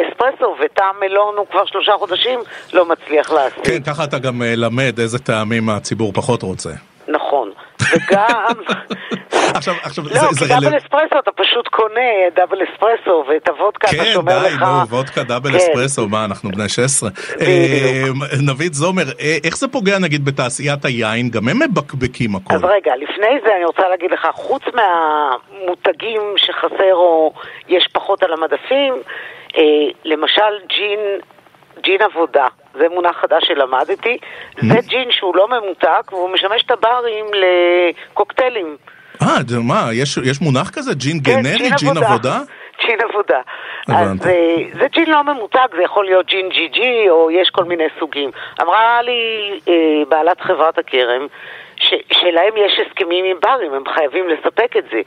אספרסו, 0.09 0.55
וטעם 0.65 0.95
מלון 0.99 1.35
הוא 1.37 1.47
כבר 1.51 1.65
שלושה 1.65 1.91
חודשים 1.99 2.39
לא 2.73 2.85
מצליח 2.85 3.31
להשיג. 3.31 3.65
כן, 3.65 3.83
ככה 3.83 4.03
אתה 4.03 4.19
גם 4.19 4.41
אה, 4.41 4.53
למד 4.55 4.99
איזה 4.99 5.19
טעמים 5.19 5.69
הציבור 5.69 6.13
פחות 6.13 6.43
רוצה. 6.43 6.88
נכון, 7.09 7.51
וגם... 7.81 8.53
עכשיו, 9.55 9.73
עכשיו, 9.83 10.03
לא, 10.03 10.29
כי 10.39 10.47
דאבל 10.47 10.77
אספרסו 10.77 11.19
אתה 11.19 11.31
פשוט 11.31 11.67
קונה 11.67 12.29
דאבל 12.35 12.57
אספרסו 12.63 13.23
ואת 13.27 13.49
הוודקה 13.49 13.87
אתה 13.87 14.05
שומר 14.13 14.43
לך... 14.43 14.51
כן, 14.51 14.57
די, 14.57 14.65
נו, 14.65 14.87
וודקה 14.89 15.23
דאבל 15.23 15.57
אספרסו, 15.57 16.07
מה, 16.07 16.25
אנחנו 16.25 16.49
בני 16.49 16.69
16. 16.69 17.09
אה, 17.41 18.03
נביד 18.49 18.73
זומר, 18.73 19.03
אה, 19.19 19.37
איך 19.43 19.57
זה 19.57 19.67
פוגע 19.67 19.99
נגיד 19.99 20.25
בתעשיית 20.25 20.85
היין? 20.85 21.29
גם 21.29 21.47
הם 21.47 21.59
מבקבקים 21.59 22.35
הכל. 22.35 22.55
אז 22.55 22.63
רגע, 22.63 22.95
לפני 22.95 23.39
זה 23.43 23.55
אני 23.55 23.65
רוצה 23.65 23.87
להגיד 23.89 24.11
לך, 24.11 24.27
חוץ 24.33 24.63
מהמותגים 24.73 26.21
שחסר 26.37 26.93
או 26.93 27.33
יש 27.67 27.87
פחות 27.93 28.23
על 28.23 28.33
המדפים, 28.33 28.93
אה, 29.57 29.61
למשל 30.05 30.53
ג'ין, 30.67 30.99
ג'ין 31.83 32.01
עבודה. 32.01 32.47
זה 32.79 32.89
מונח 32.89 33.15
חדש 33.21 33.43
שלמדתי, 33.47 34.17
זה 34.61 34.79
ג'ין 34.87 35.11
שהוא 35.11 35.35
לא 35.35 35.47
ממותק 35.47 36.11
והוא 36.11 36.29
משמש 36.29 36.63
את 36.65 36.71
הברים 36.71 37.25
לקוקטיילים. 38.11 38.77
אה, 39.21 39.27
מה, 39.63 39.89
יש, 39.93 40.17
יש 40.17 40.41
מונח 40.41 40.69
כזה? 40.69 40.91
ג'ין 40.95 41.19
כן, 41.23 41.31
גנרי? 41.31 41.57
ג'ין 41.57 41.75
ג'ין 41.77 41.89
עבודה? 41.89 42.07
עבודה? 42.13 42.39
ג'ין 42.87 42.97
עבודה. 43.09 43.39
אז 43.87 44.27
אה, 44.27 44.55
זה 44.79 44.87
ג'ין 44.91 45.09
לא 45.11 45.23
ממותג, 45.23 45.67
זה 45.75 45.83
יכול 45.83 46.05
להיות 46.05 46.25
ג'ין 46.25 46.49
ג'י 46.49 46.67
ג'י 46.67 47.09
או 47.09 47.31
יש 47.31 47.49
כל 47.49 47.63
מיני 47.63 47.83
סוגים. 47.99 48.31
אמרה 48.61 49.01
לי 49.01 49.51
אה, 49.67 49.73
בעלת 50.09 50.41
חברת 50.41 50.77
הכרם 50.77 51.27
ש- 51.75 52.03
שלהם 52.11 52.53
יש 52.57 52.79
הסכמים 52.87 53.25
עם 53.25 53.37
ברים, 53.41 53.73
הם 53.73 53.83
חייבים 53.93 54.29
לספק 54.29 54.77
את 54.77 54.83
זה. 54.91 55.01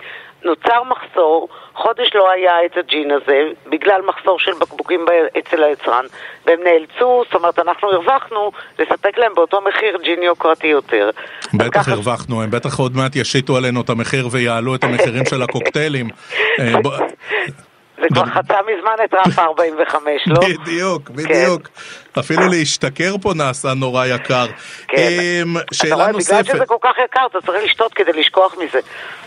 נוצר 0.44 0.82
מחסור, 0.82 1.48
חודש 1.74 2.10
לא 2.14 2.30
היה 2.30 2.64
את 2.66 2.76
הג'ין 2.76 3.10
הזה, 3.10 3.38
בגלל 3.66 4.00
מחסור 4.06 4.38
של 4.38 4.52
בקבוקים 4.60 5.04
אצל 5.38 5.62
היצרן, 5.62 6.04
והם 6.46 6.58
נאלצו, 6.64 7.22
זאת 7.24 7.34
אומרת, 7.34 7.58
אנחנו 7.58 7.90
הרווחנו 7.90 8.50
לספק 8.78 9.18
להם 9.18 9.32
באותו 9.34 9.60
מחיר 9.60 9.98
ג'ין 10.04 10.22
יוקרתי 10.22 10.66
יותר. 10.66 11.10
בטח 11.54 11.80
ככה- 11.82 11.92
הרווחנו, 11.92 12.42
הם 12.42 12.50
בטח 12.50 12.78
עוד 12.78 12.96
מעט 12.96 13.16
ישיתו 13.16 13.56
עלינו 13.56 13.80
את 13.80 13.90
המחיר 13.90 14.28
ויעלו 14.30 14.74
את 14.74 14.84
המחירים 14.84 15.24
של 15.26 15.42
הקוקטיילים. 15.42 16.08
זה 18.02 18.08
כבר 18.12 18.26
חצה 18.26 18.54
מזמן 18.62 19.04
את 19.04 19.14
רף 19.14 19.38
ה-45, 19.38 19.96
לא? 20.26 20.40
בדיוק, 20.40 21.10
בדיוק. 21.10 21.68
אפילו 22.18 22.42
להשתכר 22.48 23.14
פה 23.22 23.32
נעשה 23.34 23.74
נורא 23.74 24.06
יקר. 24.06 24.46
כן. 24.88 24.96
אמ, 25.42 25.56
אתה 25.58 25.74
שאלה 25.74 25.94
רואה, 25.94 26.06
בגלל 26.06 26.18
נוספת. 26.18 26.46
שזה 26.46 26.66
כל 26.66 26.76
כך 26.82 26.94
יקר, 27.04 27.26
אתה 27.30 27.38
צריך 27.46 27.64
לשתות 27.64 27.94
כדי 27.94 28.12
לשכוח 28.12 28.56
מזה. 28.64 28.78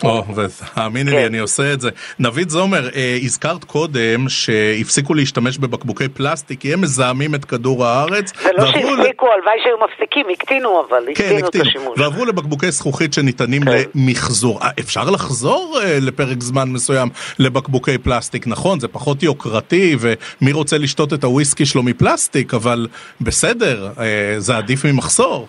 או, 0.04 0.24
ותאמיני 0.36 1.12
לי, 1.12 1.18
כן. 1.18 1.26
אני 1.26 1.38
עושה 1.38 1.74
את 1.74 1.82
זה. 1.82 1.90
נביד 2.20 2.50
זומר, 2.50 2.90
אה, 2.96 3.18
הזכרת 3.24 3.64
קודם 3.64 4.30
שהפסיקו 4.30 5.14
להשתמש 5.14 5.58
בבקבוקי 5.58 6.10
פלסטיק, 6.10 6.60
כי 6.62 6.74
הם 6.74 6.82
מזהמים 6.82 7.36
את 7.36 7.46
כדור 7.46 7.86
הארץ. 7.86 8.34
זה 8.44 8.50
לא 8.58 8.66
שהפסיקו, 8.66 9.28
הלוואי 9.32 9.58
שהיו 9.64 9.78
מפסיקים, 9.90 10.26
הקטינו 10.34 10.86
אבל, 10.90 11.04
כן, 11.16 11.24
הקטינו 11.24 11.48
את. 11.48 11.56
השימוש. 11.56 12.00
ועברו 12.00 12.26
לבקבוקי 12.26 12.72
זכוכית 12.72 13.14
שניתנים 13.14 13.62
כן. 13.66 13.72
למחזור. 13.96 14.62
אה, 14.62 14.70
אפשר 14.80 15.10
לחזור 15.10 15.80
אה, 15.84 15.98
לפרק 16.02 16.42
זמן 16.42 16.70
מסוים 16.70 17.10
לבקבוקי 17.40 17.98
פלסטיק, 17.98 18.48
נכון? 18.48 18.65
זה 18.80 18.88
פחות 18.88 19.24
יוקרתי, 19.24 19.96
ומי 20.00 20.52
רוצה 20.52 20.78
לשתות 20.78 21.14
את 21.14 21.24
הוויסקי 21.24 21.66
שלו 21.66 21.84
מפלסטיק, 21.84 22.54
אבל 22.54 22.88
בסדר, 23.22 23.88
אה, 24.00 24.36
זה 24.38 24.58
עדיף 24.58 24.86
ממחסור. 24.86 25.48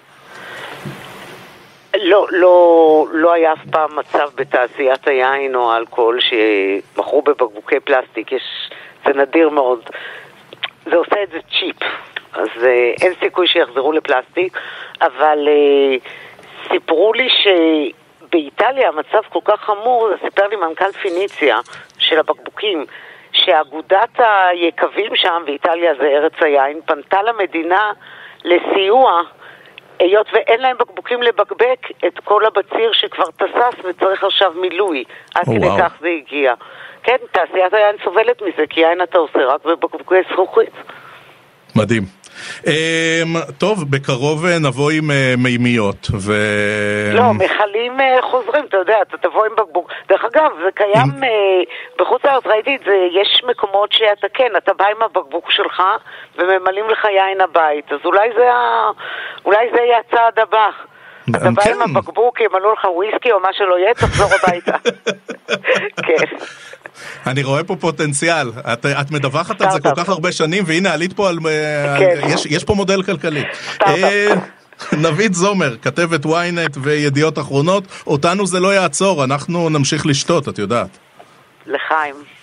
לא, 2.03 2.27
לא, 2.31 3.07
לא 3.13 3.33
היה 3.33 3.53
אף 3.53 3.59
פעם 3.71 3.97
מצב 3.97 4.29
בתעשיית 4.35 5.09
היין 5.09 5.55
או 5.55 5.73
האלכוהול 5.73 6.19
שמכרו 6.21 7.23
בבקבוקי 7.23 7.81
פלסטיק, 7.81 8.33
יש, 8.33 8.43
זה 9.07 9.13
נדיר 9.13 9.51
מאוד. 9.51 9.81
זה 10.91 10.97
עושה 10.97 11.23
את 11.23 11.29
זה 11.31 11.39
צ'יפ, 11.59 11.77
אז 12.33 12.49
אה, 12.65 12.93
אין 13.03 13.13
סיכוי 13.21 13.47
שיחזרו 13.49 13.93
לפלסטיק, 13.93 14.59
אבל 15.01 15.49
אה, 15.49 15.97
סיפרו 16.73 17.13
לי 17.13 17.29
שבאיטליה 18.27 18.89
המצב 18.89 19.29
כל 19.29 19.41
כך 19.45 19.61
חמור, 19.61 20.11
סיפר 20.25 20.47
לי 20.49 20.57
מנכ"ל 20.57 20.93
פיניציה 20.93 21.59
של 21.99 22.19
הבקבוקים, 22.19 22.87
שאגודת 23.33 24.19
היקבים 24.19 25.17
שם, 25.17 25.43
ואיטליה 25.47 25.95
זה 25.95 26.05
ארץ 26.05 26.33
היין, 26.41 26.81
פנתה 26.87 27.23
למדינה 27.23 27.93
לסיוע 28.45 29.23
היות 29.99 30.27
ואין 30.33 30.61
להם 30.61 30.77
בקבוקים 30.79 31.23
לבקבק 31.23 31.87
את 32.07 32.19
כל 32.25 32.47
הבציר 32.47 32.93
שכבר 32.93 33.25
תסס 33.37 33.85
וצריך 33.85 34.25
עכשיו 34.25 34.53
מילוי. 34.61 35.05
עד 35.35 35.45
כדי 35.45 35.59
וואו. 35.59 35.79
כך 35.79 35.93
זה 36.01 36.09
הגיע. 36.09 36.55
כן, 37.03 37.17
תעשיית 37.33 37.75
היין 37.75 37.97
סובלת 38.05 38.43
מזה, 38.43 38.67
כי 38.71 38.81
יין 38.81 39.03
אתה 39.03 39.19
עושה 39.19 39.39
רק 39.39 39.65
בבקבוקי 39.65 40.15
זכוכית. 40.33 40.71
מדהים. 41.77 42.03
אמ, 42.67 43.37
טוב, 43.59 43.91
בקרוב 43.91 44.47
אה, 44.47 44.59
נבוא 44.59 44.91
עם 44.91 45.11
אה, 45.11 45.35
מימיות, 45.39 46.09
ו... 46.13 46.33
לא, 47.15 47.33
מכלים 47.35 48.01
אה, 48.01 48.19
חוזרים, 48.23 48.65
אתה 48.65 48.77
יודע, 48.77 48.97
אתה 49.03 49.17
תבוא 49.17 49.45
עם 49.47 49.53
בקבוק. 49.57 49.93
דרך 50.09 50.25
אגב, 50.25 50.51
זה 50.65 50.71
קיים 50.75 51.25
אה, 51.25 51.29
בחוץ 51.99 52.25
לארץ, 52.25 52.47
ראיתי 52.47 52.77
את 52.77 52.81
זה, 52.87 53.07
יש 53.13 53.43
מקומות 53.49 53.93
שאתה 53.93 54.27
כן, 54.35 54.53
אתה 54.57 54.73
בא 54.73 54.85
עם 54.97 55.03
הבקבוק 55.03 55.51
שלך 55.51 55.83
וממלאים 56.39 56.91
לך 56.91 57.05
יין 57.05 57.41
הבית, 57.41 57.93
אז 57.93 57.99
אולי 58.05 58.29
זה, 58.37 58.53
ה... 58.53 58.91
אולי 59.45 59.67
זה 59.75 59.81
יהיה 59.81 59.99
הצעד 59.99 60.39
הבא. 60.39 60.71
אתה 61.31 61.51
בא 61.51 61.63
כן. 61.63 61.73
עם 61.75 61.97
הבקבוק, 61.97 62.41
ימלאו 62.41 62.73
לך 62.73 62.85
וויסקי 62.85 63.33
או 63.33 63.41
מה 63.41 63.53
שלא 63.53 63.79
יהיה, 63.79 63.95
תחזור 63.95 64.29
הביתה. 64.35 64.77
כן. 66.07 66.37
אני 67.27 67.43
רואה 67.43 67.65
פה 67.65 67.77
פוטנציאל. 67.77 68.51
את, 68.73 68.87
את 68.87 69.11
מדווחת 69.11 69.61
על 69.61 69.71
זה 69.71 69.81
כל. 69.81 69.89
כך 69.97 70.09
הרבה 70.09 70.33
שנים, 70.33 70.65
והנה 70.67 70.93
עלית 70.93 71.13
פה 71.13 71.29
על... 71.29 71.39
כן. 71.99 72.29
יש, 72.29 72.47
יש 72.47 72.65
פה 72.65 72.75
מודל 72.75 73.03
כלכלי. 73.03 73.45
אה, 73.87 74.35
נביד 74.93 75.35
זומר, 75.35 75.77
כתבת 75.83 76.25
ynet 76.25 76.79
וידיעות 76.83 77.39
אחרונות, 77.39 77.85
אותנו 78.07 78.47
זה 78.47 78.61
לא 78.61 78.75
יעצור, 78.75 79.25
אנחנו 79.25 79.69
נמשיך 79.69 80.07
לשתות, 80.07 80.49
את 80.49 80.59
יודעת. 80.59 80.99
לחיים. 81.67 82.36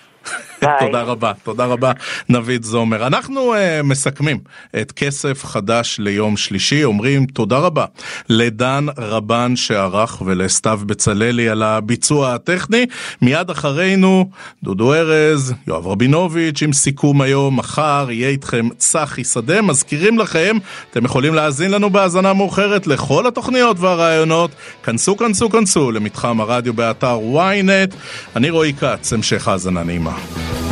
תודה 0.80 1.02
רבה, 1.02 1.32
תודה 1.42 1.64
רבה, 1.64 1.92
נביד 2.28 2.62
זומר. 2.62 3.06
אנחנו 3.06 3.54
uh, 3.54 3.58
מסכמים 3.82 4.38
את 4.80 4.92
כסף 4.92 5.44
חדש 5.44 5.96
ליום 5.98 6.36
שלישי, 6.36 6.84
אומרים 6.84 7.26
תודה 7.26 7.58
רבה 7.58 7.84
לדן 8.28 8.86
רבן 8.98 9.56
שערך 9.56 10.22
ולסתיו 10.26 10.80
בצללי 10.86 11.48
על 11.48 11.62
הביצוע 11.62 12.34
הטכני. 12.34 12.86
מיד 13.22 13.50
אחרינו, 13.50 14.30
דודו 14.62 14.94
ארז, 14.94 15.54
יואב 15.66 15.86
רבינוביץ' 15.86 16.62
עם 16.62 16.72
סיכום 16.72 17.20
היום, 17.20 17.56
מחר 17.56 18.06
יהיה 18.10 18.28
איתכם 18.28 18.68
צחי 18.76 19.24
שדה. 19.24 19.62
מזכירים 19.62 20.18
לכם, 20.18 20.56
אתם 20.90 21.04
יכולים 21.04 21.34
להאזין 21.34 21.70
לנו 21.70 21.90
בהאזנה 21.90 22.32
מאוחרת 22.32 22.86
לכל 22.86 23.26
התוכניות 23.26 23.80
והרעיונות. 23.80 24.50
כנסו, 24.82 25.16
כנסו, 25.16 25.50
כנסו 25.50 25.92
למתחם 25.92 26.40
הרדיו 26.40 26.74
באתר 26.74 27.18
ynet. 27.34 27.94
אני 28.36 28.50
רועי 28.50 28.72
כץ, 28.72 29.12
המשך 29.12 29.48
האזנה 29.48 29.82
נעימה. 29.82 30.13
Wow. 30.14 30.63